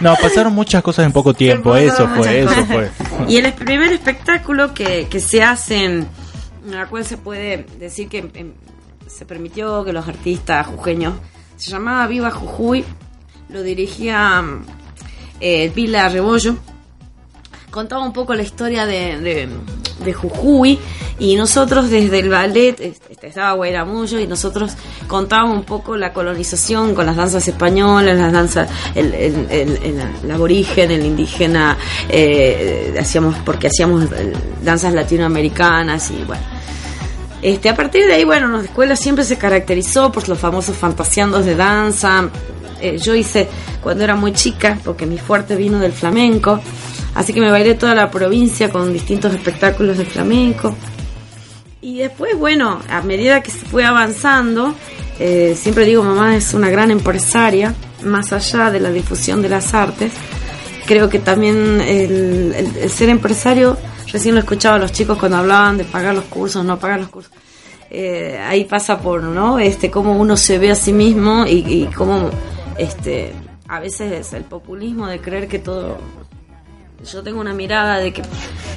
No, 0.00 0.14
pasaron 0.20 0.52
muchas 0.54 0.82
cosas 0.82 1.06
en 1.06 1.12
poco 1.12 1.34
tiempo, 1.34 1.76
eso 1.76 2.08
fue, 2.08 2.40
eso 2.42 2.66
fue. 2.66 2.90
Y 3.28 3.36
el 3.36 3.52
primer 3.52 3.92
espectáculo 3.92 4.74
que, 4.74 5.06
que 5.08 5.20
se 5.20 5.42
hace, 5.42 5.84
en 5.84 6.08
la 6.68 6.86
cual 6.86 7.04
se 7.04 7.16
puede 7.16 7.66
decir 7.78 8.08
que 8.08 8.18
em, 8.34 8.52
se 9.06 9.24
permitió 9.24 9.84
que 9.84 9.92
los 9.92 10.06
artistas 10.08 10.66
jujeños, 10.66 11.14
se 11.56 11.70
llamaba 11.70 12.06
Viva 12.06 12.30
Jujuy, 12.30 12.84
lo 13.50 13.62
dirigía 13.62 14.42
mm, 14.42 14.64
eh, 15.40 15.70
Pila 15.74 16.08
Rebollo, 16.08 16.56
contaba 17.72 18.04
un 18.04 18.12
poco 18.12 18.34
la 18.34 18.42
historia 18.42 18.86
de, 18.86 19.48
de, 20.04 20.12
Jujuy 20.12 20.78
y 21.18 21.36
nosotros 21.36 21.88
desde 21.88 22.18
el 22.18 22.28
ballet, 22.28 22.78
este, 22.80 23.26
estaba 23.26 23.52
Guairamullo 23.52 24.18
y 24.20 24.26
nosotros 24.26 24.72
contábamos 25.06 25.56
un 25.58 25.64
poco 25.64 25.96
la 25.96 26.12
colonización 26.12 26.94
con 26.94 27.06
las 27.06 27.16
danzas 27.16 27.46
españolas, 27.48 28.16
las 28.18 28.32
danzas, 28.32 28.68
el, 28.94 29.14
el, 29.14 29.46
el- 29.50 30.30
aborigen, 30.30 30.90
el 30.90 31.06
indígena, 31.06 31.78
eh, 32.08 32.94
hacíamos, 33.00 33.36
porque 33.44 33.68
hacíamos 33.68 34.04
eh, 34.12 34.32
danzas 34.62 34.92
latinoamericanas 34.92 36.10
y 36.10 36.22
bueno. 36.24 36.42
Este, 37.40 37.68
a 37.68 37.74
partir 37.74 38.06
de 38.06 38.14
ahí, 38.14 38.24
bueno, 38.24 38.48
la 38.48 38.62
escuela 38.62 38.94
siempre 38.96 39.24
se 39.24 39.36
caracterizó 39.38 40.12
por 40.12 40.28
los 40.28 40.38
famosos 40.38 40.76
fantaseandos 40.76 41.44
de 41.44 41.56
danza. 41.56 42.28
Eh, 42.80 42.98
yo 42.98 43.14
hice 43.14 43.48
cuando 43.80 44.02
era 44.04 44.14
muy 44.16 44.32
chica, 44.32 44.78
porque 44.84 45.06
mi 45.06 45.18
fuerte 45.18 45.54
vino 45.56 45.78
del 45.78 45.92
flamenco, 45.92 46.60
así 47.14 47.32
que 47.32 47.40
me 47.40 47.50
bailé 47.50 47.74
toda 47.74 47.94
la 47.94 48.10
provincia 48.10 48.70
con 48.70 48.92
distintos 48.92 49.32
espectáculos 49.32 49.98
de 49.98 50.04
flamenco. 50.04 50.74
Y 51.80 51.98
después, 51.98 52.38
bueno, 52.38 52.80
a 52.88 53.02
medida 53.02 53.42
que 53.42 53.50
se 53.50 53.66
fue 53.66 53.84
avanzando, 53.84 54.74
eh, 55.18 55.54
siempre 55.56 55.84
digo, 55.84 56.02
mamá 56.02 56.36
es 56.36 56.54
una 56.54 56.70
gran 56.70 56.90
empresaria, 56.90 57.74
más 58.04 58.32
allá 58.32 58.70
de 58.70 58.80
la 58.80 58.90
difusión 58.90 59.42
de 59.42 59.48
las 59.48 59.74
artes. 59.74 60.12
Creo 60.86 61.08
que 61.08 61.18
también 61.18 61.80
el, 61.80 62.88
ser 62.88 63.08
empresario, 63.08 63.76
recién 64.12 64.34
lo 64.34 64.40
escuchaba 64.40 64.76
a 64.76 64.78
los 64.78 64.92
chicos 64.92 65.18
cuando 65.18 65.38
hablaban 65.38 65.76
de 65.76 65.84
pagar 65.84 66.14
los 66.14 66.24
cursos, 66.24 66.64
no 66.64 66.78
pagar 66.78 67.00
los 67.00 67.08
cursos. 67.08 67.32
Eh, 67.90 68.38
ahí 68.40 68.64
pasa 68.64 69.00
por, 69.00 69.22
¿no? 69.22 69.58
Este, 69.58 69.90
cómo 69.90 70.16
uno 70.16 70.36
se 70.36 70.58
ve 70.58 70.70
a 70.70 70.74
sí 70.74 70.92
mismo 70.92 71.44
y, 71.46 71.64
y 71.66 71.90
cómo, 71.94 72.30
este, 72.78 73.32
a 73.68 73.80
veces 73.80 74.12
es 74.12 74.32
el 74.32 74.44
populismo 74.44 75.06
de 75.08 75.20
creer 75.20 75.48
que 75.48 75.58
todo 75.58 75.98
yo 77.10 77.22
tengo 77.22 77.40
una 77.40 77.52
mirada 77.54 77.98
de 77.98 78.12
que 78.12 78.22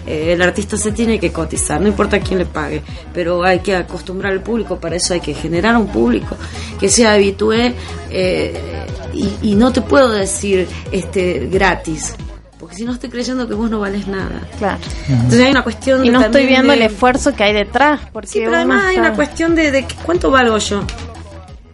eh, 0.08 0.34
el 0.34 0.42
artista 0.42 0.78
se 0.78 0.92
tiene 0.92 1.20
que 1.20 1.32
cotizar, 1.32 1.80
no 1.82 1.88
importa 1.88 2.20
quién 2.20 2.40
le 2.40 2.46
pague, 2.46 2.82
pero 3.14 3.44
hay 3.44 3.60
que 3.60 3.76
acostumbrar 3.76 4.32
al 4.34 4.42
público, 4.42 4.80
para 4.80 4.96
eso 4.96 5.14
hay 5.14 5.20
que 5.20 5.34
generar 5.34 5.76
un 5.78 5.88
público 5.88 6.36
que 6.80 6.90
sea 6.90 7.14
habitué 7.14 7.74
eh, 8.10 8.86
y, 9.14 9.30
y 9.42 9.56
no 9.56 9.72
te 9.72 9.82
puedo 9.82 10.10
decir 10.12 10.68
este 10.92 11.48
gratis, 11.52 12.16
porque 12.60 12.76
si 12.76 12.86
no 12.86 12.94
estoy 12.94 13.10
creyendo 13.10 13.48
que 13.48 13.54
vos 13.54 13.70
no 13.70 13.80
vales 13.80 14.08
nada. 14.08 14.42
Claro. 14.58 14.78
Entonces 15.08 15.42
hay 15.42 15.52
una 15.52 15.64
cuestión 15.64 16.04
Y 16.04 16.08
de 16.08 16.14
no 16.14 16.22
estoy 16.22 16.46
viendo 16.48 16.70
de- 16.74 16.78
el 16.78 16.82
esfuerzo 16.84 17.34
que 17.36 17.44
hay 17.44 17.54
detrás. 17.54 18.02
Porque 18.12 18.28
Sí, 18.28 18.40
pero 18.44 18.56
además 18.56 18.86
hay 18.86 18.98
una 18.98 19.14
cuestión 19.14 19.54
de, 19.56 19.72
de 19.72 19.86
que- 19.86 19.96
cuánto 20.04 20.32
valgo 20.32 20.58
yo. 20.58 20.82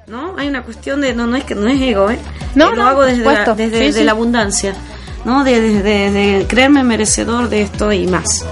¿No? 0.07 0.35
Hay 0.37 0.47
una 0.49 0.63
cuestión 0.63 0.99
de 0.99 1.13
no 1.13 1.27
no 1.27 1.37
es 1.37 1.45
que 1.45 1.55
no 1.55 1.67
es 1.67 1.79
ego, 1.81 2.09
¿eh? 2.11 2.19
No, 2.55 2.67
Eh, 2.67 2.75
lo 2.75 2.83
no, 2.83 2.87
hago 2.89 3.03
desde, 3.03 3.23
la, 3.23 3.53
desde 3.53 3.77
Sí, 3.77 3.83
de 3.85 3.93
sí. 3.93 4.03
la 4.03 4.11
abundancia, 4.11 4.73
¿no? 5.25 5.43
De, 5.43 5.81
de- 5.81 6.45
creerme 6.47 6.83
merecedor 6.83 7.49
de 7.49 7.61
esto 7.63 7.91
y 7.91 8.07
más. 8.07 8.45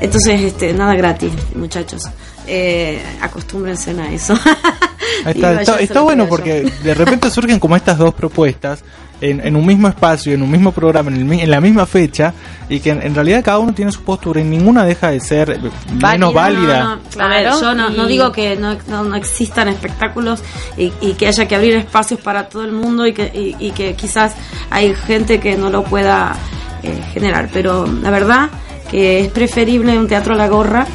Entonces, 0.00 0.40
este, 0.40 0.72
nada 0.72 0.94
gratis, 0.94 1.32
muchachos. 1.54 2.02
Eh, 2.50 3.02
acostúmbrense 3.20 3.90
a 3.90 4.10
eso. 4.10 4.34
Ahí 5.24 5.40
está, 5.80 6.00
bueno 6.00 6.24
que 6.24 6.28
porque 6.30 6.72
de 6.82 6.94
repente 6.94 7.30
surgen 7.30 7.58
como 7.58 7.76
estas 7.76 7.98
dos 7.98 8.14
propuestas 8.14 8.82
en, 9.20 9.44
en 9.46 9.56
un 9.56 9.66
mismo 9.66 9.88
espacio, 9.88 10.32
en 10.32 10.42
un 10.42 10.50
mismo 10.50 10.70
programa, 10.72 11.10
en, 11.10 11.30
el 11.30 11.40
en 11.40 11.50
la 11.50 11.60
misma 11.60 11.84
fecha, 11.86 12.32
y 12.68 12.80
que 12.80 12.90
en, 12.90 13.02
en 13.02 13.14
realidad 13.14 13.42
cada 13.44 13.58
uno 13.58 13.74
tiene 13.74 13.90
su 13.92 14.02
postura 14.02 14.40
y 14.40 14.44
ninguna 14.44 14.84
deja 14.84 15.10
de 15.10 15.20
ser 15.20 15.50
eh, 15.50 15.58
menos 16.00 16.32
válida. 16.32 16.84
No, 16.84 16.96
no, 16.96 17.24
a 17.24 17.28
ver, 17.28 17.42
Claro, 17.42 17.60
yo 17.60 17.74
no, 17.74 17.90
no 17.90 18.06
digo 18.06 18.32
que 18.32 18.56
no, 18.56 18.76
no- 18.86 19.04
no 19.04 19.16
existan 19.16 19.68
espectáculos 19.68 20.42
y, 20.76 20.92
y 21.00 21.14
que 21.14 21.26
haya 21.26 21.46
que 21.48 21.54
abrir 21.56 21.74
espacios 21.74 22.20
para 22.20 22.48
todo 22.48 22.64
el 22.64 22.72
mundo 22.72 23.06
y 23.06 23.12
que, 23.12 23.24
y, 23.34 23.56
y 23.66 23.72
que 23.72 23.94
quizás 23.94 24.34
hay 24.70 24.94
gente 24.94 25.40
que 25.40 25.56
no 25.56 25.68
lo 25.68 25.84
pueda 25.84 26.34
eh, 26.82 26.98
generar, 27.12 27.50
pero 27.52 27.86
la 27.86 28.10
verdad 28.10 28.48
que 28.90 29.20
es 29.20 29.28
preferible 29.28 29.98
un 29.98 30.06
teatro 30.08 30.32
a 30.34 30.36
la 30.36 30.48
gorra 30.48 30.86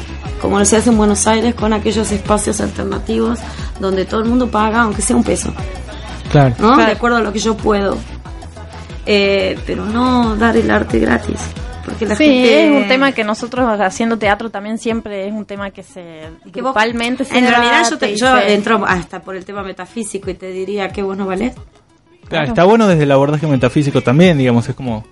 como 0.44 0.64
se 0.64 0.76
hace 0.76 0.90
en 0.90 0.96
Buenos 0.96 1.26
Aires 1.26 1.54
con 1.54 1.72
aquellos 1.72 2.10
espacios 2.12 2.60
alternativos 2.60 3.38
donde 3.80 4.04
todo 4.04 4.20
el 4.20 4.28
mundo 4.28 4.48
paga 4.50 4.82
aunque 4.82 5.02
sea 5.02 5.16
un 5.16 5.24
peso, 5.24 5.52
Claro. 6.30 6.54
¿no? 6.58 6.74
Claro. 6.74 6.86
De 6.86 6.92
acuerdo 6.92 7.16
a 7.18 7.20
lo 7.20 7.32
que 7.32 7.38
yo 7.38 7.56
puedo. 7.56 7.96
Eh, 9.06 9.58
pero 9.66 9.84
no 9.84 10.34
dar 10.36 10.56
el 10.56 10.70
arte 10.70 10.98
gratis. 10.98 11.38
Porque 11.84 12.06
la 12.06 12.16
sí, 12.16 12.24
gente 12.24 12.64
es 12.66 12.70
un 12.82 12.88
tema 12.88 13.12
que 13.12 13.24
nosotros 13.24 13.78
haciendo 13.80 14.16
teatro 14.18 14.48
también 14.48 14.78
siempre 14.78 15.26
es 15.28 15.32
un 15.34 15.44
tema 15.44 15.70
que 15.70 15.82
se 15.82 16.30
que 16.50 16.62
vos- 16.62 16.72
grupalmente 16.72 17.26
se 17.26 17.36
en 17.36 17.46
realidad 17.46 17.86
yo, 17.90 17.98
te, 17.98 18.16
yo 18.16 18.34
se- 18.38 18.54
entro 18.54 18.82
hasta 18.86 19.20
por 19.20 19.36
el 19.36 19.44
tema 19.44 19.62
metafísico 19.62 20.30
y 20.30 20.34
te 20.34 20.46
diría 20.50 20.88
que 20.88 21.02
vos 21.02 21.14
no 21.18 21.26
valés. 21.26 21.52
Claro, 22.26 22.48
Está 22.48 22.64
bueno 22.64 22.86
desde 22.86 23.02
el 23.02 23.12
abordaje 23.12 23.46
metafísico 23.46 24.00
también, 24.00 24.38
digamos, 24.38 24.66
es 24.66 24.74
como 24.74 25.04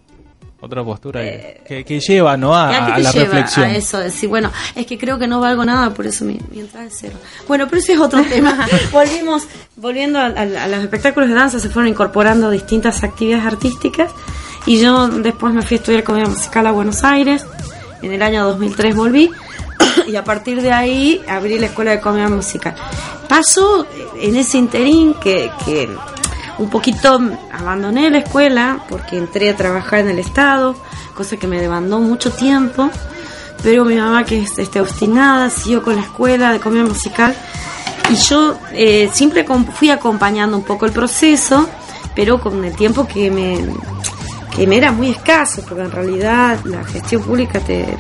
otra 0.62 0.84
postura 0.84 1.20
que, 1.20 1.84
que 1.84 2.00
lleva 2.00 2.36
¿no? 2.36 2.56
a, 2.56 2.70
¿Y 2.70 2.74
a 2.74 2.84
a 2.84 2.98
la 3.00 3.10
lleva 3.10 3.24
reflexión. 3.24 3.66
a 3.66 3.76
eso? 3.76 3.98
Decir, 3.98 4.28
bueno, 4.28 4.52
es 4.76 4.86
que 4.86 4.96
creo 4.96 5.18
que 5.18 5.26
no 5.26 5.40
valgo 5.40 5.64
nada, 5.64 5.92
por 5.92 6.06
eso 6.06 6.24
mi, 6.24 6.38
mi 6.52 6.60
entrada 6.60 6.86
es 6.86 6.94
cero. 6.96 7.16
Bueno, 7.48 7.66
pero 7.66 7.78
ese 7.80 7.94
es 7.94 7.98
otro 7.98 8.22
tema. 8.22 8.66
Volvimos, 8.92 9.42
volviendo 9.76 10.20
a 10.20 10.46
los 10.68 10.84
espectáculos 10.84 11.28
de 11.28 11.34
danza, 11.34 11.58
se 11.58 11.68
fueron 11.68 11.88
incorporando 11.88 12.48
distintas 12.48 13.02
actividades 13.02 13.44
artísticas 13.44 14.12
y 14.64 14.80
yo 14.80 15.08
después 15.08 15.52
me 15.52 15.62
fui 15.62 15.76
a 15.76 15.78
estudiar 15.80 16.04
comedia 16.04 16.28
musical 16.28 16.64
a 16.68 16.70
Buenos 16.70 17.02
Aires. 17.02 17.44
En 18.00 18.12
el 18.12 18.22
año 18.22 18.44
2003 18.44 18.94
volví 18.94 19.30
y 20.06 20.14
a 20.14 20.22
partir 20.22 20.62
de 20.62 20.72
ahí 20.72 21.20
abrí 21.26 21.58
la 21.58 21.66
escuela 21.66 21.90
de 21.90 22.00
comedia 22.00 22.28
musical. 22.28 22.76
Pasó 23.28 23.84
en 24.20 24.36
ese 24.36 24.58
interín 24.58 25.14
que, 25.14 25.50
que 25.64 25.88
un 26.58 26.68
poquito 26.68 27.20
abandoné 27.52 28.10
la 28.10 28.18
escuela 28.18 28.84
porque 28.88 29.18
entré 29.18 29.50
a 29.50 29.56
trabajar 29.56 30.00
en 30.00 30.10
el 30.10 30.18
Estado, 30.18 30.76
cosa 31.14 31.36
que 31.36 31.46
me 31.46 31.60
demandó 31.60 31.98
mucho 31.98 32.30
tiempo, 32.30 32.90
pero 33.62 33.84
mi 33.84 33.96
mamá 33.96 34.24
que 34.24 34.42
es 34.42 34.58
este, 34.58 34.80
obstinada 34.80 35.50
siguió 35.50 35.82
con 35.82 35.96
la 35.96 36.02
escuela 36.02 36.52
de 36.52 36.60
comedia 36.60 36.84
musical 36.84 37.34
y 38.10 38.16
yo 38.16 38.58
eh, 38.72 39.08
siempre 39.12 39.46
fui 39.74 39.90
acompañando 39.90 40.56
un 40.56 40.64
poco 40.64 40.86
el 40.86 40.92
proceso, 40.92 41.68
pero 42.14 42.40
con 42.40 42.64
el 42.64 42.74
tiempo 42.74 43.06
que 43.06 43.30
me, 43.30 43.58
que 44.54 44.66
me 44.66 44.76
era 44.76 44.92
muy 44.92 45.10
escaso, 45.10 45.62
porque 45.66 45.84
en 45.84 45.90
realidad 45.90 46.58
la 46.64 46.84
gestión 46.84 47.22
pública 47.22 47.60
te, 47.60 47.96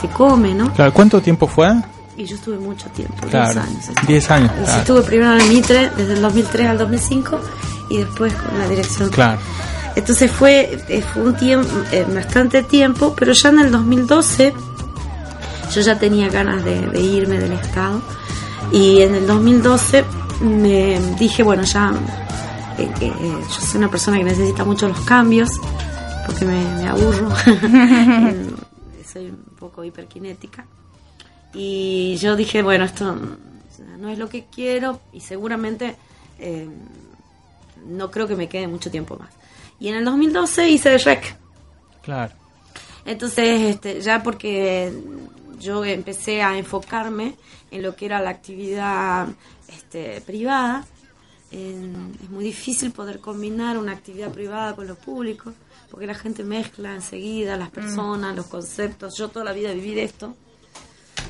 te 0.00 0.08
come, 0.08 0.54
¿no? 0.54 0.72
Claro, 0.72 0.92
¿Cuánto 0.92 1.20
tiempo 1.20 1.46
fue? 1.46 1.72
Y 2.16 2.24
yo 2.26 2.36
estuve 2.36 2.58
mucho 2.58 2.88
tiempo, 2.90 3.14
10 3.22 3.30
Claro, 3.30 3.60
años. 3.62 3.84
10 4.06 4.30
años. 4.30 4.52
Claro. 4.52 4.80
estuve 4.80 5.02
primero 5.02 5.34
en 5.34 5.40
el 5.40 5.48
Mitre 5.48 5.90
desde 5.96 6.12
el 6.14 6.22
2003 6.22 6.66
al 6.68 6.78
2005 6.78 7.40
y 7.90 7.96
después 7.98 8.32
con 8.34 8.58
la 8.58 8.68
dirección. 8.68 9.08
Claro. 9.10 9.40
Entonces 9.96 10.30
fue, 10.30 10.78
eh, 10.88 11.02
fue 11.02 11.22
un 11.22 11.36
tiempo, 11.36 11.68
eh, 11.92 12.06
bastante 12.12 12.62
tiempo, 12.62 13.14
pero 13.16 13.32
ya 13.32 13.48
en 13.50 13.60
el 13.60 13.70
2012 13.72 14.54
yo 15.72 15.80
ya 15.80 15.98
tenía 15.98 16.28
ganas 16.28 16.64
de, 16.64 16.80
de 16.88 17.00
irme 17.00 17.38
del 17.38 17.52
Estado 17.52 18.00
y 18.72 19.02
en 19.02 19.14
el 19.14 19.26
2012 19.26 20.04
me 20.40 21.00
dije, 21.18 21.42
bueno, 21.42 21.62
ya 21.64 21.92
eh, 22.78 22.88
eh, 23.00 23.12
yo 23.20 23.60
soy 23.60 23.78
una 23.78 23.88
persona 23.90 24.18
que 24.18 24.24
necesita 24.24 24.64
mucho 24.64 24.88
los 24.88 25.00
cambios 25.00 25.50
porque 26.26 26.44
me, 26.44 26.62
me 26.76 26.88
aburro, 26.88 27.28
soy 29.12 29.26
un 29.30 29.44
poco 29.58 29.84
hiperkinética. 29.84 30.64
Y 31.54 32.16
yo 32.16 32.36
dije, 32.36 32.62
bueno, 32.62 32.84
esto 32.84 33.16
no 33.98 34.08
es 34.10 34.18
lo 34.18 34.28
que 34.28 34.44
quiero 34.52 35.00
y 35.12 35.20
seguramente 35.20 35.96
eh, 36.38 36.68
no 37.86 38.10
creo 38.10 38.26
que 38.26 38.36
me 38.36 38.48
quede 38.48 38.66
mucho 38.66 38.90
tiempo 38.90 39.16
más. 39.16 39.30
Y 39.78 39.88
en 39.88 39.96
el 39.96 40.04
2012 40.04 40.68
hice 40.70 40.98
Rec. 40.98 41.36
Claro. 42.02 42.32
Entonces, 43.04 43.60
este, 43.74 44.00
ya 44.00 44.22
porque 44.22 44.92
yo 45.60 45.84
empecé 45.84 46.42
a 46.42 46.56
enfocarme 46.58 47.34
en 47.70 47.82
lo 47.82 47.94
que 47.94 48.06
era 48.06 48.20
la 48.20 48.30
actividad 48.30 49.28
este, 49.68 50.20
privada, 50.22 50.84
en- 51.50 52.16
es 52.22 52.30
muy 52.30 52.44
difícil 52.44 52.90
poder 52.92 53.20
combinar 53.20 53.78
una 53.78 53.92
actividad 53.92 54.30
privada 54.30 54.74
con 54.74 54.86
lo 54.86 54.94
público, 54.96 55.52
porque 55.90 56.06
la 56.06 56.14
gente 56.14 56.42
mezcla 56.44 56.94
enseguida 56.94 57.56
las 57.56 57.70
personas, 57.70 58.34
los 58.34 58.46
conceptos. 58.46 59.16
Yo 59.16 59.28
toda 59.28 59.44
la 59.44 59.52
vida 59.52 59.72
viví 59.72 59.94
de 59.94 60.04
esto, 60.04 60.34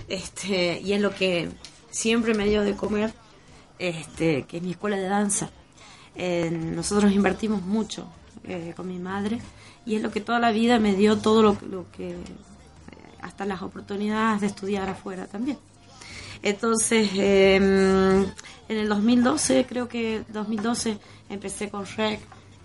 este, 0.09 0.80
y 0.80 0.93
es 0.93 1.01
lo 1.01 1.14
que 1.14 1.49
siempre 1.91 2.35
me 2.35 2.47
dio 2.47 2.62
de 2.62 2.74
comer, 2.74 3.12
este, 3.78 4.45
que 4.45 4.59
es 4.59 4.62
mi 4.62 4.72
escuela 4.72 4.97
de 4.97 5.09
danza. 5.09 5.51
Nosotros 6.16 7.12
invertimos 7.12 7.62
mucho 7.62 8.07
eh, 8.45 8.72
con 8.76 8.87
mi 8.87 8.99
madre 8.99 9.41
y 9.87 9.97
es 9.97 10.03
lo 10.03 10.11
que 10.11 10.20
toda 10.20 10.39
la 10.39 10.53
vida 10.53 10.78
me 10.78 10.95
dio 10.95 11.18
todo 11.18 11.43
lo, 11.43 11.91
que 11.91 12.14
hasta 13.22 13.47
las 13.47 13.62
oportunidades 13.62 14.43
de 14.43 14.49
estudiar 14.49 14.89
afuera 14.89 15.26
también. 15.26 15.59
Entonces, 16.43 17.09
eh, 17.14 17.57
en 17.57 18.76
el 18.76 18.89
2012, 18.89 19.64
creo 19.66 19.89
que 19.89 20.24
2012 20.28 20.99
empecé 21.30 21.70
con 21.70 21.85
Shrek 21.85 22.20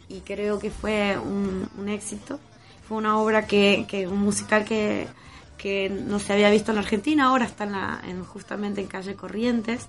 y 0.09 0.19
creo 0.19 0.59
que 0.59 0.69
fue 0.69 1.17
un, 1.17 1.69
un 1.77 1.89
éxito. 1.89 2.39
Fue 2.87 2.97
una 2.97 3.17
obra 3.17 3.45
que, 3.45 3.85
que 3.87 4.07
un 4.07 4.19
musical 4.19 4.65
que, 4.65 5.07
que 5.59 5.89
no 5.89 6.17
se 6.19 6.33
había 6.33 6.49
visto 6.49 6.71
en 6.71 6.75
la 6.77 6.81
Argentina, 6.81 7.25
ahora 7.25 7.45
está 7.45 7.65
en 7.65 7.73
la, 7.73 8.01
en, 8.07 8.23
justamente 8.23 8.81
en 8.81 8.87
calle 8.87 9.13
Corrientes, 9.15 9.85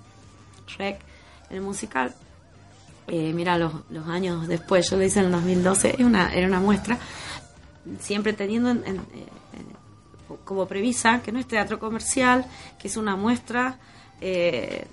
Shrek, 0.67 0.99
el 1.49 1.61
musical. 1.61 2.13
Eh, 3.07 3.31
mira, 3.33 3.57
los, 3.57 3.73
años 4.07 4.47
después, 4.47 4.89
yo 4.89 4.97
lo 4.97 5.03
hice 5.03 5.19
en 5.19 5.25
el 5.25 5.31
2012, 5.31 5.95
es 5.97 6.05
una, 6.05 6.31
era 6.33 6.45
una 6.45 6.59
muestra, 6.59 6.97
siempre 7.99 8.33
teniendo 8.33 8.69
en- 8.69 8.83
en- 8.85 8.97
eh, 8.97 9.25
como 10.45 10.67
premisa 10.67 11.21
que 11.21 11.31
no 11.31 11.39
es 11.39 11.47
teatro 11.47 11.79
comercial, 11.79 12.45
que 12.79 12.87
es 12.87 12.95
una 12.97 13.15
muestra 13.15 13.77
eh, 14.21 14.85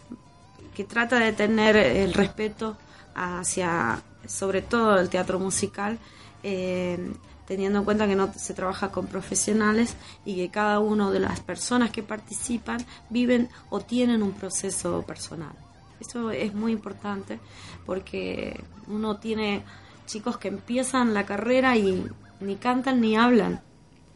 que 0.75 0.85
trata 0.85 1.19
de 1.19 1.33
tener 1.33 1.77
el 1.77 2.15
respeto 2.15 2.77
hacia, 3.15 4.01
sobre 4.27 4.63
todo 4.63 4.99
el 4.99 5.09
teatro 5.11 5.39
musical, 5.39 5.99
eh, 6.43 7.13
teniendo 7.49 7.79
en 7.79 7.85
cuenta 7.87 8.07
que 8.07 8.15
no 8.15 8.31
se 8.37 8.53
trabaja 8.53 8.91
con 8.91 9.07
profesionales 9.07 9.97
y 10.27 10.37
que 10.37 10.51
cada 10.51 10.81
una 10.81 11.11
de 11.11 11.19
las 11.19 11.41
personas 11.41 11.91
que 11.91 12.03
participan 12.03 12.79
viven 13.09 13.49
o 13.71 13.81
tienen 13.81 14.23
un 14.23 14.33
proceso 14.33 15.03
personal. 15.03 15.53
Eso 15.99 16.31
es 16.31 16.53
muy 16.55 16.73
importante 16.73 17.41
porque 17.87 18.63
uno 18.87 19.17
tiene 19.17 19.65
chicos 20.07 20.37
que 20.37 20.49
empiezan 20.49 21.15
la 21.15 21.25
carrera 21.25 21.75
y 21.77 22.05
ni 22.41 22.57
cantan 22.57 23.01
ni 23.01 23.17
hablan 23.17 23.63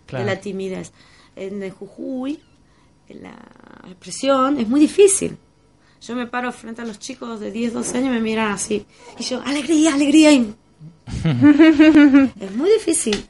Claro. 0.07 0.26
de 0.26 0.35
la 0.35 0.41
timidez. 0.41 0.93
En 1.35 1.62
el 1.62 1.70
Jujuy, 1.70 2.39
en 3.09 3.22
la 3.22 3.35
expresión 3.87 4.59
es 4.59 4.68
muy 4.68 4.78
difícil. 4.80 5.39
Yo 6.03 6.14
me 6.14 6.26
paro 6.26 6.53
frente 6.53 6.83
a 6.83 6.85
los 6.85 6.99
chicos 6.99 7.41
de 7.41 7.51
10, 7.51 7.72
12 7.72 7.97
años 7.97 8.09
y 8.11 8.12
me 8.12 8.20
miran 8.20 8.53
así. 8.53 8.85
Y 9.18 9.22
yo, 9.22 9.41
alegría, 9.43 9.95
alegría. 9.95 10.33
Y 10.33 10.55
es 12.41 12.53
muy 12.57 12.70
difícil. 12.70 13.26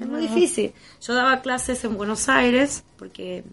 Es 0.00 0.06
muy 0.08 0.22
difícil. 0.22 0.72
Yo 1.00 1.14
daba 1.14 1.42
clases 1.42 1.84
en 1.84 1.96
Buenos 1.96 2.28
Aires 2.28 2.84
porque 2.98 3.44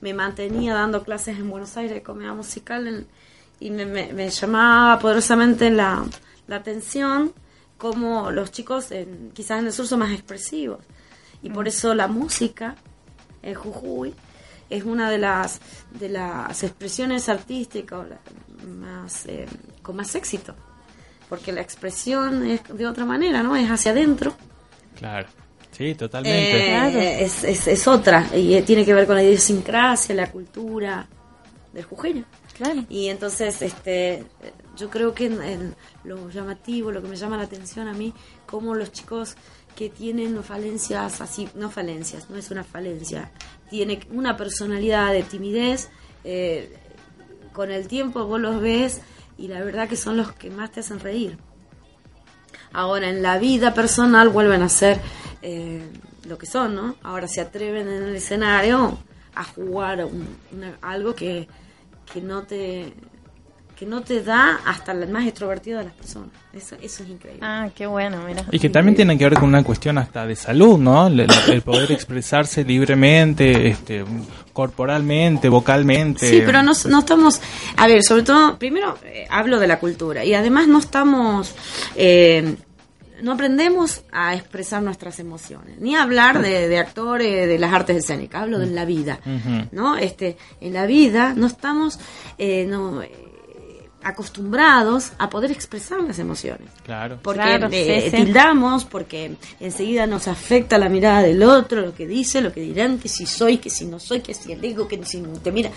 me 0.00 0.14
mantenía 0.14 0.74
dando 0.74 1.02
clases 1.02 1.38
en 1.38 1.48
Buenos 1.50 1.76
Aires 1.76 1.94
de 1.94 2.02
comedia 2.02 2.32
musical 2.34 2.86
en- 2.86 3.06
y 3.58 3.70
me, 3.70 3.84
me- 3.86 4.12
me 4.12 4.30
llamaba 4.30 4.98
poderosamente 4.98 5.70
la, 5.70 6.04
la 6.46 6.56
atención 6.56 7.32
como 7.78 8.30
los 8.30 8.50
chicos 8.52 8.90
en- 8.92 9.30
quizás 9.34 9.58
en 9.60 9.66
el 9.66 9.72
sur 9.72 9.86
son 9.86 10.00
más 10.00 10.12
expresivos 10.12 10.78
y 11.42 11.50
por 11.50 11.66
eso 11.68 11.94
la 11.94 12.08
música 12.08 12.76
en 13.42 13.54
Jujuy 13.54 14.14
es 14.68 14.84
una 14.84 15.10
de 15.10 15.18
las 15.18 15.60
de 15.98 16.08
las 16.10 16.62
expresiones 16.62 17.28
artísticas 17.28 18.06
más 18.78 19.26
eh, 19.26 19.46
con 19.82 19.96
más 19.96 20.14
éxito 20.14 20.54
porque 21.30 21.52
la 21.52 21.62
expresión 21.62 22.44
es 22.46 22.60
de 22.68 22.86
otra 22.86 23.06
manera 23.06 23.42
no 23.42 23.56
es 23.56 23.70
hacia 23.70 23.92
adentro 23.92 24.34
Claro. 24.98 25.28
Sí, 25.72 25.94
totalmente. 25.94 26.74
eh, 26.74 27.24
es, 27.24 27.42
es, 27.42 27.66
es 27.66 27.88
otra 27.88 28.26
y 28.36 28.52
eh, 28.54 28.62
tiene 28.62 28.84
que 28.84 28.92
ver 28.92 29.06
con 29.06 29.16
la 29.16 29.22
idiosincrasia, 29.22 30.14
la 30.14 30.30
cultura 30.30 31.08
del 31.72 31.84
jujeño. 31.84 32.24
Claro. 32.54 32.84
Y 32.90 33.08
entonces, 33.08 33.62
este, 33.62 34.24
yo 34.76 34.90
creo 34.90 35.14
que 35.14 35.26
en, 35.26 35.40
en 35.40 35.74
lo 36.04 36.28
llamativo, 36.28 36.92
lo 36.92 37.00
que 37.00 37.08
me 37.08 37.16
llama 37.16 37.38
la 37.38 37.44
atención 37.44 37.88
a 37.88 37.94
mí, 37.94 38.12
como 38.44 38.74
los 38.74 38.92
chicos 38.92 39.36
que 39.74 39.88
tienen 39.88 40.42
falencias 40.42 41.22
así, 41.22 41.48
no 41.54 41.70
falencias, 41.70 42.28
no 42.28 42.36
es 42.36 42.50
una 42.50 42.64
falencia, 42.64 43.30
tiene 43.70 44.00
una 44.10 44.36
personalidad 44.36 45.12
de 45.14 45.22
timidez, 45.22 45.88
eh, 46.24 46.76
con 47.54 47.70
el 47.70 47.88
tiempo 47.88 48.26
vos 48.26 48.38
los 48.40 48.60
ves 48.60 49.00
y 49.40 49.48
la 49.48 49.62
verdad 49.64 49.88
que 49.88 49.96
son 49.96 50.16
los 50.16 50.32
que 50.32 50.50
más 50.50 50.70
te 50.70 50.80
hacen 50.80 51.00
reír. 51.00 51.38
Ahora 52.72 53.08
en 53.08 53.22
la 53.22 53.38
vida 53.38 53.74
personal 53.74 54.28
vuelven 54.28 54.62
a 54.62 54.68
ser 54.68 55.00
eh, 55.42 55.82
lo 56.28 56.38
que 56.38 56.46
son, 56.46 56.74
¿no? 56.76 56.96
Ahora 57.02 57.26
se 57.26 57.40
atreven 57.40 57.88
en 57.88 58.02
el 58.04 58.14
escenario 58.14 58.98
a 59.34 59.42
jugar 59.44 60.04
un- 60.04 60.36
una- 60.52 60.76
algo 60.82 61.14
que, 61.14 61.48
que 62.12 62.20
no 62.20 62.42
te 62.42 62.92
que 63.80 63.86
no 63.86 64.02
te 64.02 64.22
da 64.22 64.60
hasta 64.66 64.92
el 64.92 65.08
más 65.08 65.26
extrovertido 65.26 65.78
de 65.78 65.86
las 65.86 65.94
personas. 65.94 66.28
Eso, 66.52 66.76
eso 66.82 67.02
es 67.02 67.08
increíble. 67.08 67.40
Ah, 67.42 67.70
qué 67.74 67.86
bueno, 67.86 68.18
mira. 68.26 68.44
Y 68.52 68.58
que 68.58 68.68
también 68.68 68.94
tiene 68.94 69.16
que 69.16 69.24
ver 69.24 69.38
con 69.38 69.48
una 69.48 69.64
cuestión 69.64 69.96
hasta 69.96 70.26
de 70.26 70.36
salud, 70.36 70.78
¿no? 70.78 71.06
El, 71.06 71.20
el 71.20 71.62
poder 71.62 71.90
expresarse 71.90 72.62
libremente, 72.62 73.68
este, 73.68 74.04
corporalmente, 74.52 75.48
vocalmente. 75.48 76.26
Sí, 76.26 76.42
pero 76.44 76.62
no, 76.62 76.72
no 76.90 76.98
estamos, 76.98 77.40
a 77.78 77.86
ver, 77.86 78.02
sobre 78.02 78.22
todo, 78.22 78.58
primero 78.58 78.98
eh, 79.02 79.26
hablo 79.30 79.58
de 79.58 79.66
la 79.66 79.78
cultura 79.78 80.26
y 80.26 80.34
además 80.34 80.68
no 80.68 80.78
estamos, 80.78 81.54
eh, 81.96 82.56
no 83.22 83.32
aprendemos 83.32 84.02
a 84.12 84.34
expresar 84.34 84.82
nuestras 84.82 85.18
emociones, 85.20 85.80
ni 85.80 85.96
a 85.96 86.02
hablar 86.02 86.42
de, 86.42 86.68
de 86.68 86.78
actores 86.78 87.48
de 87.48 87.58
las 87.58 87.72
artes 87.72 87.96
escénicas, 87.96 88.42
hablo 88.42 88.58
de 88.58 88.66
la 88.66 88.84
vida. 88.84 89.20
¿no? 89.72 89.96
Este, 89.96 90.36
en 90.60 90.74
la 90.74 90.84
vida 90.84 91.32
no 91.34 91.46
estamos, 91.46 91.98
eh, 92.36 92.66
no, 92.68 93.00
acostumbrados 94.02 95.12
a 95.18 95.28
poder 95.30 95.50
expresar 95.50 96.00
las 96.02 96.18
emociones. 96.18 96.68
Claro. 96.84 97.18
Porque 97.22 97.40
Claro, 97.40 97.68
eh, 97.70 98.02
sí, 98.04 98.10
sí. 98.10 98.24
tildamos, 98.24 98.84
porque 98.84 99.36
enseguida 99.58 100.06
nos 100.06 100.28
afecta 100.28 100.78
la 100.78 100.88
mirada 100.88 101.22
del 101.22 101.42
otro, 101.42 101.80
lo 101.80 101.94
que 101.94 102.06
dice, 102.06 102.40
lo 102.40 102.52
que 102.52 102.60
dirán, 102.60 102.98
que 102.98 103.08
si 103.08 103.26
soy, 103.26 103.58
que 103.58 103.70
si 103.70 103.86
no 103.86 103.98
soy, 103.98 104.20
que 104.20 104.34
si 104.34 104.52
el 104.52 104.64
ego, 104.64 104.88
que 104.88 105.04
si 105.04 105.20
no 105.20 105.30
te 105.38 105.52
mira. 105.52 105.70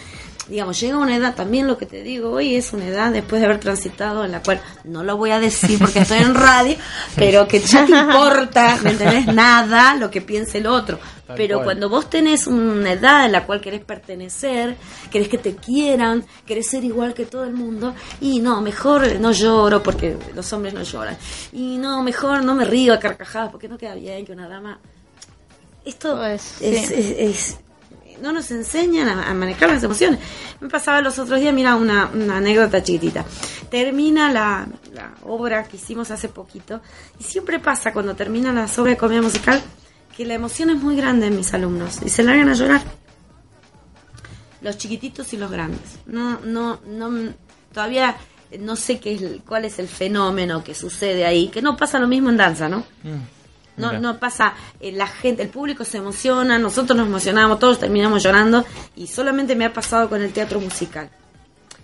Digamos, 0.47 0.77
llega 0.77 0.97
una 0.97 1.15
edad, 1.15 1.35
también 1.35 1.67
lo 1.67 1.77
que 1.77 1.85
te 1.85 2.03
digo 2.03 2.31
hoy 2.31 2.55
es 2.55 2.73
una 2.73 2.85
edad 2.85 3.13
después 3.13 3.39
de 3.39 3.45
haber 3.45 3.61
transitado 3.61 4.25
en 4.25 4.31
la 4.33 4.43
cual, 4.43 4.59
no 4.83 5.01
lo 5.01 5.15
voy 5.15 5.31
a 5.31 5.39
decir 5.39 5.79
porque 5.79 5.99
estoy 5.99 6.17
en 6.17 6.35
radio, 6.35 6.75
pero 7.15 7.47
que 7.47 7.61
ya 7.61 7.85
te 7.85 7.97
importa, 7.97 8.77
¿me 8.83 8.91
entendés? 8.91 9.27
Nada 9.27 9.95
lo 9.95 10.11
que 10.11 10.19
piense 10.19 10.57
el 10.57 10.67
otro. 10.67 10.99
Tal 11.25 11.37
Pero 11.37 11.55
cual. 11.59 11.65
cuando 11.65 11.87
vos 11.87 12.09
tenés 12.09 12.45
una 12.47 12.91
edad 12.91 13.25
en 13.25 13.31
la 13.31 13.45
cual 13.45 13.61
querés 13.61 13.85
pertenecer, 13.85 14.75
querés 15.09 15.29
que 15.29 15.37
te 15.37 15.55
quieran, 15.55 16.25
querés 16.45 16.67
ser 16.69 16.83
igual 16.83 17.13
que 17.13 17.25
todo 17.25 17.45
el 17.45 17.53
mundo, 17.53 17.95
y 18.19 18.41
no, 18.41 18.59
mejor 18.59 19.19
no 19.21 19.31
lloro 19.31 19.81
porque 19.81 20.17
los 20.35 20.51
hombres 20.51 20.73
no 20.73 20.83
lloran. 20.83 21.15
Y 21.53 21.77
no, 21.77 22.03
mejor 22.03 22.43
no 22.43 22.53
me 22.53 22.65
río 22.65 22.93
a 22.93 22.99
carcajadas 22.99 23.49
porque 23.49 23.69
no 23.69 23.77
queda 23.77 23.95
bien 23.95 24.25
que 24.25 24.33
una 24.33 24.49
dama. 24.49 24.77
Esto 25.85 26.17
Pues, 26.17 26.61
es, 26.61 26.87
sí. 26.87 26.93
es- 26.93 27.15
es- 27.17 27.57
no 28.21 28.31
nos 28.31 28.51
enseñan 28.51 29.07
a, 29.07 29.33
manejar 29.33 29.69
las 29.69 29.83
emociones. 29.83 30.19
Me 30.59 30.69
pasaba 30.69 31.01
los 31.01 31.19
otros 31.19 31.39
días, 31.39 31.53
mira, 31.53 31.75
una, 31.75 32.09
una 32.13 32.37
anécdota 32.37 32.83
chiquitita. 32.83 33.25
Termina 33.69 34.31
la, 34.31 34.67
obra 35.23 35.63
que 35.63 35.77
hicimos 35.77 36.11
hace 36.11 36.29
poquito, 36.29 36.81
y 37.19 37.23
siempre 37.23 37.59
pasa 37.59 37.93
cuando 37.93 38.15
termina 38.15 38.53
las 38.53 38.77
obras 38.79 38.95
de 38.95 38.97
comedia 38.97 39.21
musical 39.21 39.61
que 40.15 40.25
la 40.25 40.35
emoción 40.35 40.69
es 40.69 40.77
muy 40.77 40.95
grande 40.95 41.27
en 41.27 41.35
mis 41.35 41.53
alumnos 41.53 41.99
y 42.05 42.09
se 42.09 42.23
largan 42.23 42.49
a 42.49 42.53
llorar. 42.53 42.81
Los 44.61 44.77
chiquititos 44.77 45.33
y 45.33 45.37
los 45.37 45.51
grandes. 45.51 45.99
No, 46.05 46.39
no, 46.41 46.79
no, 46.85 47.33
todavía 47.73 48.15
no 48.59 48.75
sé 48.75 48.99
qué 48.99 49.13
es, 49.13 49.41
cuál 49.45 49.65
es 49.65 49.79
el 49.79 49.87
fenómeno 49.87 50.63
que 50.63 50.75
sucede 50.75 51.25
ahí, 51.25 51.47
que 51.47 51.61
no 51.61 51.75
pasa 51.75 51.99
lo 51.99 52.07
mismo 52.07 52.29
en 52.29 52.37
danza, 52.37 52.69
¿no? 52.69 52.85
No, 53.77 53.87
Mira. 53.87 53.99
no 53.99 54.19
pasa, 54.19 54.53
eh, 54.79 54.91
la 54.91 55.07
gente, 55.07 55.41
el 55.41 55.49
público 55.49 55.83
se 55.83 55.97
emociona, 55.97 56.59
nosotros 56.59 56.95
nos 56.97 57.07
emocionamos, 57.07 57.57
todos 57.59 57.79
terminamos 57.79 58.21
llorando 58.23 58.63
y 58.95 59.07
solamente 59.07 59.55
me 59.55 59.65
ha 59.65 59.73
pasado 59.73 60.07
con 60.09 60.21
el 60.21 60.31
teatro 60.31 60.59
musical. 60.59 61.09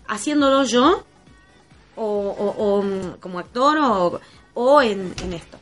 Haciéndolo 0.08 0.64
yo, 0.66 1.04
o, 1.96 2.04
o- 2.06 2.56
o, 2.78 2.84
mm, 2.84 3.18
como 3.20 3.40
actor, 3.40 3.78
o, 3.80 4.22
o 4.54 4.82
en, 4.82 5.14
en 5.24 5.34
esto. 5.34 5.58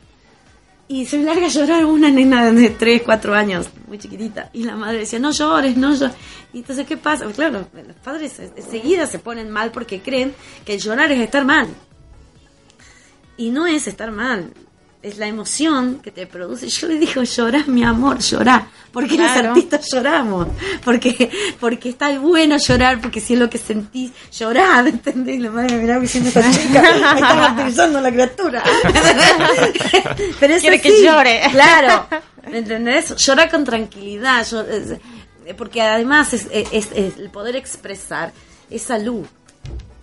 Y 0.90 1.04
se 1.06 1.18
me 1.18 1.24
larga 1.24 1.46
a 1.46 1.50
llorar 1.50 1.84
una 1.84 2.10
nena 2.10 2.50
de 2.50 2.70
3, 2.70 3.02
4 3.04 3.34
años, 3.34 3.68
muy 3.86 3.98
chiquitita. 3.98 4.48
Y 4.54 4.64
la 4.64 4.74
madre 4.76 4.98
decía, 5.00 5.18
no 5.18 5.32
llores, 5.32 5.76
no 5.76 5.94
llores. 5.94 6.16
Y 6.54 6.58
entonces, 6.60 6.86
¿qué 6.86 6.96
pasa? 6.96 7.24
Pues 7.24 7.36
claro, 7.36 7.66
los 7.74 7.96
padres 7.96 8.38
enseguida 8.38 9.06
se 9.06 9.18
ponen 9.18 9.50
mal 9.50 9.70
porque 9.70 10.00
creen 10.00 10.34
que 10.64 10.74
el 10.74 10.80
llorar 10.80 11.10
es 11.12 11.20
estar 11.20 11.44
mal. 11.44 11.68
Y 13.36 13.50
no 13.50 13.66
es 13.66 13.86
estar 13.86 14.10
mal. 14.10 14.52
Es 15.08 15.16
la 15.18 15.26
emoción 15.26 16.00
que 16.02 16.10
te 16.10 16.26
produce. 16.26 16.68
Yo 16.68 16.86
le 16.88 16.98
digo, 16.98 17.22
llorá, 17.22 17.64
mi 17.66 17.82
amor, 17.84 18.18
llorá. 18.18 18.68
Porque 18.92 19.16
los 19.16 19.30
artistas 19.30 19.86
lloramos. 19.92 20.48
Porque, 20.84 21.30
porque 21.60 21.88
está 21.90 22.18
bueno 22.18 22.56
llorar, 22.58 23.00
porque 23.00 23.20
si 23.20 23.34
es 23.34 23.38
lo 23.40 23.48
que 23.48 23.58
sentís, 23.58 24.10
llorá, 24.36 24.80
¿entendés? 24.86 25.40
La 25.40 25.50
madre 25.50 25.76
me 25.76 25.82
miraba 25.82 26.00
diciendo, 26.00 26.28
esta 26.28 26.50
chica, 26.50 26.82
ahí 26.82 27.20
está 27.22 27.34
martirizando 27.34 27.98
a 27.98 28.02
la 28.02 28.10
criatura. 28.12 28.62
Pero 30.40 30.54
es 30.54 30.60
Quiere 30.60 30.80
que 30.80 30.88
así. 30.88 31.02
llore. 31.04 31.40
Claro. 31.52 32.06
¿Me 32.50 32.58
entendés? 32.58 33.14
Llorar 33.16 33.50
con 33.50 33.64
tranquilidad. 33.64 34.46
porque 35.56 35.80
además 35.82 36.34
es, 36.34 36.46
es- 36.52 36.88
es 36.94 37.16
el 37.18 37.30
poder 37.30 37.56
expresar 37.56 38.32
esa 38.70 38.98
salud. 38.98 39.24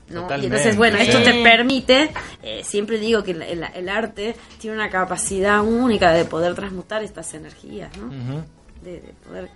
¿No? 0.10 0.28
Y 0.40 0.46
entonces, 0.46 0.76
bueno, 0.78 0.98
esto 0.98 1.18
Sí. 1.20 1.24
te 1.24 1.44
permite, 1.44 2.12
eh, 2.44 2.62
siempre 2.64 3.00
digo 3.00 3.24
que 3.24 3.32
el, 3.32 3.42
el- 3.42 3.66
el 3.74 3.90
arte 3.90 4.36
tiene 4.60 4.76
una 4.76 4.90
capacidad 4.90 5.62
única 5.64 6.12
de 6.12 6.26
poder 6.26 6.54
transmutar 6.56 7.04
estas 7.04 7.34
energías, 7.34 7.90
¿no? 7.98 8.10
de, 8.84 8.92
de 9.02 9.14
poder... 9.28 9.50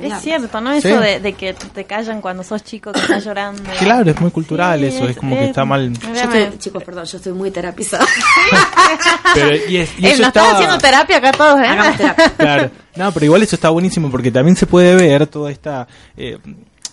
Es 0.00 0.22
cierto, 0.22 0.58
¿no? 0.62 0.72
Eso 0.72 0.88
Sí. 0.88 0.94
de, 0.94 1.20
de 1.20 1.32
que 1.34 1.52
te 1.52 1.84
callan 1.84 2.22
cuando 2.22 2.42
sos 2.42 2.64
chico, 2.64 2.92
que 2.92 3.00
estás 3.00 3.22
llorando. 3.26 3.62
Claro, 3.78 4.10
es 4.10 4.18
muy 4.18 4.30
cultural 4.30 4.80
Sí, 4.80 4.86
eso, 4.86 5.06
es 5.06 5.16
como 5.18 5.36
que 5.36 5.42
es- 5.42 5.48
está 5.50 5.66
mal. 5.66 5.92
Yo 5.92 6.12
estoy- 6.14 6.58
chicos, 6.58 6.82
perdón, 6.82 7.04
yo 7.04 7.16
estoy 7.18 7.32
muy 7.34 7.50
terapizada. 7.50 8.06
Pero, 9.34 9.54
y, 9.68 9.76
es- 9.78 9.98
y 9.98 10.06
Eh, 10.06 10.12
eso 10.12 10.22
está- 10.24 10.52
haciendo 10.52 10.78
terapia 10.78 11.18
acá 11.18 11.32
todos, 11.32 11.60
¿eh? 11.60 11.66
Hagamos 11.66 11.96
terapia. 11.98 12.32
Claro. 12.36 12.70
No, 12.96 13.10
pero 13.12 13.24
igual 13.26 13.42
eso 13.42 13.56
está 13.56 13.70
buenísimo 13.70 14.10
porque 14.10 14.30
también 14.30 14.54
se 14.56 14.66
puede 14.66 14.94
ver 14.94 15.26
toda 15.26 15.50
esta 15.50 15.86
eh, 16.16 16.38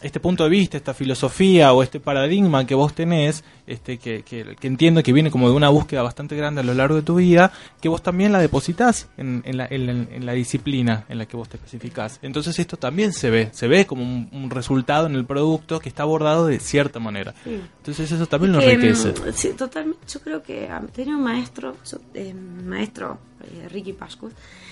este 0.02 0.20
punto 0.20 0.44
de 0.44 0.50
vista, 0.50 0.78
esta 0.78 0.94
filosofía 0.94 1.74
o 1.74 1.84
este 1.84 2.00
paradigma 2.00 2.66
que 2.66 2.76
vos 2.76 2.94
tenés, 2.94 3.44
este 3.68 3.98
que, 3.98 4.24
que, 4.24 4.56
que 4.60 4.68
entiendo 4.68 5.04
que 5.04 5.14
viene 5.14 5.30
como 5.30 5.50
de 5.50 5.56
una 5.56 5.70
búsqueda 5.70 6.02
bastante 6.02 6.36
grande 6.36 6.62
a 6.62 6.64
lo 6.64 6.74
largo 6.74 6.96
de 6.96 7.02
tu 7.02 7.16
vida, 7.16 7.52
que 7.82 7.90
vos 7.90 8.02
también 8.02 8.32
la 8.32 8.40
depositas 8.40 9.10
en, 9.18 9.42
en 9.46 9.58
la, 9.58 9.68
en, 9.70 9.86
la, 9.86 9.92
en 9.92 10.26
la 10.26 10.34
disciplina 10.34 11.06
en 11.10 11.18
la 11.18 11.26
que 11.26 11.38
vos 11.38 11.50
te 11.50 11.58
especificás. 11.58 12.20
Entonces 12.22 12.58
esto 12.60 12.78
también 12.78 13.14
se 13.14 13.30
ve, 13.30 13.50
se 13.52 13.68
ve 13.68 13.86
como 13.86 14.04
un, 14.04 14.30
un 14.32 14.50
resultado 14.50 15.08
en 15.08 15.16
el 15.16 15.26
producto 15.26 15.80
que 15.80 15.90
está 15.90 16.04
abordado 16.04 16.48
de 16.48 16.60
cierta 16.60 17.00
manera. 17.00 17.34
Sí. 17.44 17.62
Entonces 17.78 18.12
eso 18.12 18.26
también 18.26 18.54
lo 18.54 18.60
Que, 18.60 18.74
enriquece. 18.74 19.14
Sí, 19.34 19.50
totalmente. 19.50 20.00
Yo 20.08 20.20
creo 20.22 20.42
que 20.42 20.68
ah, 20.70 20.82
tenía 20.94 21.16
un 21.16 21.24
maestro, 21.24 21.76
yo, 21.90 21.98
eh, 22.14 22.34
maestro 22.34 23.20
eh, 23.44 23.68
Ricky 23.70 23.94
Pascu, 23.94 24.32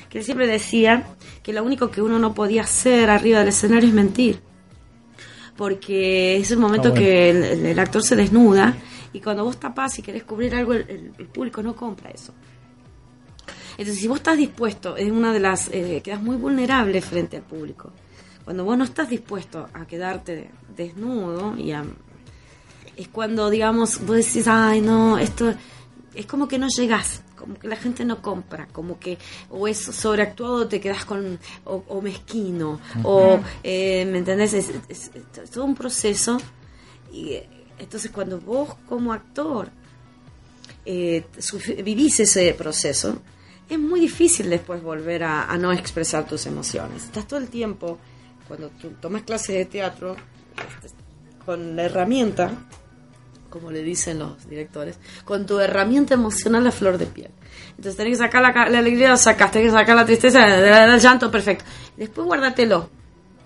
que 0.09 0.23
siempre 0.23 0.47
decía 0.47 1.07
que 1.43 1.53
lo 1.53 1.63
único 1.63 1.91
que 1.91 2.01
uno 2.01 2.19
no 2.19 2.34
podía 2.34 2.61
hacer 2.61 3.09
arriba 3.09 3.39
del 3.39 3.49
escenario 3.49 3.89
es 3.89 3.95
mentir. 3.95 4.39
Porque 5.58 6.38
es 6.38 6.51
el 6.51 6.60
momento 6.60 6.89
Ah, 6.89 6.91
bueno. 6.91 7.05
que 7.05 7.30
el, 7.32 7.43
el- 7.43 7.66
el 7.66 7.80
actor 7.80 8.03
se 8.03 8.16
desnuda 8.16 8.76
y 9.12 9.20
cuando 9.20 9.43
vos 9.43 9.58
tapás 9.60 9.97
y 9.99 10.01
querés 10.03 10.24
cubrir 10.24 10.53
algo, 10.55 10.74
el, 10.74 10.82
el- 10.89 11.12
el 11.18 11.26
público 11.28 11.62
no 11.64 11.76
compra 11.76 12.12
eso. 12.12 12.34
Entonces, 13.72 13.99
si 14.01 14.08
vos 14.08 14.18
estás 14.18 14.38
dispuesto, 14.38 14.95
es 14.97 15.12
una 15.12 15.32
de 15.34 15.39
las. 15.39 15.70
Eh, 15.72 16.01
quedas 16.03 16.22
muy 16.22 16.36
vulnerable 16.36 17.01
frente 17.01 17.38
al 17.38 17.43
público. 17.43 17.91
Cuando 18.43 18.64
vos 18.64 18.78
no 18.78 18.84
estás 18.86 19.10
dispuesto 19.10 19.68
a 19.74 19.86
quedarte 19.86 20.49
desnudo 20.76 21.55
y 21.58 21.72
a, 21.74 21.84
es 22.95 23.08
cuando, 23.10 23.49
digamos, 23.49 23.99
vos 24.05 24.16
decís, 24.18 24.47
ay, 24.47 24.82
no, 24.82 25.18
esto 25.20 25.53
es 26.16 26.26
como 26.26 26.47
que 26.47 26.58
no 26.58 26.68
llegás, 26.76 27.22
como 27.48 27.60
que 27.60 27.68
la 27.70 27.78
gente 27.78 28.04
no 28.06 28.22
compra, 28.22 28.68
como 28.74 29.00
que 29.00 29.18
o 29.50 29.68
es 29.68 29.78
sobreactuado, 29.80 30.68
te 30.68 30.82
quedas 30.82 31.06
con, 31.06 31.39
o, 31.66 31.84
o 31.88 32.02
mezquino, 32.02 32.80
o, 33.04 33.39
eh, 33.64 34.06
¿me 34.06 34.18
entendés? 34.20 34.54
Es, 34.54 34.70
es- 34.89 35.12
es 35.16 35.50
todo 35.50 35.64
un 35.64 35.74
proceso. 35.76 36.38
Y 37.12 37.30
eh, 37.34 37.50
entonces, 37.80 38.12
cuando 38.12 38.39
vos, 38.39 38.76
como 38.88 39.14
actor, 39.14 39.70
eh, 40.86 41.26
vivís 41.84 42.20
ese 42.20 42.54
proceso, 42.54 43.22
es 43.70 43.80
muy 43.80 44.00
difícil 44.00 44.50
después 44.50 44.82
volver 44.84 45.24
a, 45.24 45.45
a 45.52 45.58
no 45.58 45.72
expresar 45.74 46.28
tus 46.28 46.45
emociones. 46.45 47.04
Estás 47.06 47.28
todo 47.28 47.39
el 47.39 47.48
tiempo, 47.50 47.98
cuando 48.48 48.70
tú 48.70 48.91
tomas 49.02 49.24
clases 49.24 49.56
de 49.56 49.66
teatro, 49.66 50.16
con 51.45 51.76
la 51.76 51.84
herramienta, 51.84 52.52
como 53.58 53.72
le 53.72 53.82
dicen 53.84 54.20
los 54.20 54.47
directores, 54.49 54.97
con 55.26 55.45
tu 55.45 55.60
herramienta 55.60 56.14
emocional 56.14 56.66
a 56.68 56.72
flor 56.72 56.97
de 56.97 57.05
piel. 57.05 57.30
Entonces 57.72 57.95
tenés 57.97 58.14
que 58.18 58.24
sacar 58.26 58.41
la, 58.41 58.70
la 58.70 58.80
alegría, 58.80 59.10
la 59.10 59.18
sacas, 59.18 59.51
tenés 59.51 59.68
que 59.72 59.78
sacar 59.78 59.95
la 59.95 60.05
tristeza, 60.05 60.45
el, 60.86 60.99
llanto, 60.99 61.30
perfecto. 61.30 61.64
Después 61.95 62.26
guárdatelo. 62.26 62.89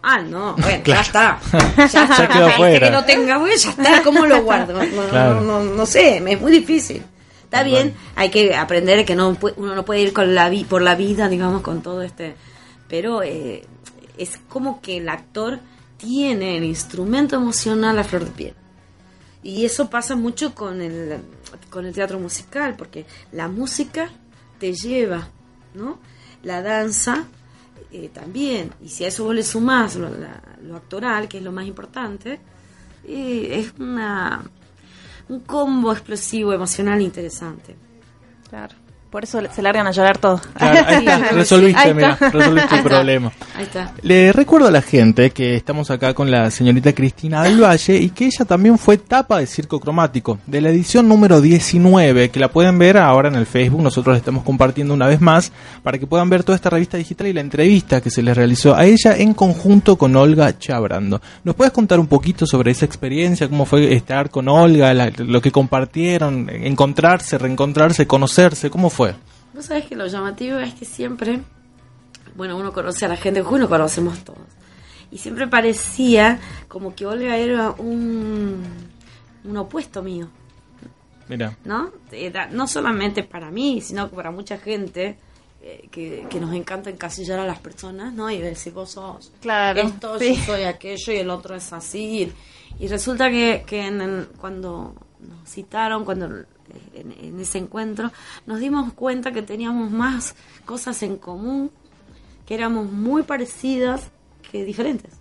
Ah, 0.03 0.20
no, 0.22 0.55
bueno, 0.57 0.84
Claro. 0.84 1.01
ya 1.01 1.01
está. 1.01 1.39
Ya, 1.78 2.03
está. 2.03 2.18
Ya 2.18 2.28
quedó 2.28 2.49
fuera. 2.51 2.88
que 2.88 2.91
no 2.91 3.03
tenga, 3.05 3.38
bueno, 3.38 3.55
ya 3.55 3.70
está, 3.70 4.01
¿cómo 4.03 4.26
lo 4.26 4.41
guardo? 4.43 4.74
No, 4.84 5.03
Claro. 5.09 5.41
no, 5.41 5.64
no, 5.64 5.74
no 5.76 5.86
sé, 5.86 6.18
es 6.26 6.41
muy 6.41 6.51
difícil. 6.51 7.03
Está 7.43 7.64
bien, 7.64 7.93
hay 8.16 8.30
que 8.30 8.55
aprender 8.55 9.03
que 9.05 9.14
no 9.16 9.38
uno 9.57 9.76
no 9.76 9.84
puede 9.84 9.99
ir 9.99 10.14
con 10.14 10.34
la 10.34 10.47
vi- 10.49 10.64
por 10.64 10.82
la 10.82 10.95
vida, 10.95 11.28
digamos, 11.28 11.62
con 11.62 11.82
todo 11.82 12.01
este... 12.01 12.34
Pero 12.88 13.24
eh, 13.24 13.66
es 14.18 14.39
como 14.47 14.82
que 14.82 14.97
el 14.97 15.09
actor 15.09 15.59
tiene 15.97 16.55
el 16.57 16.64
instrumento 16.64 17.36
emocional 17.36 17.99
a 17.99 18.03
flor 18.05 18.24
de 18.26 18.32
piel. 18.32 18.53
Y 19.43 19.65
eso 19.65 19.89
pasa 19.89 20.15
mucho 20.15 20.53
con 20.53 20.81
el, 20.81 21.17
con 21.69 21.85
el 21.85 21.93
teatro 21.93 22.19
musical, 22.19 22.75
porque 22.77 23.05
la 23.31 23.47
música 23.47 24.09
te 24.59 24.73
lleva, 24.73 25.27
¿no? 25.73 25.97
La 26.43 26.61
danza 26.61 27.25
eh, 27.91 28.09
también. 28.13 28.71
Y 28.83 28.89
si 28.89 29.03
a 29.03 29.07
eso 29.07 29.23
vos 29.23 29.33
le 29.35 29.43
sumás 29.43 29.95
lo, 29.95 30.09
la- 30.09 30.41
lo 30.63 30.75
actoral, 30.77 31.27
que 31.27 31.39
es 31.39 31.43
lo 31.43 31.51
más 31.51 31.65
importante, 31.65 32.39
eh, 33.07 33.47
es 33.59 33.73
una 33.79 34.43
un 35.29 35.39
combo 35.41 35.91
explosivo 35.93 36.51
emocional 36.53 37.01
interesante. 37.01 37.75
Claro. 38.49 38.75
Por 39.12 39.26
eso 39.26 39.41
se 39.53 39.62
largan 39.62 39.86
a 39.88 39.91
llorar 39.91 40.18
todos. 40.20 40.39
Claro, 40.53 40.88
ahí 40.88 40.95
está, 40.99 41.18
resolviste, 41.34 41.82
Ahí 41.82 41.93
mira, 41.93 42.16
resolviste 42.16 42.76
el 42.78 42.82
problema. 42.84 43.32
Ahí 43.55 43.64
está. 43.64 43.91
Le 44.03 44.32
recuerdo 44.32 44.70
a 44.70 44.72
la 44.72 44.82
gente 44.82 45.32
que 45.32 45.55
estamos 45.57 45.91
acá 45.91 46.14
con 46.14 46.32
la 46.32 46.49
señorita 46.49 46.93
Cristina 46.93 47.43
del 47.43 47.62
Valle 47.62 47.97
y 47.97 48.09
que 48.12 48.28
ella 48.28 48.45
también 48.45 48.78
fue 48.78 48.97
tapa 48.97 49.39
de 49.39 49.47
Circo 49.47 49.82
Cromático, 49.82 50.39
de 50.47 50.62
la 50.62 50.70
edición 50.70 51.09
número 51.09 51.41
19, 51.41 52.30
que 52.30 52.39
la 52.39 52.47
pueden 52.47 52.80
ver 52.80 52.97
ahora 52.97 53.28
en 53.28 53.36
el 53.36 53.45
Facebook, 53.45 53.82
nosotros 53.82 54.14
la 54.14 54.18
estamos 54.20 54.43
compartiendo 54.45 54.93
una 54.93 55.07
vez 55.07 55.20
más, 55.20 55.51
para 55.84 55.97
que 55.97 56.07
puedan 56.07 56.30
ver 56.30 56.45
toda 56.45 56.55
esta 56.55 56.70
revista 56.70 56.95
digital 56.95 57.28
y 57.28 57.34
la 57.34 57.41
entrevista 57.41 57.99
que 57.99 58.09
se 58.09 58.24
les 58.24 58.38
realizó 58.38 58.76
a 58.76 58.86
ella 58.86 59.18
en 59.18 59.34
conjunto 59.34 59.97
con 59.97 60.16
Olga 60.16 60.57
Chabrando. 60.57 61.20
¿Nos 61.43 61.55
puedes 61.55 61.74
contar 61.74 61.99
un 61.99 62.07
poquito 62.07 62.45
sobre 62.45 62.72
esa 62.72 62.86
experiencia, 62.86 63.49
cómo 63.49 63.66
fue 63.66 63.93
estar 63.93 64.30
con 64.30 64.47
Olga, 64.47 64.93
la- 64.93 65.12
lo 65.18 65.41
que 65.41 65.51
compartieron, 65.51 66.49
encontrarse, 66.49 67.38
reencontrarse, 67.38 68.07
conocerse, 68.07 68.70
cómo 68.70 68.89
fue? 68.89 69.01
Vos 69.54 69.66
sabés 69.66 69.86
que 69.86 69.95
lo 69.95 70.08
llamativo 70.08 70.58
es 70.60 70.74
que 70.74 70.86
siempre, 70.86 71.41
bueno, 72.36 72.58
uno 72.58 72.72
conoce 72.72 73.06
a 73.06 73.10
la 73.10 73.18
gente, 73.18 73.41
uno 73.41 73.68
conocemos 73.68 74.24
todos. 74.24 74.39
Y 75.12 75.18
siempre 75.18 75.47
parecía 75.47 76.39
como 76.70 76.95
que 76.95 77.06
Olga 77.06 77.36
era 77.36 77.72
un, 77.72 78.64
un 79.43 79.58
opuesto 79.58 80.02
mío, 80.02 80.30
Mira. 81.28 81.58
¿no? 81.66 81.91
Era 82.12 82.47
no 82.47 82.66
solamente 82.68 83.24
para 83.24 83.52
mí, 83.52 83.82
sino 83.82 84.10
que 84.10 84.16
para 84.16 84.32
mucha 84.32 84.58
gente 84.58 85.18
eh, 85.62 85.88
que, 85.91 86.26
que 86.30 86.39
nos 86.39 86.54
encanta 86.54 86.89
encasillar 86.89 87.39
a 87.39 87.45
las 87.45 87.60
personas, 87.60 88.14
¿no? 88.14 88.30
Y 88.32 88.38
decir, 88.39 88.72
vos 88.74 88.91
sos 88.91 89.32
Claro, 89.41 89.82
esto, 89.82 90.18
sí. 90.18 90.36
yo 90.38 90.43
soy 90.45 90.64
aquello 90.64 91.14
y 91.14 91.18
el 91.18 91.30
otro 91.30 91.56
es 91.56 91.72
así. 91.74 92.32
Y 92.80 92.88
resulta 92.88 93.30
que, 93.30 93.64
que 93.68 93.86
en 93.88 94.02
el- 94.02 94.28
cuando 94.39 94.95
nos 95.20 95.49
citaron, 95.49 96.04
cuando 96.06 96.45
en, 96.93 97.39
ese 97.39 97.57
encuentro, 97.57 98.11
nos 98.45 98.59
dimos 98.59 98.93
cuenta 98.93 99.32
que 99.32 99.41
teníamos 99.41 99.91
más 99.91 100.36
cosas 100.65 101.01
en 101.03 101.17
común, 101.17 101.72
que 102.45 102.53
éramos 102.53 102.91
muy 102.91 103.24
parecidas 103.24 104.09
que 104.51 104.63
diferentes. 104.65 105.13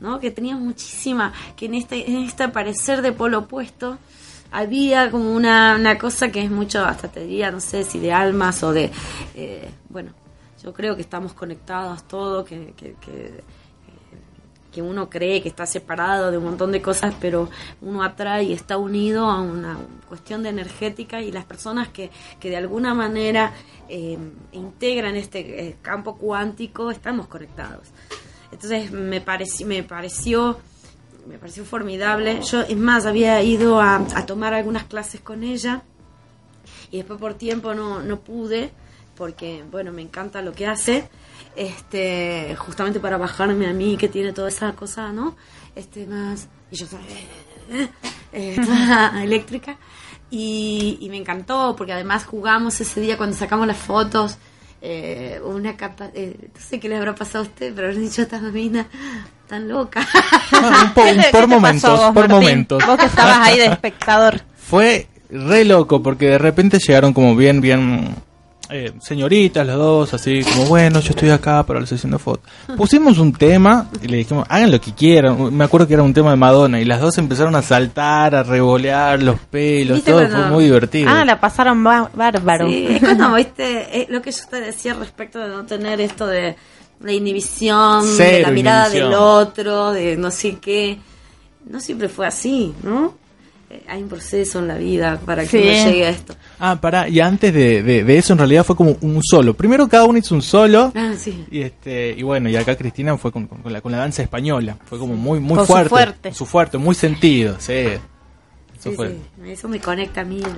¿no? 0.00 0.20
Que 0.20 0.30
teníamos 0.30 0.62
muchísima, 0.62 1.32
que 1.56 1.66
en 1.66 1.74
este, 1.74 2.08
en 2.08 2.18
este 2.18 2.44
aparecer 2.44 3.02
de 3.02 3.12
polo 3.12 3.40
opuesto 3.40 3.98
había 4.50 5.10
como 5.10 5.34
una, 5.34 5.76
una 5.76 5.98
cosa 5.98 6.30
que 6.30 6.42
es 6.42 6.50
mucho, 6.50 6.84
hasta 6.84 7.08
te 7.08 7.20
diría, 7.20 7.50
no 7.50 7.60
sé 7.60 7.84
si 7.84 7.98
de 7.98 8.12
almas 8.12 8.62
o 8.62 8.72
de, 8.72 8.90
eh, 9.34 9.68
bueno, 9.88 10.12
yo 10.62 10.72
creo 10.72 10.96
que 10.96 11.02
estamos 11.02 11.32
conectados 11.32 12.04
todos, 12.04 12.46
que, 12.46 12.72
que, 12.76 12.94
que, 13.00 13.42
que 14.78 14.82
uno 14.82 15.10
cree 15.10 15.42
que 15.42 15.48
está 15.48 15.66
separado 15.66 16.30
de 16.30 16.38
un 16.38 16.44
montón 16.44 16.70
de 16.70 16.80
cosas, 16.80 17.12
pero 17.20 17.50
uno 17.80 18.04
atrae 18.04 18.44
y 18.44 18.52
está 18.52 18.78
unido 18.78 19.26
a 19.26 19.40
una 19.40 19.76
cuestión 20.08 20.44
de 20.44 20.50
energética 20.50 21.20
y 21.20 21.32
las 21.32 21.44
personas 21.44 21.88
que, 21.88 22.12
que 22.38 22.48
de 22.48 22.58
alguna 22.58 22.94
manera 22.94 23.52
eh, 23.88 24.16
integran 24.52 25.16
este 25.16 25.40
eh, 25.66 25.76
campo 25.82 26.16
cuántico 26.16 26.92
estamos 26.92 27.26
conectados. 27.26 27.88
Entonces 28.52 28.92
me 28.92 29.20
pareció, 29.20 29.66
me 29.66 29.82
pareció, 29.82 30.60
me 31.26 31.38
pareció 31.38 31.64
formidable. 31.64 32.40
Yo, 32.42 32.60
es 32.60 32.76
más, 32.76 33.04
había 33.04 33.42
ido 33.42 33.80
a, 33.80 33.96
a 33.96 34.26
tomar 34.26 34.54
algunas 34.54 34.84
clases 34.84 35.20
con 35.20 35.42
ella 35.42 35.82
y 36.92 36.98
después 36.98 37.18
por 37.18 37.34
tiempo 37.34 37.74
no, 37.74 38.00
no 38.00 38.20
pude, 38.20 38.70
porque, 39.18 39.64
bueno, 39.70 39.92
me 39.92 40.00
encanta 40.02 40.40
lo 40.40 40.52
que 40.52 40.66
hace, 40.66 41.08
este, 41.56 42.54
justamente 42.56 43.00
para 43.00 43.18
bajarme 43.18 43.66
a 43.66 43.72
mí, 43.72 43.96
que 43.96 44.08
tiene 44.08 44.32
toda 44.32 44.48
esa 44.48 44.72
cosa, 44.72 45.12
¿no? 45.12 45.36
Este, 45.74 46.06
más, 46.06 46.48
y 46.70 46.76
yo 46.76 46.86
soy, 46.86 47.00
eh, 47.72 47.88
eh, 48.32 48.56
toda 48.64 49.22
eléctrica, 49.24 49.76
y, 50.30 50.98
y 51.00 51.08
me 51.10 51.16
encantó, 51.16 51.74
porque 51.76 51.92
además 51.92 52.24
jugamos 52.24 52.80
ese 52.80 53.00
día 53.00 53.16
cuando 53.16 53.36
sacamos 53.36 53.66
las 53.66 53.76
fotos, 53.76 54.38
eh, 54.80 55.40
una 55.44 55.76
capa, 55.76 56.10
eh, 56.14 56.36
no 56.54 56.60
sé 56.60 56.78
qué 56.78 56.88
le 56.88 56.96
habrá 56.96 57.14
pasado 57.14 57.44
a 57.44 57.48
usted, 57.48 57.74
pero 57.74 57.88
habrán 57.88 58.02
dicho 58.02 58.22
esta 58.22 58.38
mina 58.40 58.86
tan 59.48 59.68
loca. 59.68 60.06
Un 60.52 60.94
po- 60.94 61.02
¿Qué 61.02 61.14
te 61.14 61.30
por 61.32 61.48
momentos, 61.48 61.90
vos, 61.98 62.14
por 62.14 62.28
Martín? 62.28 62.30
momentos. 62.30 62.86
Vos 62.86 62.98
que 62.98 63.06
estabas 63.06 63.38
ahí 63.40 63.58
de 63.58 63.66
espectador. 63.72 64.40
Fue 64.56 65.08
re 65.30 65.64
loco 65.64 66.02
porque 66.02 66.26
de 66.26 66.38
repente 66.38 66.78
llegaron 66.78 67.12
como 67.12 67.34
bien, 67.34 67.60
bien 67.60 68.14
eh, 68.70 68.92
señoritas 69.00 69.66
las 69.66 69.76
dos, 69.76 70.12
así 70.14 70.42
como 70.44 70.66
bueno, 70.66 71.00
yo 71.00 71.10
estoy 71.10 71.30
acá 71.30 71.62
para 71.64 71.80
la 71.80 71.86
sesión 71.86 72.12
de 72.12 72.18
fotos. 72.18 72.50
Pusimos 72.76 73.18
un 73.18 73.32
tema 73.32 73.88
y 74.02 74.08
le 74.08 74.18
dijimos, 74.18 74.46
hagan 74.48 74.70
lo 74.70 74.80
que 74.80 74.92
quieran. 74.92 75.54
Me 75.56 75.64
acuerdo 75.64 75.86
que 75.86 75.94
era 75.94 76.02
un 76.02 76.12
tema 76.12 76.30
de 76.30 76.36
Madonna 76.36 76.80
y 76.80 76.84
las 76.84 77.00
dos 77.00 77.16
empezaron 77.18 77.54
a 77.56 77.62
saltar, 77.62 78.34
a 78.34 78.42
revolear 78.42 79.22
los 79.22 79.38
pelos, 79.40 79.96
¿Viste 79.96 80.10
todo 80.10 80.20
cuando- 80.20 80.36
fue 80.38 80.50
muy 80.50 80.64
divertido. 80.64 81.10
Ah, 81.10 81.24
la 81.24 81.40
pasaron 81.40 81.82
bá- 81.84 82.10
bárbaro. 82.14 82.68
Sí, 82.68 82.86
es 82.90 83.00
cuando, 83.00 83.32
viste, 83.34 84.02
es 84.02 84.08
lo 84.10 84.20
que 84.22 84.30
yo 84.32 84.42
te 84.50 84.60
decía 84.60 84.94
respecto 84.94 85.38
de 85.38 85.48
no 85.48 85.64
tener 85.64 86.00
esto 86.00 86.26
de 86.26 86.56
la 87.00 87.12
inhibición, 87.12 88.16
de 88.18 88.42
la 88.42 88.50
mirada 88.50 88.86
inhibición. 88.88 89.10
del 89.10 89.18
otro, 89.18 89.92
de 89.92 90.16
no 90.16 90.30
sé 90.30 90.56
qué. 90.60 90.98
No 91.70 91.80
siempre 91.80 92.08
fue 92.08 92.26
así, 92.26 92.72
¿no? 92.82 93.14
Eh, 93.70 93.82
hay 93.86 94.02
un 94.02 94.08
proceso 94.08 94.60
en 94.60 94.68
la 94.68 94.76
vida 94.78 95.20
para 95.26 95.42
que 95.42 95.48
Sí. 95.48 95.58
uno 95.58 95.90
llegue 95.90 96.06
a 96.06 96.08
esto. 96.10 96.34
Ah, 96.58 96.80
pará, 96.80 97.06
y 97.08 97.20
antes 97.20 97.52
de, 97.52 97.82
de- 97.82 98.02
de 98.02 98.16
eso 98.18 98.32
en 98.32 98.38
realidad 98.38 98.64
fue 98.64 98.74
como 98.74 98.96
un 99.02 99.20
solo. 99.22 99.52
Primero 99.54 99.86
cada 99.88 100.04
uno 100.06 100.18
hizo 100.18 100.34
un 100.34 100.40
solo. 100.42 100.90
Ah, 100.94 101.12
sí. 101.18 101.44
Y 101.50 101.60
este 101.60 102.14
y 102.16 102.22
bueno, 102.22 102.48
y 102.48 102.56
acá 102.56 102.76
Cristina 102.76 103.16
fue 103.18 103.30
con, 103.30 103.46
con- 103.46 103.60
con 103.62 103.72
la, 103.72 103.80
con 103.82 103.92
la 103.92 103.98
danza 103.98 104.22
española. 104.22 104.78
Fue 104.86 104.98
como 104.98 105.14
muy 105.16 105.38
muy 105.38 105.56
Con 105.56 105.66
su 105.66 105.72
fuerte. 105.72 105.88
fuerte. 105.90 106.32
Su 106.34 106.46
fuerte, 106.46 106.78
muy 106.78 106.94
sentido, 106.94 107.56
sí. 107.58 107.72
Eso 107.74 108.00
Sí, 108.78 108.90
fue. 108.96 109.08
sí, 109.08 109.50
eso 109.50 109.68
me 109.68 109.80
conecta 109.80 110.20
a 110.22 110.24
mí, 110.24 110.38
el, 110.38 110.52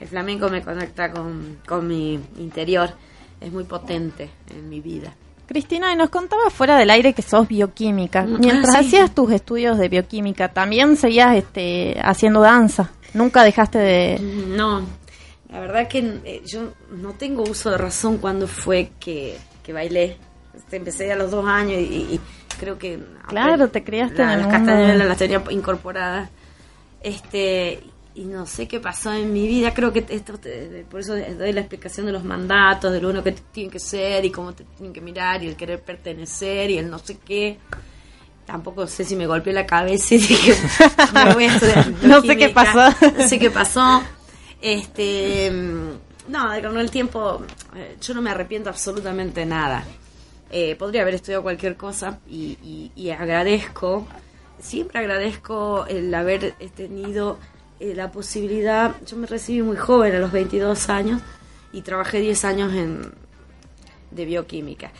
el 0.00 0.06
flamenco 0.08 0.48
me 0.48 0.62
conecta 0.62 1.10
con, 1.10 1.56
con 1.66 1.88
mi 1.88 2.20
interior, 2.38 2.90
es 3.40 3.50
muy 3.50 3.64
potente 3.64 4.28
en 4.54 4.68
mi 4.68 4.80
vida. 4.80 5.14
Cristina, 5.46 5.92
y 5.92 5.96
nos 5.96 6.08
contabas 6.10 6.52
fuera 6.52 6.76
del 6.78 6.90
aire 6.90 7.12
que 7.12 7.22
sos 7.22 7.46
bioquímica. 7.48 8.22
Mm, 8.22 8.40
Mientras 8.40 8.74
ah, 8.74 8.80
sí. 8.80 8.86
hacías 8.88 9.14
tus 9.14 9.32
estudios 9.32 9.78
de 9.78 9.88
bioquímica, 9.88 10.48
también 10.48 10.96
seguías 10.96 11.36
este, 11.36 11.96
haciendo 12.02 12.40
danza. 12.40 12.90
Nunca 13.14 13.42
dejaste 13.44 13.78
de... 13.78 14.18
No, 14.20 14.80
la 15.50 15.60
verdad 15.60 15.88
que 15.88 15.98
eh, 16.24 16.42
yo 16.46 16.72
no 16.90 17.12
tengo 17.12 17.42
uso 17.42 17.70
de 17.70 17.76
razón 17.78 18.16
cuando 18.18 18.46
fue 18.46 18.90
que, 18.98 19.36
que 19.62 19.72
bailé. 19.72 20.16
Este, 20.56 20.76
Empecé 20.76 21.12
a 21.12 21.16
los 21.16 21.30
dos 21.30 21.44
años 21.46 21.78
y, 21.80 21.84
y 22.14 22.20
creo 22.58 22.78
que... 22.78 22.98
Claro, 23.28 23.68
te 23.68 23.84
criaste 23.84 24.18
la- 24.24 24.32
en 24.34 24.40
el 24.40 24.46
Las 24.46 24.52
mundo. 24.52 24.66
castañuelas 24.72 25.08
las 25.08 25.18
tenía 25.18 25.42
incorporadas. 25.50 26.30
Este, 27.02 27.82
y 28.14 28.24
no 28.24 28.44
sé 28.46 28.68
qué 28.68 28.78
pasó 28.80 29.12
en 29.12 29.32
mi 29.32 29.46
vida. 29.46 29.72
Creo 29.74 29.92
que 29.92 30.04
esto, 30.08 30.38
te- 30.38 30.84
por 30.90 31.00
eso 31.00 31.14
doy 31.16 31.52
la 31.52 31.60
explicación 31.60 32.06
de 32.06 32.12
los 32.12 32.24
mandatos, 32.24 32.92
de 32.92 33.00
lo 33.00 33.08
uno 33.10 33.22
que 33.22 33.32
tiene 33.32 33.70
que 33.70 33.78
ser 33.78 34.24
y 34.24 34.30
cómo 34.30 34.52
te 34.52 34.64
tienen 34.64 34.92
que 34.92 35.00
mirar 35.00 35.42
y 35.42 35.48
el 35.48 35.56
querer 35.56 35.80
pertenecer 35.82 36.70
y 36.70 36.78
el 36.78 36.90
no 36.90 36.98
sé 36.98 37.18
qué. 37.18 37.58
Tampoco 38.46 38.86
sé 38.86 39.04
si 39.04 39.14
me 39.16 39.26
golpeé 39.26 39.52
la 39.52 39.64
cabeza 39.66 40.14
y 40.14 40.18
dije, 40.18 40.54
me 41.14 41.32
voy 41.34 41.44
a 41.44 41.54
estudiar 41.54 41.90
No 42.02 42.20
sé 42.20 42.36
qué 42.36 42.48
pasó. 42.50 42.94
No 43.16 43.28
sé 43.28 43.38
qué 43.38 43.50
pasó. 43.50 44.02
Este, 44.60 45.50
mm, 45.50 46.30
no, 46.32 46.50
de 46.50 46.62
con 46.62 46.76
el 46.78 46.90
tiempo, 46.90 47.42
eh, 47.74 47.96
yo 48.00 48.14
no 48.14 48.22
me 48.22 48.30
arrepiento 48.30 48.68
absolutamente 48.70 49.40
de 49.40 49.46
nada. 49.46 49.84
Eh, 50.50 50.76
podría 50.76 51.02
haber 51.02 51.14
estudiado 51.14 51.42
cualquier 51.42 51.76
cosa 51.76 52.18
y, 52.28 52.58
y- 52.62 52.92
y 52.94 53.10
agradezco, 53.10 54.06
siempre 54.60 54.98
agradezco 55.00 55.86
el 55.86 56.12
haber 56.14 56.52
tenido 56.76 57.38
eh, 57.82 57.94
la 57.94 58.10
posibilidad. 58.10 58.94
Yo 59.06 59.16
me 59.16 59.26
recibí 59.26 59.62
muy 59.62 59.76
joven, 59.76 60.14
a 60.14 60.18
los 60.18 60.32
22 60.32 60.88
años, 60.88 61.20
y 61.72 61.82
trabajé 61.82 62.20
10 62.20 62.44
años 62.44 62.72
en, 62.74 63.12
de 64.10 64.24
bioquímica. 64.24 64.92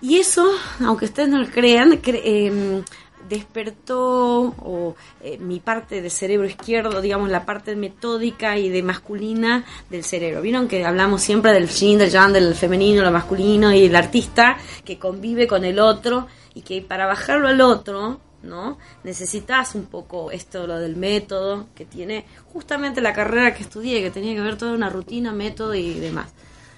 Y 0.00 0.18
eso, 0.18 0.46
aunque 0.84 1.06
ustedes 1.06 1.28
no 1.28 1.38
lo 1.38 1.46
crean, 1.46 1.92
cre- 2.02 2.20
em, 2.24 2.82
despertó 3.28 4.54
o, 4.58 4.96
eh, 5.22 5.38
mi 5.38 5.60
parte 5.60 6.02
de 6.02 6.10
cerebro 6.10 6.46
izquierdo, 6.46 7.00
digamos 7.00 7.30
la 7.30 7.46
parte 7.46 7.74
metódica 7.74 8.58
y 8.58 8.68
de 8.68 8.82
masculina 8.82 9.64
del 9.88 10.04
cerebro. 10.04 10.42
Vieron 10.42 10.68
que 10.68 10.84
hablamos 10.84 11.22
siempre 11.22 11.52
del 11.52 11.68
yin, 11.68 11.98
del 11.98 12.10
yang, 12.10 12.32
del 12.32 12.54
femenino, 12.54 13.02
lo 13.02 13.10
masculino 13.10 13.72
y 13.72 13.84
el 13.86 13.96
artista 13.96 14.58
que 14.84 14.98
convive 14.98 15.46
con 15.46 15.64
el 15.64 15.78
otro 15.78 16.26
y 16.54 16.60
que 16.62 16.82
para 16.82 17.06
bajarlo 17.06 17.48
al 17.48 17.60
otro, 17.62 18.20
¿no? 18.44 18.78
Necesitas 19.02 19.74
un 19.74 19.86
poco 19.86 20.30
esto, 20.30 20.66
lo 20.66 20.78
del 20.78 20.96
método, 20.96 21.66
que 21.74 21.84
tiene 21.84 22.24
justamente 22.52 23.00
la 23.00 23.12
carrera 23.12 23.54
que 23.54 23.62
estudié, 23.62 24.02
que 24.02 24.10
tenía 24.10 24.34
que 24.34 24.40
ver 24.40 24.56
toda 24.56 24.72
una 24.72 24.88
rutina, 24.88 25.32
método 25.32 25.74
y 25.74 25.98
demás. 25.98 26.32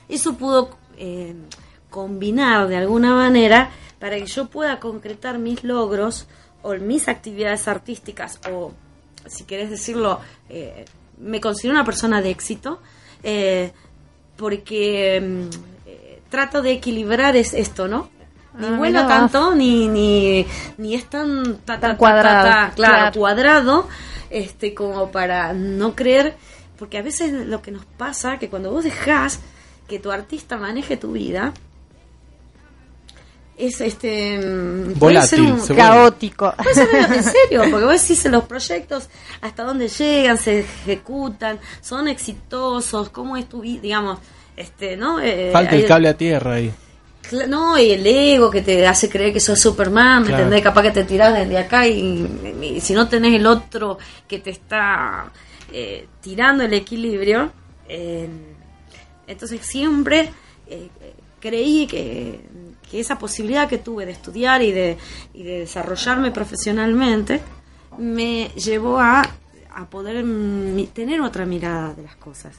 Eso 0.09 0.37
pudo 0.37 0.71
eh, 0.97 1.35
combinar 1.91 2.69
de 2.69 2.77
alguna 2.77 3.15
manera 3.15 3.71
para 3.99 4.17
que 4.17 4.27
yo 4.27 4.47
pueda 4.47 4.81
concretar 4.81 5.39
mis 5.39 5.65
logros 5.65 6.27
o 6.63 6.75
mis 6.75 7.09
actividades 7.09 7.69
artísticas 7.69 8.41
o, 8.51 8.73
si 9.27 9.45
querés 9.45 9.71
decirlo, 9.71 10.21
eh, 10.49 10.85
me 11.19 11.41
considero 11.41 11.75
una 11.75 11.85
persona 11.85 12.21
de 12.21 12.31
éxito 12.31 12.81
eh, 13.23 13.73
porque 14.37 15.21
mm, 15.21 15.49
eh, 15.87 16.21
trato 16.29 16.63
de 16.63 16.73
equilibrar 16.73 17.37
es 17.37 17.55
esto, 17.55 17.89
¿no? 17.89 18.11
Ni 18.59 18.67
Ah, 18.67 18.77
vuelo 18.77 19.03
mira 19.05 19.09
tanto, 19.09 19.55
ni, 19.55 19.89
ni, 19.89 20.47
ni 20.79 20.95
es 20.95 21.05
tan, 21.11 21.57
ta, 21.65 21.75
ta, 21.75 21.81
ta, 21.81 21.89
ta, 21.89 21.97
cuadrado, 21.97 22.49
ta, 22.49 22.73
claro, 22.75 22.95
claro. 22.97 23.13
cuadrado, 23.19 23.89
este, 24.31 24.75
como 24.75 25.11
para 25.11 25.53
no 25.53 25.95
creer, 25.95 26.35
porque 26.79 26.99
a 26.99 27.03
veces 27.03 27.33
lo 27.33 27.61
que 27.63 27.71
nos 27.71 27.85
pasa, 27.85 28.39
que 28.39 28.49
cuando 28.49 28.71
vos 28.71 28.85
dejás 28.85 29.41
que 29.89 29.99
tu 29.99 30.11
artista 30.11 30.57
maneje 30.57 30.97
tu 30.97 31.13
vida, 31.13 31.53
es 33.59 33.81
este 33.81 34.39
mm, 34.39 34.99
puede 34.99 35.15
Volátil, 35.15 35.29
ser 35.29 35.41
un 35.41 35.61
se 35.61 35.73
vuelve. 35.73 35.83
Caótico. 35.89 36.55
Puede 36.57 36.75
ser 36.75 36.95
en 37.15 37.23
serio, 37.25 37.63
porque 37.71 37.87
vos 37.87 38.03
decís 38.03 38.25
en 38.27 38.33
los 38.33 38.45
proyectos 38.45 39.09
hasta 39.41 39.63
dónde 39.65 39.89
llegan, 39.89 40.37
se 40.39 40.61
ejecutan, 40.61 41.59
son 41.81 42.09
exitosos, 42.09 43.09
cómo 43.09 43.37
es 43.37 43.49
tu 43.49 43.61
vida, 43.63 43.81
digamos, 43.81 44.19
este, 44.57 44.97
¿no? 44.97 45.21
Eh, 45.21 45.51
Falta 45.53 45.75
hay- 45.75 45.81
el 45.83 45.87
cable 45.87 46.09
a 46.09 46.15
tierra 46.17 46.55
ahí. 46.55 46.73
No, 47.49 47.79
y 47.79 47.91
el 47.93 48.07
ego 48.07 48.51
que 48.51 48.63
te 48.63 48.87
hace 48.87 49.09
creer 49.09 49.33
que 49.33 49.41
sos 49.41 49.59
Superman, 49.59 50.23
¿me 50.23 50.29
Claro. 50.29 50.43
entendés? 50.45 50.63
Capaz 50.63 50.83
que 50.83 50.91
te 50.93 51.05
tirás 51.05 51.35
desde 51.35 51.59
acá 51.59 51.87
y, 51.87 52.27
y 52.63 52.81
si 52.81 52.93
no 52.95 53.09
tenés 53.09 53.35
el 53.35 53.47
otro 53.47 53.99
que 54.29 54.39
te 54.39 54.51
está 54.51 55.33
eh, 55.73 56.07
tirando 56.21 56.63
el 56.65 56.73
equilibrio, 56.75 57.51
eh, 57.89 58.29
entonces 59.27 59.61
siempre 59.67 60.31
eh, 60.69 60.89
creí 61.41 61.87
que, 61.87 62.41
que 62.91 63.01
esa 63.01 63.19
posibilidad 63.19 63.69
que 63.69 63.79
tuve 63.79 64.07
de 64.07 64.13
estudiar 64.13 64.63
y 64.63 64.71
de, 64.71 64.97
y 65.35 65.43
de 65.43 65.59
desarrollarme 65.61 66.31
profesionalmente 66.31 67.41
me 67.99 68.51
llevó 68.57 69.01
a, 69.01 69.23
a 69.75 69.87
poder 69.91 70.23
mm, 70.25 70.87
tener 70.89 71.21
otra 71.21 71.45
mirada 71.45 71.93
de 71.95 72.03
las 72.03 72.17
cosas. 72.17 72.55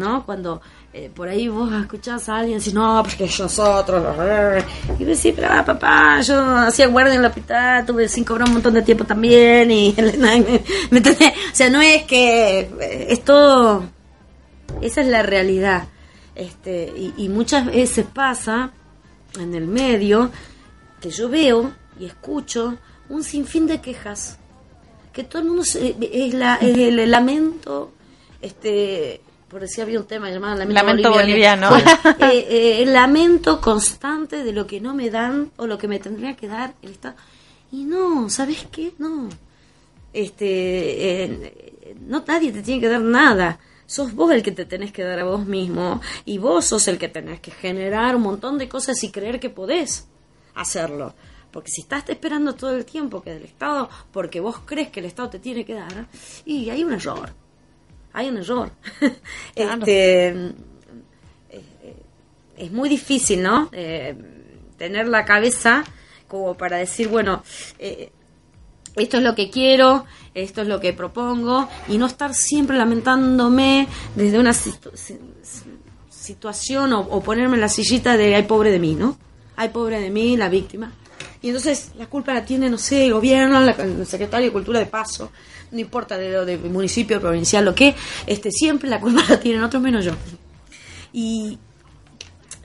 ¿no? 0.00 0.24
Cuando 0.24 0.60
eh, 0.94 1.10
por 1.14 1.28
ahí 1.28 1.48
vos 1.48 1.72
escuchás 1.72 2.28
a 2.28 2.38
alguien 2.38 2.58
decir, 2.58 2.74
no, 2.74 3.02
porque 3.02 3.24
nosotros, 3.38 4.04
y 4.98 5.04
decís, 5.04 5.32
pero 5.34 5.48
ah, 5.50 5.64
papá, 5.64 6.20
yo 6.20 6.38
hacía 6.56 6.86
guardia 6.88 7.14
en 7.14 7.20
el 7.20 7.26
hospital, 7.26 7.86
tuve 7.86 8.08
sin 8.08 8.24
cobrar 8.24 8.46
un 8.48 8.54
montón 8.54 8.74
de 8.74 8.82
tiempo 8.82 9.04
también, 9.04 9.70
y 9.70 9.94
¿me? 10.18 11.00
O 11.00 11.54
sea, 11.54 11.70
no 11.70 11.80
es 11.80 12.02
que 12.04 12.60
eh, 12.80 13.06
es 13.08 13.24
todo, 13.24 13.84
esa 14.82 15.00
es 15.00 15.06
la 15.06 15.22
realidad. 15.22 15.84
Este, 16.34 16.92
y, 16.96 17.14
y 17.16 17.28
muchas 17.28 17.66
veces 17.66 18.06
pasa 18.12 18.70
en 19.38 19.54
el 19.54 19.66
medio 19.66 20.30
que 21.00 21.10
yo 21.10 21.28
veo 21.28 21.72
y 21.98 22.06
escucho 22.06 22.76
un 23.08 23.22
sinfín 23.24 23.66
de 23.66 23.80
quejas 23.80 24.38
que 25.12 25.24
todo 25.24 25.42
el 25.42 25.48
mundo 25.48 25.64
se- 25.64 25.94
es, 26.00 26.32
la, 26.32 26.54
es 26.56 26.76
el 26.78 27.10
lamento 27.10 27.92
este 28.40 29.20
por 29.52 29.60
decir 29.60 29.82
había 29.82 30.00
un 30.00 30.06
tema 30.06 30.30
llamado 30.30 30.56
lamento, 30.56 30.82
Lamento 30.82 31.12
boliviano. 31.12 31.70
Eh, 32.18 32.46
eh, 32.48 32.82
el 32.82 32.92
lamento 32.92 33.60
constante 33.60 34.42
de 34.42 34.52
lo 34.52 34.66
que 34.66 34.80
no 34.80 34.94
me 34.94 35.10
dan 35.10 35.50
o 35.56 35.66
lo 35.66 35.76
que 35.76 35.88
me 35.88 35.98
tendría 35.98 36.34
que 36.34 36.48
dar 36.48 36.72
el 36.80 36.92
Estado. 36.92 37.16
Y 37.70 37.84
no 37.84 38.30
sabes 38.30 38.66
qué 38.72 38.94
no. 38.98 39.28
Este 40.14 41.24
eh, 41.24 41.96
no 42.00 42.24
nadie 42.26 42.50
te 42.50 42.62
tiene 42.62 42.80
que 42.80 42.88
dar 42.88 43.02
nada. 43.02 43.60
Sos 43.84 44.14
vos 44.14 44.32
el 44.32 44.42
que 44.42 44.52
te 44.52 44.64
tenés 44.64 44.90
que 44.90 45.04
dar 45.04 45.18
a 45.18 45.24
vos 45.24 45.44
mismo. 45.44 46.00
Y 46.24 46.38
vos 46.38 46.64
sos 46.64 46.88
el 46.88 46.96
que 46.96 47.08
tenés 47.08 47.40
que 47.40 47.50
generar 47.50 48.16
un 48.16 48.22
montón 48.22 48.56
de 48.56 48.70
cosas 48.70 49.02
y 49.04 49.10
creer 49.10 49.38
que 49.38 49.50
podés 49.50 50.08
hacerlo. 50.54 51.14
Porque 51.50 51.70
si 51.70 51.82
estás 51.82 52.08
esperando 52.08 52.54
todo 52.54 52.74
el 52.74 52.86
tiempo 52.86 53.22
que 53.22 53.34
del 53.34 53.44
Estado 53.44 53.90
porque 54.12 54.40
vos 54.40 54.60
crees 54.64 54.88
que 54.88 55.00
el 55.00 55.06
Estado 55.06 55.28
te 55.28 55.38
tiene 55.40 55.66
que 55.66 55.74
dar 55.74 56.06
y 56.46 56.70
hay 56.70 56.84
un 56.84 56.94
error 56.94 57.41
hay 58.12 58.28
un 58.28 58.38
error 58.38 58.70
este 59.54 60.28
eh, 60.28 60.52
eh, 61.50 61.96
es 62.56 62.70
muy 62.72 62.88
difícil, 62.88 63.42
¿no? 63.42 63.68
Eh, 63.72 64.14
tener 64.78 65.08
la 65.08 65.24
cabeza 65.24 65.84
como 66.28 66.54
para 66.54 66.76
decir, 66.78 67.08
bueno, 67.08 67.42
eh, 67.78 68.10
esto 68.96 69.18
es 69.18 69.22
lo 69.22 69.34
que 69.34 69.50
quiero, 69.50 70.04
esto 70.34 70.62
es 70.62 70.68
lo 70.68 70.80
que 70.80 70.92
propongo, 70.92 71.68
y 71.88 71.98
no 71.98 72.06
estar 72.06 72.34
siempre 72.34 72.76
lamentándome 72.76 73.86
desde 74.16 74.38
una 74.38 74.52
situ- 74.52 74.90
si- 74.94 75.18
si- 75.42 75.64
situación 76.10 76.92
o, 76.92 77.00
o 77.00 77.20
ponerme 77.22 77.54
en 77.56 77.60
la 77.60 77.68
sillita 77.68 78.16
de 78.16 78.34
ay 78.34 78.44
pobre 78.44 78.70
de 78.70 78.78
mí, 78.78 78.94
¿no? 78.94 79.16
Ay 79.56 79.68
pobre 79.70 80.00
de 80.00 80.10
mí, 80.10 80.36
la 80.36 80.48
víctima. 80.48 80.92
Y 81.42 81.48
entonces 81.48 81.90
la 81.98 82.06
culpa 82.06 82.32
la 82.34 82.44
tiene, 82.44 82.70
no 82.70 82.78
sé, 82.78 83.04
el 83.06 83.12
gobierno, 83.14 83.60
la- 83.60 83.72
el 83.72 84.06
secretario 84.06 84.46
de 84.46 84.52
Cultura 84.52 84.78
de 84.78 84.86
Paso, 84.86 85.32
no 85.72 85.78
importa 85.80 86.16
de 86.16 86.30
lo 86.30 86.44
de 86.46 86.56
municipio, 86.56 87.20
provincial, 87.20 87.64
lo 87.64 87.74
que, 87.74 87.94
este, 88.26 88.50
siempre 88.52 88.88
la 88.88 89.00
culpa 89.00 89.22
la 89.28 89.40
tienen 89.40 89.62
otros 89.62 89.82
menos 89.82 90.04
yo. 90.04 90.12
Y 91.12 91.58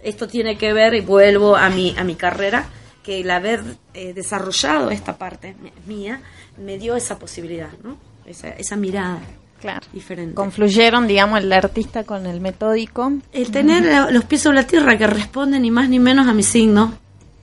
esto 0.04 0.28
tiene 0.28 0.58
que 0.58 0.74
ver, 0.74 0.94
y 0.94 1.02
vuelvo 1.02 1.56
a 1.56 1.70
mi, 1.70 1.96
a 1.98 2.04
mi 2.04 2.16
carrera, 2.16 2.68
que 3.04 3.22
el 3.22 3.32
haber 3.32 3.64
eh, 3.94 4.14
desarrollado 4.14 4.92
esta 4.92 5.18
parte 5.18 5.56
mía 5.86 6.22
me 6.64 6.78
dio 6.78 6.96
esa 6.96 7.18
posibilidad, 7.18 7.70
¿no? 7.84 7.98
Esa, 8.26 8.50
esa 8.50 8.76
mirada 8.76 9.20
Claro. 9.62 9.80
diferente. 9.92 10.36
Confluyeron, 10.36 11.08
digamos, 11.08 11.40
el 11.40 11.52
artista 11.52 12.04
con 12.04 12.26
el 12.28 12.42
metódico. 12.42 13.12
El 13.34 13.50
tener 13.50 14.12
los 14.12 14.26
pies 14.26 14.42
sobre 14.44 14.58
la 14.58 14.68
tierra 14.68 14.98
que 14.98 15.08
responden 15.08 15.64
ni 15.64 15.72
más 15.72 15.90
ni 15.90 15.98
menos 16.00 16.28
a 16.28 16.34
mi 16.34 16.44
signo. 16.44 17.00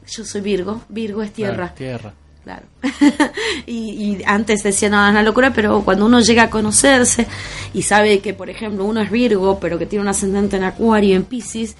Yo 0.06 0.24
soy 0.24 0.40
Virgo, 0.40 0.82
Virgo 0.88 1.22
es 1.22 1.32
tierra. 1.32 1.72
Claro, 1.72 1.74
tierra. 1.74 2.12
Claro. 2.44 2.66
y, 3.66 3.72
y 4.18 4.22
antes 4.26 4.62
decía, 4.62 4.90
no, 4.90 5.02
es 5.04 5.10
una 5.10 5.22
locura, 5.22 5.52
pero 5.54 5.82
cuando 5.82 6.04
uno 6.06 6.20
llega 6.20 6.42
a 6.44 6.50
conocerse 6.50 7.26
y 7.72 7.82
sabe 7.82 8.20
que, 8.20 8.34
por 8.34 8.50
ejemplo, 8.50 8.84
uno 8.84 9.00
es 9.00 9.10
Virgo, 9.10 9.58
pero 9.58 9.78
que 9.78 9.86
tiene 9.86 10.02
un 10.02 10.08
ascendente 10.08 10.56
en 10.56 10.64
Acuario 10.64 11.16
en 11.16 11.24
Pisces, 11.24 11.74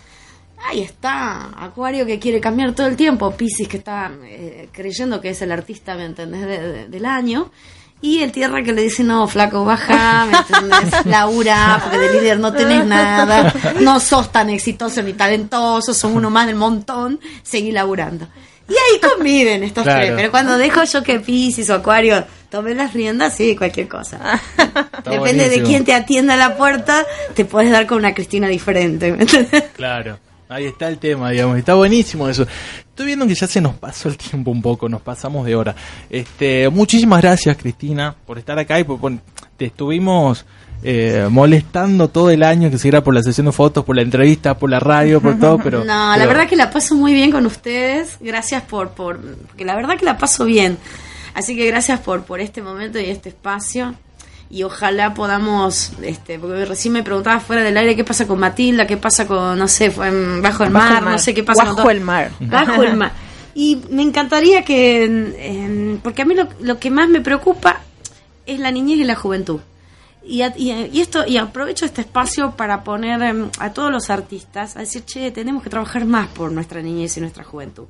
ahí 0.67 0.81
está. 0.81 1.51
Acuario 1.63 2.07
que 2.07 2.19
quiere 2.19 2.41
cambiar 2.41 2.75
todo 2.75 2.87
el 2.87 2.97
tiempo, 2.97 3.31
Pisces 3.37 3.69
que 3.69 3.77
está 3.77 4.11
eh, 4.25 4.69
creyendo 4.73 5.21
que 5.21 5.29
es 5.31 5.43
el 5.43 5.53
artista, 5.53 5.95
¿me 5.97 6.07
entendés?, 6.07 6.41
de- 6.47 6.73
de- 6.73 6.89
del 6.89 7.05
año. 7.05 7.51
Y 8.05 8.23
el 8.23 8.33
tierra 8.33 8.63
que 8.63 8.75
le 8.75 8.83
dice, 8.83 9.03
no, 9.03 9.27
flaco, 9.27 9.65
baja, 9.65 10.27
¿me 10.27 10.37
entendés? 10.37 11.07
Laura, 11.07 11.81
porque 11.83 11.97
de 11.99 12.13
líder 12.21 12.39
no 12.39 12.53
tenés 12.53 12.85
nada, 12.85 13.51
no 13.81 13.99
sos 13.99 14.31
tan 14.31 14.51
exitoso 14.51 15.03
ni 15.03 15.15
talentoso, 15.15 15.95
sos 15.95 16.13
uno 16.13 16.29
más 16.29 16.47
del 16.47 16.57
montón, 16.57 17.19
seguí 17.43 17.73
laburando. 17.73 18.29
Y 18.69 18.73
ahí 18.73 19.01
conviven 19.01 19.63
estos 19.63 19.85
Claro. 19.85 20.01
tres. 20.01 20.13
Pero 20.17 20.31
cuando 20.31 20.59
dejo 20.59 20.85
yo 20.85 21.03
que 21.03 21.19
Pisces 21.21 21.71
o 21.71 21.75
Acuario 21.77 22.27
tomen 22.51 22.77
las 22.77 22.93
riendas, 22.93 23.35
sí, 23.35 23.57
cualquier 23.57 23.89
cosa. 23.89 24.19
Depende 25.05 25.49
de 25.49 25.63
quién 25.63 25.87
te 25.87 25.95
atienda 25.95 26.35
a 26.35 26.37
la 26.37 26.59
puerta, 26.59 27.07
te 27.35 27.47
puedes 27.47 27.71
dar 27.71 27.87
con 27.87 27.97
una 27.99 28.13
Cristina 28.15 28.49
diferente. 28.49 29.13
¿me 29.13 29.23
entendés? 29.23 29.65
Claro. 29.77 30.19
Ahí 30.55 30.67
está 30.67 30.89
el 30.89 30.99
tema, 30.99 31.31
digamos. 31.31 31.59
Está 31.59 31.75
buenísimo 31.75 32.29
eso. 32.29 32.47
Estoy 32.79 33.07
viendo 33.07 33.27
que 33.27 33.35
ya 33.35 33.47
se 33.49 33.61
nos 33.61 33.75
pasó 33.75 34.09
el 34.09 34.17
tiempo 34.17 34.53
un 34.53 34.63
poco, 34.63 34.89
nos 34.89 35.03
pasamos 35.03 35.45
de 35.47 35.57
hora. 35.57 35.75
Este, 36.09 36.69
muchísimas 36.69 37.21
gracias, 37.21 37.57
Cristina, 37.57 38.15
por 38.25 38.39
estar 38.39 38.57
acá 38.59 38.79
y 38.79 38.85
por, 38.85 39.01
por- 39.01 39.19
te 39.57 39.65
estuvimos 39.67 40.45
eh, 40.85 41.27
molestando 41.29 42.09
todo 42.09 42.31
el 42.31 42.43
año, 42.45 42.71
que 42.71 42.89
era 42.89 43.03
por 43.03 43.15
la 43.15 43.23
sesión 43.23 43.47
de 43.47 43.53
fotos, 43.53 43.85
por 43.85 43.97
la 43.97 44.03
entrevista, 44.03 44.57
por 44.57 44.71
la 44.71 44.79
radio, 44.79 45.21
por 45.21 45.39
todo, 45.41 45.59
pero... 45.59 45.79
no, 45.85 46.11
la 46.11 46.15
pero- 46.17 46.29
verdad 46.29 46.49
que 46.49 46.57
la 46.57 46.71
paso 46.71 46.95
muy 46.95 47.13
bien 47.15 47.33
con 47.33 47.47
ustedes. 47.47 48.17
Gracias 48.21 48.63
por, 48.63 48.91
por, 48.91 49.19
porque 49.21 49.65
la 49.65 49.75
verdad 49.75 49.99
que 49.99 50.05
la 50.05 50.19
paso 50.19 50.45
bien. 50.45 50.79
Así 51.35 51.57
que 51.57 51.67
gracias 51.67 51.99
por, 51.99 52.23
por 52.23 52.41
este 52.41 52.63
momento 52.63 53.01
y 53.01 53.07
este 53.07 53.31
espacio. 53.31 53.95
Y 54.55 54.63
ojalá 54.63 55.15
podamos, 55.15 55.91
este, 56.01 56.39
porque 56.39 56.65
recién 56.65 56.95
me 56.95 57.03
preguntaba 57.03 57.41
fuera 57.41 57.65
del 57.65 57.77
aire 57.77 57.97
qué 57.97 58.05
pasa 58.05 58.25
con 58.29 58.39
Matilda, 58.39 58.87
qué 58.87 58.97
pasa 58.97 59.27
con, 59.27 59.59
no 59.59 59.67
sé, 59.67 59.89
Bajo 59.89 60.05
el 60.05 60.41
Bajo 60.43 60.65
Mar, 60.71 60.99
el 60.99 61.05
mar. 61.05 61.13
no 61.15 61.19
sé 61.19 61.35
qué 61.35 61.43
pasa 61.43 61.63
con 61.65 61.71
Bajo 61.71 61.83
todo- 61.83 61.91
el 61.91 62.01
mar. 62.01 62.31
Bajo 62.39 62.83
el 62.85 62.97
mar. 62.97 63.13
Y 63.57 63.81
me 63.91 64.03
encantaría 64.03 64.65
que, 64.65 65.99
porque 66.05 66.23
a 66.23 66.25
mí 66.25 66.35
lo, 66.35 66.49
lo 66.61 66.79
que 66.79 66.91
más 66.91 67.09
me 67.09 67.21
preocupa 67.21 67.81
es 68.47 68.59
la 68.61 68.71
niñez 68.71 68.99
y 68.99 69.05
la 69.05 69.15
juventud. 69.17 69.61
Y, 70.25 70.43
a- 70.43 70.55
y, 70.57 70.71
y 70.93 71.01
esto 71.01 71.25
y 71.27 71.37
aprovecho 71.37 71.85
este 71.85 72.01
espacio 72.03 72.53
para 72.53 72.85
poner 72.85 73.23
em, 73.23 73.49
a 73.59 73.73
todos 73.73 73.91
los 73.93 74.09
artistas 74.11 74.77
a 74.77 74.81
decir, 74.81 75.05
che, 75.05 75.31
tenemos 75.33 75.63
que 75.65 75.71
trabajar 75.71 76.05
más 76.05 76.29
por 76.29 76.51
nuestra 76.53 76.81
niñez 76.81 77.17
y 77.17 77.21
nuestra 77.21 77.43
juventud. 77.45 77.85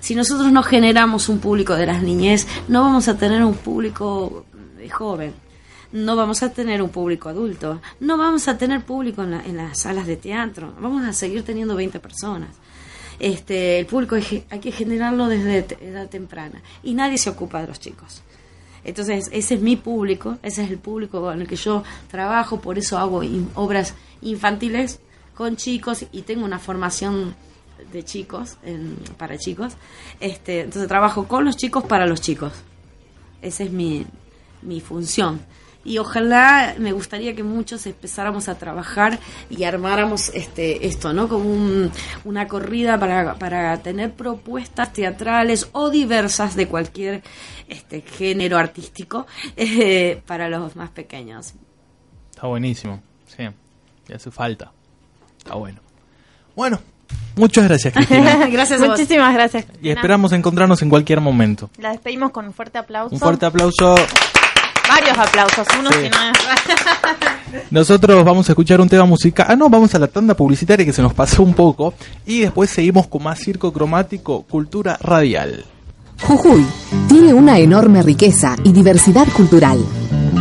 Si 0.00 0.14
nosotros 0.14 0.50
no 0.52 0.62
generamos 0.62 1.28
un 1.28 1.38
público 1.40 1.74
de 1.74 1.86
las 1.86 2.02
niñez, 2.02 2.46
no 2.68 2.82
vamos 2.82 3.06
a 3.08 3.16
tener 3.18 3.42
un 3.44 3.54
público 3.54 4.44
joven, 4.92 5.32
no 5.94 6.14
vamos 6.16 6.42
a 6.42 6.52
tener 6.52 6.82
un 6.82 6.90
público 6.90 7.28
adulto, 7.28 7.80
no 8.00 8.18
vamos 8.18 8.46
a 8.48 8.58
tener 8.58 8.82
público 8.84 9.22
en, 9.22 9.30
la- 9.30 9.44
en 9.44 9.56
las 9.56 9.78
salas 9.80 10.06
de 10.06 10.16
teatro, 10.16 10.74
vamos 10.80 11.04
a 11.04 11.12
seguir 11.12 11.42
teniendo 11.44 11.74
20 11.74 11.98
personas. 12.00 12.50
Este, 13.20 13.78
el 13.78 13.86
público 13.86 14.16
hay, 14.16 14.60
que- 14.60 14.72
generarlo 14.72 15.28
desde 15.28 15.58
edad 15.80 16.08
temprana 16.08 16.60
y 16.82 16.94
nadie 16.94 17.16
se 17.16 17.30
ocupa 17.30 17.60
de 17.60 17.68
los 17.68 17.78
chicos. 17.80 18.22
Entonces, 18.82 19.30
ese 19.32 19.54
es 19.54 19.60
mi 19.62 19.76
público, 19.76 20.36
ese 20.42 20.64
es 20.64 20.70
el 20.70 20.78
público 20.78 21.20
con 21.20 21.40
el 21.40 21.46
que 21.46 21.56
yo 21.56 21.82
trabajo, 22.10 22.60
por 22.60 22.76
eso 22.76 22.98
hago 22.98 23.22
obras 23.54 23.94
infantiles 24.20 25.00
con 25.34 25.56
chicos 25.56 26.04
y 26.12 26.22
tengo 26.22 26.44
una 26.44 26.58
formación 26.58 27.34
de 27.92 28.04
chicos, 28.04 28.56
en- 28.64 28.96
para 29.16 29.38
chicos. 29.38 29.74
Este, 30.20 30.60
entonces, 30.62 30.88
trabajo 30.88 31.26
con 31.28 31.44
los 31.44 31.56
chicos 31.56 31.84
para 31.84 32.04
los 32.06 32.20
chicos. 32.20 32.52
Esa 33.40 33.62
es 33.64 33.70
mi, 33.70 34.04
mi 34.62 34.80
función. 34.80 35.40
Y 35.84 35.98
ojalá 35.98 36.74
me 36.78 36.92
gustaría 36.92 37.34
que 37.34 37.42
muchos 37.42 37.86
empezáramos 37.86 38.48
a 38.48 38.56
trabajar 38.56 39.18
y 39.50 39.64
armáramos 39.64 40.30
este 40.34 40.86
esto, 40.86 41.12
¿no? 41.12 41.28
Como 41.28 41.50
un- 41.50 41.90
una 42.24 42.48
corrida 42.48 42.98
para, 42.98 43.34
para 43.34 43.76
tener 43.82 44.12
propuestas 44.12 44.92
teatrales 44.92 45.68
o 45.72 45.90
diversas 45.90 46.56
de 46.56 46.68
cualquier 46.68 47.22
este 47.68 48.00
género 48.00 48.56
artístico 48.58 49.26
eh, 49.56 50.22
para 50.26 50.48
los 50.48 50.74
más 50.76 50.90
pequeños. 50.90 51.52
Está 52.30 52.46
buenísimo, 52.46 53.02
sí. 53.26 53.44
Y 54.08 54.12
hace 54.12 54.30
falta. 54.30 54.72
Está 55.38 55.54
bueno. 55.54 55.80
Bueno, 56.56 56.80
muchas 57.36 57.64
gracias, 57.68 57.92
Cristina. 57.92 58.46
Gracias 58.50 58.80
a 58.80 58.86
vos. 58.86 58.98
Muchísimas 58.98 59.34
gracias. 59.34 59.66
y 59.82 59.90
esperamos 59.90 60.32
encontrarnos 60.32 60.80
en 60.82 60.88
cualquier 60.88 61.20
momento. 61.20 61.68
La 61.78 61.90
despedimos 61.90 62.30
con 62.30 62.46
un 62.46 62.52
fuerte 62.54 62.78
aplauso. 62.78 63.14
Un 63.14 63.20
fuerte 63.20 63.44
aplauso. 63.46 63.94
Varios 64.88 65.18
aplausos, 65.18 65.66
uno 65.78 65.90
Sí. 65.90 65.96
si 66.02 66.08
no 66.10 66.16
es- 66.16 67.64
Nosotros 67.70 68.24
vamos 68.24 68.48
a 68.48 68.52
escuchar 68.52 68.80
un 68.80 68.88
tema 68.88 69.04
musical. 69.04 69.46
Ah, 69.48 69.56
no, 69.56 69.68
vamos 69.68 69.94
a 69.94 69.98
la 69.98 70.06
tanda 70.08 70.34
publicitaria 70.34 70.84
que 70.84 70.92
se 70.92 71.02
nos 71.02 71.14
pasó 71.14 71.42
un 71.42 71.54
poco. 71.54 71.94
Y 72.26 72.40
después 72.40 72.70
seguimos 72.70 73.06
con 73.06 73.22
más 73.22 73.38
circo 73.38 73.72
cromático, 73.72 74.42
cultura 74.42 74.98
radial. 75.00 75.64
Jujuy 76.22 76.64
tiene 77.08 77.34
una 77.34 77.58
enorme 77.58 78.02
riqueza 78.02 78.56
y 78.64 78.72
diversidad 78.72 79.26
cultural. 79.36 79.78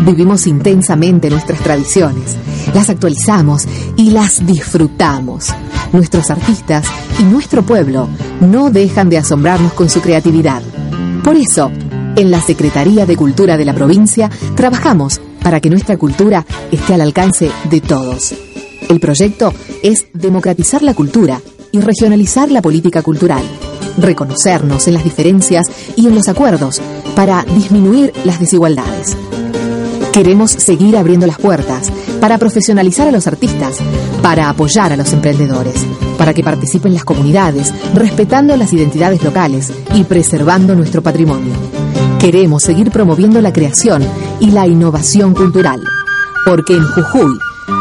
Vivimos 0.06 0.48
intensamente 0.48 1.30
nuestras 1.30 1.60
tradiciones, 1.60 2.36
las 2.74 2.90
actualizamos 2.90 3.68
y 3.96 4.12
las 4.12 4.46
disfrutamos. 4.46 5.50
Nuestros 5.94 6.30
artistas 6.32 6.86
y 7.20 7.24
nuestro 7.24 7.62
pueblo 7.64 8.08
no 8.42 8.70
dejan 8.70 9.10
de 9.10 9.18
asombrarnos 9.20 9.74
con 9.74 9.90
su 9.90 10.02
creatividad. 10.02 10.62
Por 11.24 11.36
eso, 11.38 11.72
en 12.16 12.32
la 12.32 12.42
Secretaría 12.42 13.06
de 13.06 13.18
Cultura 13.18 13.58
de 13.58 13.66
la 13.66 13.74
provincia 13.74 14.30
trabajamos 14.56 15.20
para 15.42 15.60
que 15.60 15.70
nuestra 15.70 15.98
cultura 15.98 16.46
esté 16.72 16.94
al 16.94 17.02
alcance 17.02 17.52
de 17.70 17.82
todos. 17.82 18.34
El 18.90 19.00
proyecto 19.00 19.54
es 19.82 20.08
democratizar 20.14 20.84
la 20.84 20.94
cultura 20.94 21.42
y 21.72 21.80
regionalizar 21.80 22.52
la 22.52 22.62
política 22.62 23.02
cultural, 23.02 23.44
reconocernos 23.98 24.88
en 24.88 24.94
las 24.94 25.04
diferencias 25.04 25.66
y 25.96 26.08
en 26.08 26.16
los 26.16 26.28
acuerdos 26.28 26.82
para 27.16 27.44
disminuir 27.56 28.14
las 28.26 28.40
desigualdades. 28.40 29.18
Queremos 30.12 30.52
seguir 30.52 30.96
abriendo 30.96 31.26
las 31.26 31.40
puertas 31.40 31.92
para 32.22 32.38
profesionalizar 32.38 33.08
a 33.08 33.12
los 33.12 33.26
artistas, 33.26 33.78
para 34.22 34.50
apoyar 34.50 34.94
a 34.94 34.98
los 34.98 35.12
emprendedores, 35.12 35.84
para 36.18 36.36
que 36.36 36.44
participen 36.44 36.94
las 36.94 37.04
comunidades, 37.04 37.74
respetando 37.96 38.56
las 38.56 38.72
identidades 38.72 39.24
locales 39.24 39.74
y 39.96 40.04
preservando 40.04 40.76
nuestro 40.76 41.02
patrimonio. 41.02 41.83
Queremos 42.20 42.64
seguir 42.64 42.92
promoviendo 42.92 43.42
la 43.42 43.52
creación 43.52 44.04
y 44.40 44.52
la 44.52 44.68
innovación 44.68 45.34
cultural, 45.34 45.82
porque 46.46 46.74
en 46.74 46.86
Jujuy, 46.86 47.38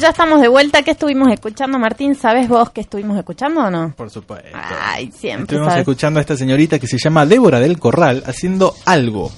Ya 0.00 0.08
estamos 0.08 0.40
de 0.40 0.48
vuelta. 0.48 0.82
¿Qué 0.82 0.92
estuvimos 0.92 1.30
escuchando, 1.30 1.78
Martín? 1.78 2.14
¿Sabes 2.14 2.48
vos 2.48 2.70
qué 2.70 2.80
estuvimos 2.80 3.18
escuchando 3.18 3.60
o 3.60 3.70
no? 3.70 3.92
Por 3.96 4.08
supuesto. 4.08 4.48
Ay, 4.54 5.12
siempre 5.12 5.42
Estuvimos 5.42 5.68
sabes. 5.68 5.80
escuchando 5.80 6.18
a 6.18 6.22
esta 6.22 6.36
señorita 6.36 6.78
que 6.78 6.86
se 6.86 6.96
llama 6.96 7.26
Débora 7.26 7.60
del 7.60 7.78
Corral 7.78 8.22
haciendo 8.26 8.74
algo. 8.86 9.30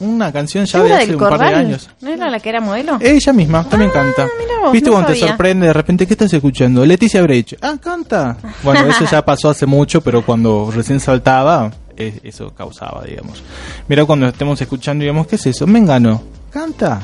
Una 0.00 0.32
canción 0.32 0.64
ya 0.64 0.78
de 0.78 0.84
¿Débora 0.84 0.96
hace 0.98 1.06
del 1.08 1.16
un 1.16 1.28
par 1.28 1.38
de 1.40 1.54
años. 1.54 1.90
¿No 2.00 2.08
era 2.10 2.30
la 2.30 2.40
que 2.40 2.48
era 2.48 2.60
modelo? 2.62 2.96
Ella 3.00 3.32
misma, 3.34 3.64
también 3.68 3.90
canta. 3.90 4.28
vos, 4.62 4.72
¿Viste 4.72 4.88
no 4.88 4.94
cuando 4.96 5.12
te 5.12 5.18
sorprende 5.18 5.66
de 5.66 5.72
repente 5.74 6.06
qué 6.06 6.14
estás 6.14 6.32
escuchando? 6.32 6.86
Leticia 6.86 7.20
Brecht. 7.20 7.54
Ah, 7.60 7.74
canta. 7.82 8.36
Bueno, 8.62 8.88
eso 8.88 9.04
ya 9.04 9.22
pasó 9.24 9.50
hace 9.50 9.66
mucho, 9.66 10.00
pero 10.00 10.24
cuando 10.24 10.70
recién 10.74 11.00
saltaba, 11.00 11.70
eh, 11.96 12.18
eso 12.22 12.54
causaba, 12.54 13.04
digamos. 13.04 13.42
Mira 13.88 14.06
cuando 14.06 14.28
estemos 14.28 14.58
escuchando, 14.60 15.02
digamos, 15.02 15.26
¿qué 15.26 15.36
es 15.36 15.46
eso? 15.46 15.66
Mengano. 15.66 16.22
Canta. 16.50 17.02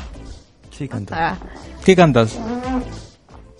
Sí, 0.70 0.89
canto. 0.89 1.14
Ah. 1.16 1.36
¿Qué 1.85 1.94
cantas? 1.94 2.39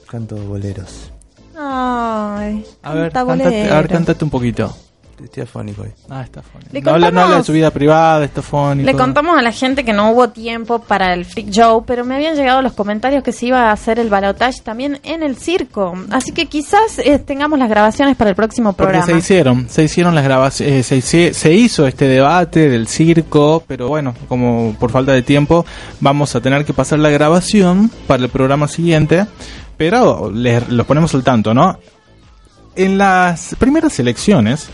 Canto 0.09 0.37
boleros. 0.37 1.11
Ay, 1.57 2.65
A 2.83 2.95
ver, 2.95 3.13
canta 3.13 3.27
cantate, 3.27 3.71
a 3.71 3.77
ver, 3.77 3.89
cántate 3.89 4.25
un 4.25 4.31
poquito. 4.31 4.75
Estoy 5.23 5.43
afónico 5.45 5.83
hoy. 5.83 5.91
Ah, 6.11 6.23
está 6.23 6.41
afónico. 6.41 6.71
Le 6.73 6.81
No 6.83 6.91
habla, 6.91 7.11
no 7.11 7.21
habla 7.21 7.23
de 7.23 7.27
contamos- 7.43 7.47
su 7.47 7.53
vida 7.53 7.71
privada, 7.71 8.25
está 8.25 8.41
afónico. 8.41 8.85
Le 8.87 8.95
contamos 8.97 9.39
a 9.39 9.43
la 9.43 9.53
gente 9.53 9.85
que 9.85 9.93
no 9.93 10.11
hubo 10.11 10.31
tiempo 10.31 10.81
para 10.81 11.15
el 11.15 11.25
Freak 11.25 11.51
Show, 11.51 11.85
pero 11.87 12.05
me 12.05 12.17
habían 12.17 12.35
llegado 12.37 12.63
los 12.63 12.73
comentarios 12.73 13.23
que 13.23 13.33
se 13.33 13.47
iba 13.47 13.69
a 13.69 13.73
hacer 13.73 13.99
el 13.99 14.09
balotage 14.11 14.61
también 14.63 14.99
en 15.05 15.23
el 15.23 15.37
circo. 15.37 15.95
Así 16.11 16.33
que 16.33 16.47
quizás 16.47 16.99
eh, 16.99 17.19
tengamos 17.19 17.59
las 17.59 17.69
grabaciones 17.69 18.17
para 18.17 18.31
el 18.31 18.37
próximo 18.37 18.73
Porque 18.73 18.93
programa. 18.93 19.07
se 19.07 19.19
hicieron, 19.19 19.69
se 19.69 19.85
hicieron 19.85 20.15
las 20.15 20.25
grabaciones, 20.25 20.87
se, 20.87 20.97
hici- 20.99 21.33
se 21.33 21.53
hizo 21.53 21.87
este 21.87 22.07
debate 22.09 22.69
del 22.69 22.89
circo, 22.89 23.63
pero 23.67 23.89
bueno, 23.89 24.15
como 24.29 24.75
por 24.81 24.91
falta 24.91 25.13
de 25.13 25.23
tiempo, 25.23 25.65
vamos 26.01 26.35
a 26.35 26.41
tener 26.41 26.65
que 26.65 26.73
pasar 26.73 26.99
la 26.99 27.11
grabación 27.11 27.91
para 28.07 28.23
el 28.25 28.29
programa 28.31 28.67
siguiente, 28.69 29.27
pero 29.77 30.31
les, 30.31 30.69
los 30.69 30.87
ponemos 30.87 31.15
al 31.15 31.23
tanto, 31.23 31.55
¿no? 31.55 31.79
En 32.77 32.99
las 32.99 33.55
primeras 33.59 33.99
elecciones, 34.01 34.69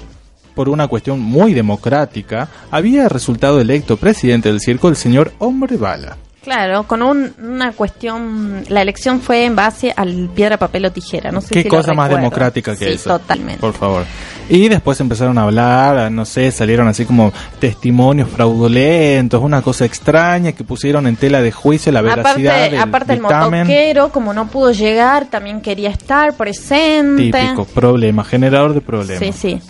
por 0.61 0.69
una 0.69 0.89
cuestión 0.89 1.19
muy 1.21 1.55
democrática, 1.55 2.47
había 2.71 3.09
resultado 3.09 3.63
electo 3.63 3.97
presidente 3.97 4.51
del 4.51 4.61
circo 4.61 4.89
el 4.91 4.97
señor 4.97 5.33
Hombre 5.39 5.79
Bala. 5.79 6.19
Claro, 6.43 6.85
con 6.85 7.03
un- 7.03 7.33
una 7.43 7.73
cuestión, 7.73 8.63
la 8.69 8.81
elección 8.83 9.21
fue 9.23 9.45
en 9.47 9.55
base 9.57 9.93
al 9.97 10.29
piedra, 10.35 10.57
papel 10.59 10.85
o 10.87 10.91
tijera. 10.93 11.31
No 11.31 11.41
sé 11.43 11.49
Qué 11.55 11.63
si 11.63 11.69
cosa 11.69 11.93
más 11.95 12.09
democrática 12.11 12.77
que 12.77 12.87
Sí, 12.87 12.93
eso. 12.93 13.11
totalmente. 13.19 13.61
Por 13.61 13.73
favor. 13.75 14.05
Y 14.51 14.69
después 14.69 14.99
empezaron 15.01 15.37
a 15.39 15.43
hablar, 15.43 16.11
no 16.11 16.25
sé, 16.25 16.51
salieron 16.51 16.89
así 16.89 17.05
como 17.05 17.31
testimonios 17.59 18.29
fraudulentos, 18.31 19.43
una 19.43 19.61
cosa 19.63 19.85
extraña 19.85 20.53
que 20.53 20.65
pusieron 20.65 21.07
en 21.07 21.17
tela 21.17 21.41
de 21.43 21.53
juicio 21.53 21.93
la 21.93 22.01
veracidad 22.03 22.55
Aparte, 22.57 22.71
del 22.77 22.81
aparte 22.81 23.13
el 23.15 23.19
dictamen. 23.21 23.61
motoquero, 23.61 24.09
como 24.11 24.33
no 24.33 24.49
pudo 24.49 24.73
llegar, 24.73 25.27
también 25.27 25.61
quería 25.61 25.91
estar 25.91 26.35
presente. 26.37 27.25
Típico, 27.31 27.65
problema, 27.67 28.25
generador 28.25 28.73
de 28.75 28.81
problemas. 28.81 29.23
Sí, 29.23 29.33
sí. 29.33 29.61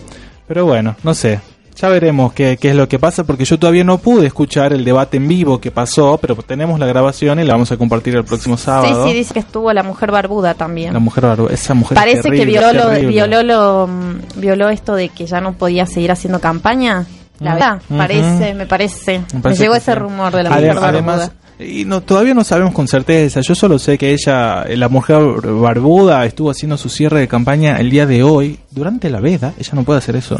Pero 0.50 0.66
bueno, 0.66 0.96
no 1.04 1.14
sé. 1.14 1.38
Ya 1.76 1.88
veremos 1.88 2.32
qué, 2.32 2.58
qué 2.60 2.70
es 2.70 2.74
lo 2.74 2.88
que 2.88 2.98
pasa, 2.98 3.22
porque 3.22 3.44
yo 3.44 3.56
todavía 3.56 3.84
no 3.84 3.98
pude 3.98 4.26
escuchar 4.26 4.72
el 4.72 4.84
debate 4.84 5.16
en 5.18 5.28
vivo 5.28 5.60
que 5.60 5.70
pasó, 5.70 6.18
pero 6.20 6.34
tenemos 6.34 6.80
la 6.80 6.86
grabación 6.86 7.38
y 7.38 7.44
la 7.44 7.52
vamos 7.54 7.70
a 7.70 7.76
compartir 7.76 8.16
el 8.16 8.24
próximo 8.24 8.56
Sí, 8.56 8.64
sábado. 8.64 9.06
sí, 9.06 9.12
dice 9.14 9.32
que 9.32 9.38
estuvo 9.38 9.72
la 9.72 9.84
mujer 9.84 10.10
barbuda 10.10 10.54
también. 10.54 10.92
La 10.92 10.98
mujer 10.98 11.24
barbuda, 11.24 11.54
esa 11.54 11.72
mujer 11.74 11.94
Parece 11.94 12.16
que 12.22 12.36
terrible, 12.38 12.58
violó, 12.58 12.72
lo, 12.72 13.08
violó, 13.08 13.42
lo, 13.44 13.86
mm, 13.86 14.40
violó 14.40 14.68
esto 14.70 14.96
de 14.96 15.10
que 15.10 15.26
ya 15.26 15.40
no 15.40 15.52
podía 15.52 15.86
seguir 15.86 16.10
haciendo 16.10 16.40
campaña. 16.40 17.06
La 17.38 17.52
Mm, 17.52 17.54
verdad, 17.54 17.82
parece, 17.96 18.54
me 18.54 18.66
parece. 18.66 19.22
Me, 19.32 19.40
parece 19.40 19.62
llegó 19.62 19.72
que 19.74 19.78
ese 19.78 19.92
sí. 19.92 19.98
rumor 20.00 20.34
de 20.34 20.42
la 20.42 20.50
Adem- 20.50 20.54
mujer 20.54 20.74
barbuda. 20.74 20.88
Además, 20.88 21.32
y 21.60 21.84
no, 21.84 22.00
todavía 22.00 22.32
no 22.34 22.42
sabemos 22.42 22.72
con 22.74 22.88
certeza. 22.88 23.40
Yo 23.42 23.54
solo 23.54 23.78
sé 23.78 23.96
que 23.98 24.12
ella, 24.12 24.62
eh, 24.62 24.76
la 24.78 24.88
mujer 24.88 25.18
barbuda, 25.44 26.24
estuvo 26.24 26.50
haciendo 26.50 26.76
su 26.78 26.88
cierre 26.88 27.20
de 27.20 27.28
campaña 27.28 27.76
el 27.78 27.90
día 27.90 28.06
de 28.06 28.22
hoy, 28.22 28.58
durante 28.70 29.10
la 29.10 29.20
veda. 29.20 29.52
Ella 29.58 29.70
no 29.74 29.82
puede 29.84 29.98
hacer 29.98 30.16
eso. 30.16 30.36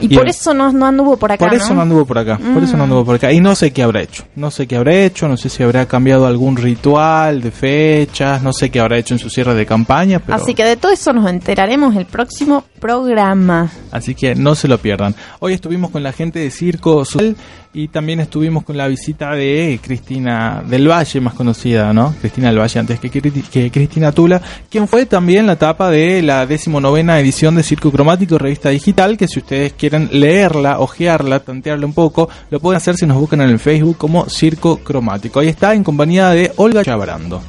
y 0.00 0.08
por 0.14 0.28
eso 0.28 0.52
no, 0.54 0.72
no 0.72 0.86
anduvo 0.86 1.16
por 1.16 1.32
acá, 1.32 1.44
Por 1.46 1.54
eso 1.54 1.74
no 1.74 1.82
anduvo 1.82 2.04
por 2.04 2.18
acá, 2.18 2.38
por 2.38 2.62
eso 2.62 2.76
no 2.76 2.84
Mm. 2.84 2.86
anduvo 2.86 3.04
por 3.04 3.14
acá. 3.16 3.32
Y 3.32 3.40
no 3.40 3.54
sé 3.54 3.72
qué 3.72 3.82
habrá 3.82 4.02
hecho. 4.02 4.24
No 4.36 4.50
sé 4.50 4.66
qué 4.66 4.76
habrá 4.76 4.94
hecho, 4.94 5.28
no 5.28 5.36
sé 5.36 5.48
si 5.48 5.62
habrá 5.62 5.86
cambiado 5.86 6.26
algún 6.26 6.56
ritual 6.56 7.40
de 7.40 7.50
fechas, 7.50 8.42
no 8.42 8.52
sé 8.52 8.70
qué 8.70 8.80
habrá 8.80 8.98
hecho 8.98 9.14
en 9.14 9.18
su 9.18 9.28
cierre 9.30 9.54
de 9.54 9.66
campaña, 9.66 10.18
pero 10.20 10.36
Así 10.36 10.54
que 10.54 10.64
de 10.64 10.76
todo 10.76 10.92
eso 10.92 11.12
nos 11.12 11.28
enteraremos 11.30 11.96
el 11.96 12.06
próximo 12.06 12.64
programa. 12.80 13.70
Así 13.90 14.14
que 14.14 14.34
no 14.34 14.54
se 14.54 14.68
lo 14.68 14.78
pierdan. 14.78 15.14
Hoy 15.40 15.54
estuvimos 15.54 15.90
con 15.90 16.02
la 16.02 16.12
gente 16.12 16.38
de 16.38 16.50
Circo 16.50 17.04
Social 17.04 17.34
y 17.72 17.88
también 17.88 18.20
estuvimos 18.20 18.62
con 18.62 18.76
la 18.76 18.86
visita 18.86 19.32
de 19.32 19.80
Cristina 19.82 20.62
del 20.64 20.88
Valle, 20.88 21.20
más 21.20 21.34
conocida, 21.34 21.92
¿no? 21.92 22.14
Cristina 22.20 22.48
del 22.48 22.58
Valle 22.60 22.78
antes 22.78 23.00
que, 23.00 23.10
que 23.10 23.70
Cristina 23.72 24.12
Tula, 24.12 24.40
quien 24.70 24.86
fue 24.86 25.06
también 25.06 25.46
la 25.46 25.56
tapa 25.56 25.90
de 25.90 26.22
la 26.22 26.46
decimonovena 26.46 27.18
edición 27.18 27.56
de 27.56 27.63
Circo 27.64 27.90
Cromático, 27.90 28.38
revista 28.38 28.68
digital, 28.68 29.16
que 29.16 29.26
si 29.26 29.40
ustedes 29.40 29.72
quieren 29.72 30.08
leerla, 30.12 30.78
ojearla, 30.78 31.40
tantearla 31.40 31.86
un 31.86 31.94
poco, 31.94 32.28
lo 32.50 32.60
pueden 32.60 32.76
hacer 32.76 32.96
si 32.96 33.06
nos 33.06 33.18
buscan 33.18 33.40
en 33.40 33.50
el 33.50 33.58
Facebook 33.58 33.96
como 33.96 34.28
Circo 34.28 34.78
Cromático. 34.78 35.40
Ahí 35.40 35.48
está 35.48 35.74
en 35.74 35.82
compañía 35.82 36.30
de 36.30 36.52
Olga 36.56 36.84
Chabrando. 36.84 37.42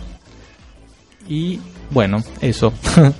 Y 1.27 1.59
bueno, 1.91 2.23
eso. 2.41 2.73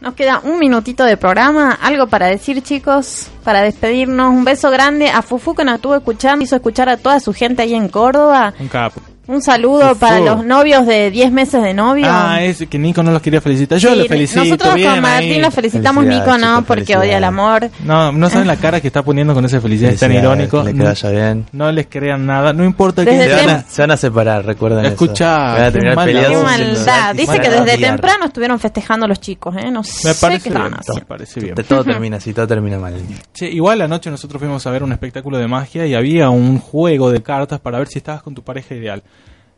Nos 0.00 0.14
queda 0.14 0.40
un 0.42 0.58
minutito 0.58 1.04
de 1.04 1.16
programa. 1.16 1.78
Algo 1.80 2.08
para 2.08 2.26
decir, 2.26 2.60
chicos, 2.62 3.28
para 3.44 3.62
despedirnos. 3.62 4.30
Un 4.30 4.44
beso 4.44 4.68
grande 4.68 5.08
a 5.08 5.22
Fufu 5.22 5.54
que 5.54 5.64
nos 5.64 5.76
estuvo 5.76 5.94
escuchando. 5.94 6.44
Hizo 6.44 6.56
escuchar 6.56 6.88
a 6.88 6.96
toda 6.96 7.20
su 7.20 7.32
gente 7.32 7.62
ahí 7.62 7.72
en 7.72 7.88
Córdoba. 7.88 8.52
Un 8.58 8.66
capo. 8.66 9.00
Un 9.28 9.40
saludo 9.40 9.94
para 9.94 10.18
los 10.18 10.44
novios 10.44 10.84
de 10.84 11.12
10 11.12 11.30
meses 11.30 11.62
de 11.62 11.72
novio. 11.72 12.06
Ah, 12.08 12.42
es 12.42 12.66
que 12.68 12.76
Nico 12.76 13.04
no 13.04 13.12
los 13.12 13.22
quería 13.22 13.40
felicitar. 13.40 13.78
Yo 13.78 13.90
Sí, 13.90 13.96
los 13.96 14.08
felicito. 14.08 14.42
Nosotros 14.42 14.74
bien 14.74 14.90
con 14.90 15.00
Martín 15.00 15.32
ahí. 15.32 15.40
los 15.40 15.54
felicitamos, 15.54 16.04
Nico, 16.04 16.36
no, 16.38 16.64
porque 16.64 16.96
odia 16.96 17.18
el 17.18 17.24
amor. 17.24 17.70
No, 17.84 18.10
no 18.10 18.28
saben 18.28 18.48
la 18.48 18.56
cara 18.62 18.80
que 18.80 18.88
está 18.88 19.02
poniendo 19.04 19.32
con 19.32 19.44
esa 19.44 19.60
felicidad, 19.60 19.92
es 19.92 20.00
tan 20.00 20.12
irónico. 20.12 20.64
que 20.64 20.72
le 20.72 20.84
no, 20.84 21.10
bien. 21.10 21.46
no 21.52 21.70
les 21.70 21.86
crean 21.86 22.26
nada, 22.26 22.52
no 22.52 22.64
importa 22.64 23.04
Desde 23.04 23.28
que 23.28 23.38
Se 23.38 23.46
van, 23.46 23.50
a, 23.56 23.62
se 23.62 23.82
van 23.82 23.90
a 23.92 23.96
separar, 23.96 24.44
recuerden 24.44 24.86
Escucha, 24.86 25.68
eso. 25.68 25.78
Van 25.78 25.86
a 25.88 25.90
qué 25.90 26.04
peleados 26.04 26.36
Qué 26.36 26.42
maldad. 26.42 27.14
Dice 27.14 27.26
van 27.26 27.40
que 27.40 27.46
a 27.46 27.60
desde 27.62 27.78
temprano 27.78 28.24
estuvieron 28.26 28.58
festejando 28.58 29.06
los 29.06 29.20
chicos, 29.20 29.54
¿eh? 29.56 29.70
No 29.70 29.84
sé 29.84 30.08
Me 30.08 30.14
parece 30.14 30.42
qué 30.42 30.50
bien, 30.50 30.62
estaban 30.64 30.80
haciendo. 30.80 31.00
me 31.00 31.06
parece 31.06 31.40
bien. 31.40 31.54
Todo 31.54 31.84
termina 31.92 32.16
así, 32.16 32.32
todo 32.34 32.48
termina 32.48 32.78
mal. 32.78 32.94
Che, 33.32 33.48
igual 33.48 33.82
anoche 33.82 34.10
nosotros 34.10 34.40
fuimos 34.40 34.66
a 34.66 34.70
ver 34.72 34.82
un 34.82 34.90
espectáculo 34.90 35.38
de 35.38 35.46
magia 35.46 35.86
y 35.86 35.94
había 35.94 36.28
un 36.30 36.58
juego 36.58 37.12
de 37.12 37.22
cartas 37.22 37.60
para 37.60 37.78
ver 37.78 37.86
si 37.86 37.98
estabas 37.98 38.22
con 38.22 38.34
tu 38.34 38.42
pareja 38.42 38.74
ideal. 38.74 39.00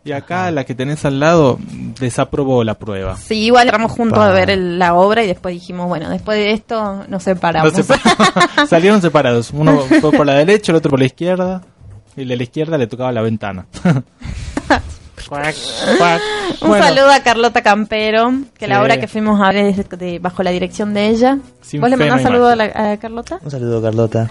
Y 0.04 0.12
acá 0.12 0.50
la 0.50 0.64
que 0.64 0.74
tenés 0.74 1.04
al 1.06 1.18
lado 1.18 1.58
desaprobó 1.98 2.62
la 2.62 2.74
prueba. 2.74 3.16
Sí, 3.16 3.44
igual 3.46 3.62
entramos 3.68 3.90
juntos 3.92 4.18
a 4.18 4.28
ver 4.30 4.50
el- 4.50 4.78
la 4.78 4.94
obra 4.94 5.24
y 5.24 5.26
después 5.26 5.54
dijimos, 5.54 5.88
bueno, 5.88 6.10
después 6.10 6.36
de 6.36 6.52
esto 6.52 7.04
nos 7.08 7.22
separamos. 7.22 7.72
No 7.72 7.78
separ- 7.82 8.66
Salieron 8.68 9.00
separados. 9.00 9.50
Uno 9.52 9.78
fue 10.00 10.12
por 10.12 10.26
la 10.26 10.34
derecha, 10.34 10.72
el 10.72 10.76
otro 10.76 10.90
por 10.90 10.98
la 10.98 11.06
izquierda. 11.06 11.62
Y 12.16 12.22
el 12.22 12.28
de 12.28 12.36
la 12.36 12.42
izquierda 12.42 12.76
le 12.78 12.86
tocaba 12.86 13.10
la 13.12 13.22
ventana. 13.22 13.66
Cuac, 15.28 15.54
cuac. 15.98 16.20
Un 16.60 16.68
Bueno, 16.68 16.84
saludo 16.84 17.10
a 17.10 17.20
Carlota 17.20 17.62
Campero, 17.62 18.30
que 18.58 18.68
la 18.68 18.82
obra 18.82 18.98
que 18.98 19.08
fuimos 19.08 19.40
a 19.40 19.48
ver 19.52 19.66
es 19.66 19.88
de- 19.98 20.18
bajo 20.18 20.42
la 20.42 20.50
dirección 20.50 20.92
de 20.92 21.08
ella. 21.08 21.38
Sin 21.62 21.80
¿Vos 21.80 21.88
le 21.88 21.96
fe 21.96 22.04
mandás 22.04 22.22
no 22.22 22.28
saludo 22.28 22.48
a, 22.50 22.56
la- 22.56 22.92
a 22.92 22.96
Carlota? 22.98 23.38
Un 23.42 23.50
saludo, 23.50 23.80
Carlota. 23.80 24.30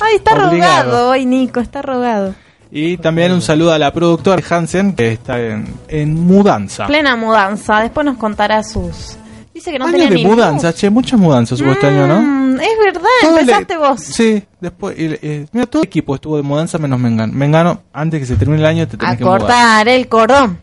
Ay, 0.00 0.16
está 0.16 0.32
Obligado. 0.48 0.90
rogado 0.90 1.08
hoy, 1.10 1.26
Nico, 1.26 1.60
está 1.60 1.80
rogado. 1.80 2.34
Y 2.70 2.98
también 2.98 3.32
un 3.32 3.40
saludo 3.42 3.72
a 3.72 3.78
la 3.78 3.92
productora 3.92 4.42
Hansen, 4.48 4.92
que 4.94 5.12
está 5.12 5.40
en, 5.40 5.66
en 5.88 6.14
mudanza. 6.14 6.86
Plena 6.86 7.16
mudanza, 7.16 7.80
después 7.80 8.04
nos 8.04 8.18
contará 8.18 8.62
sus... 8.62 9.16
Dice 9.54 9.72
que 9.72 9.78
no 9.78 9.86
Años 9.86 9.96
tenía 9.96 10.10
de 10.10 10.14
ni 10.16 10.24
mudanza, 10.24 10.72
che, 10.72 10.88
muchas 10.88 11.18
mudanzas 11.18 11.60
hubo 11.60 11.72
este 11.72 11.86
año, 11.88 12.06
¿no? 12.06 12.20
Mm, 12.20 12.60
es 12.60 12.68
verdad, 12.84 13.08
Todo 13.22 13.34
le- 13.34 13.40
empezaste 13.40 13.76
vos. 13.76 14.00
Sí, 14.00 14.44
después, 14.60 14.96
y- 14.96 15.18
eh, 15.20 15.46
mira, 15.50 15.66
todo 15.66 15.82
el 15.82 15.88
equipo 15.88 16.14
estuvo 16.14 16.36
de 16.36 16.42
mudanza 16.44 16.78
menos 16.78 17.00
Mengano. 17.00 17.32
Mengano, 17.32 17.82
antes 17.92 18.20
que 18.20 18.26
se 18.26 18.36
termine 18.36 18.60
el 18.60 18.66
año, 18.66 18.86
te 18.86 18.96
tenés 18.96 19.14
A 19.14 19.16
que 19.16 19.24
mudar. 19.24 19.38
cortar 19.40 19.88
el 19.88 20.06
cordón. 20.08 20.58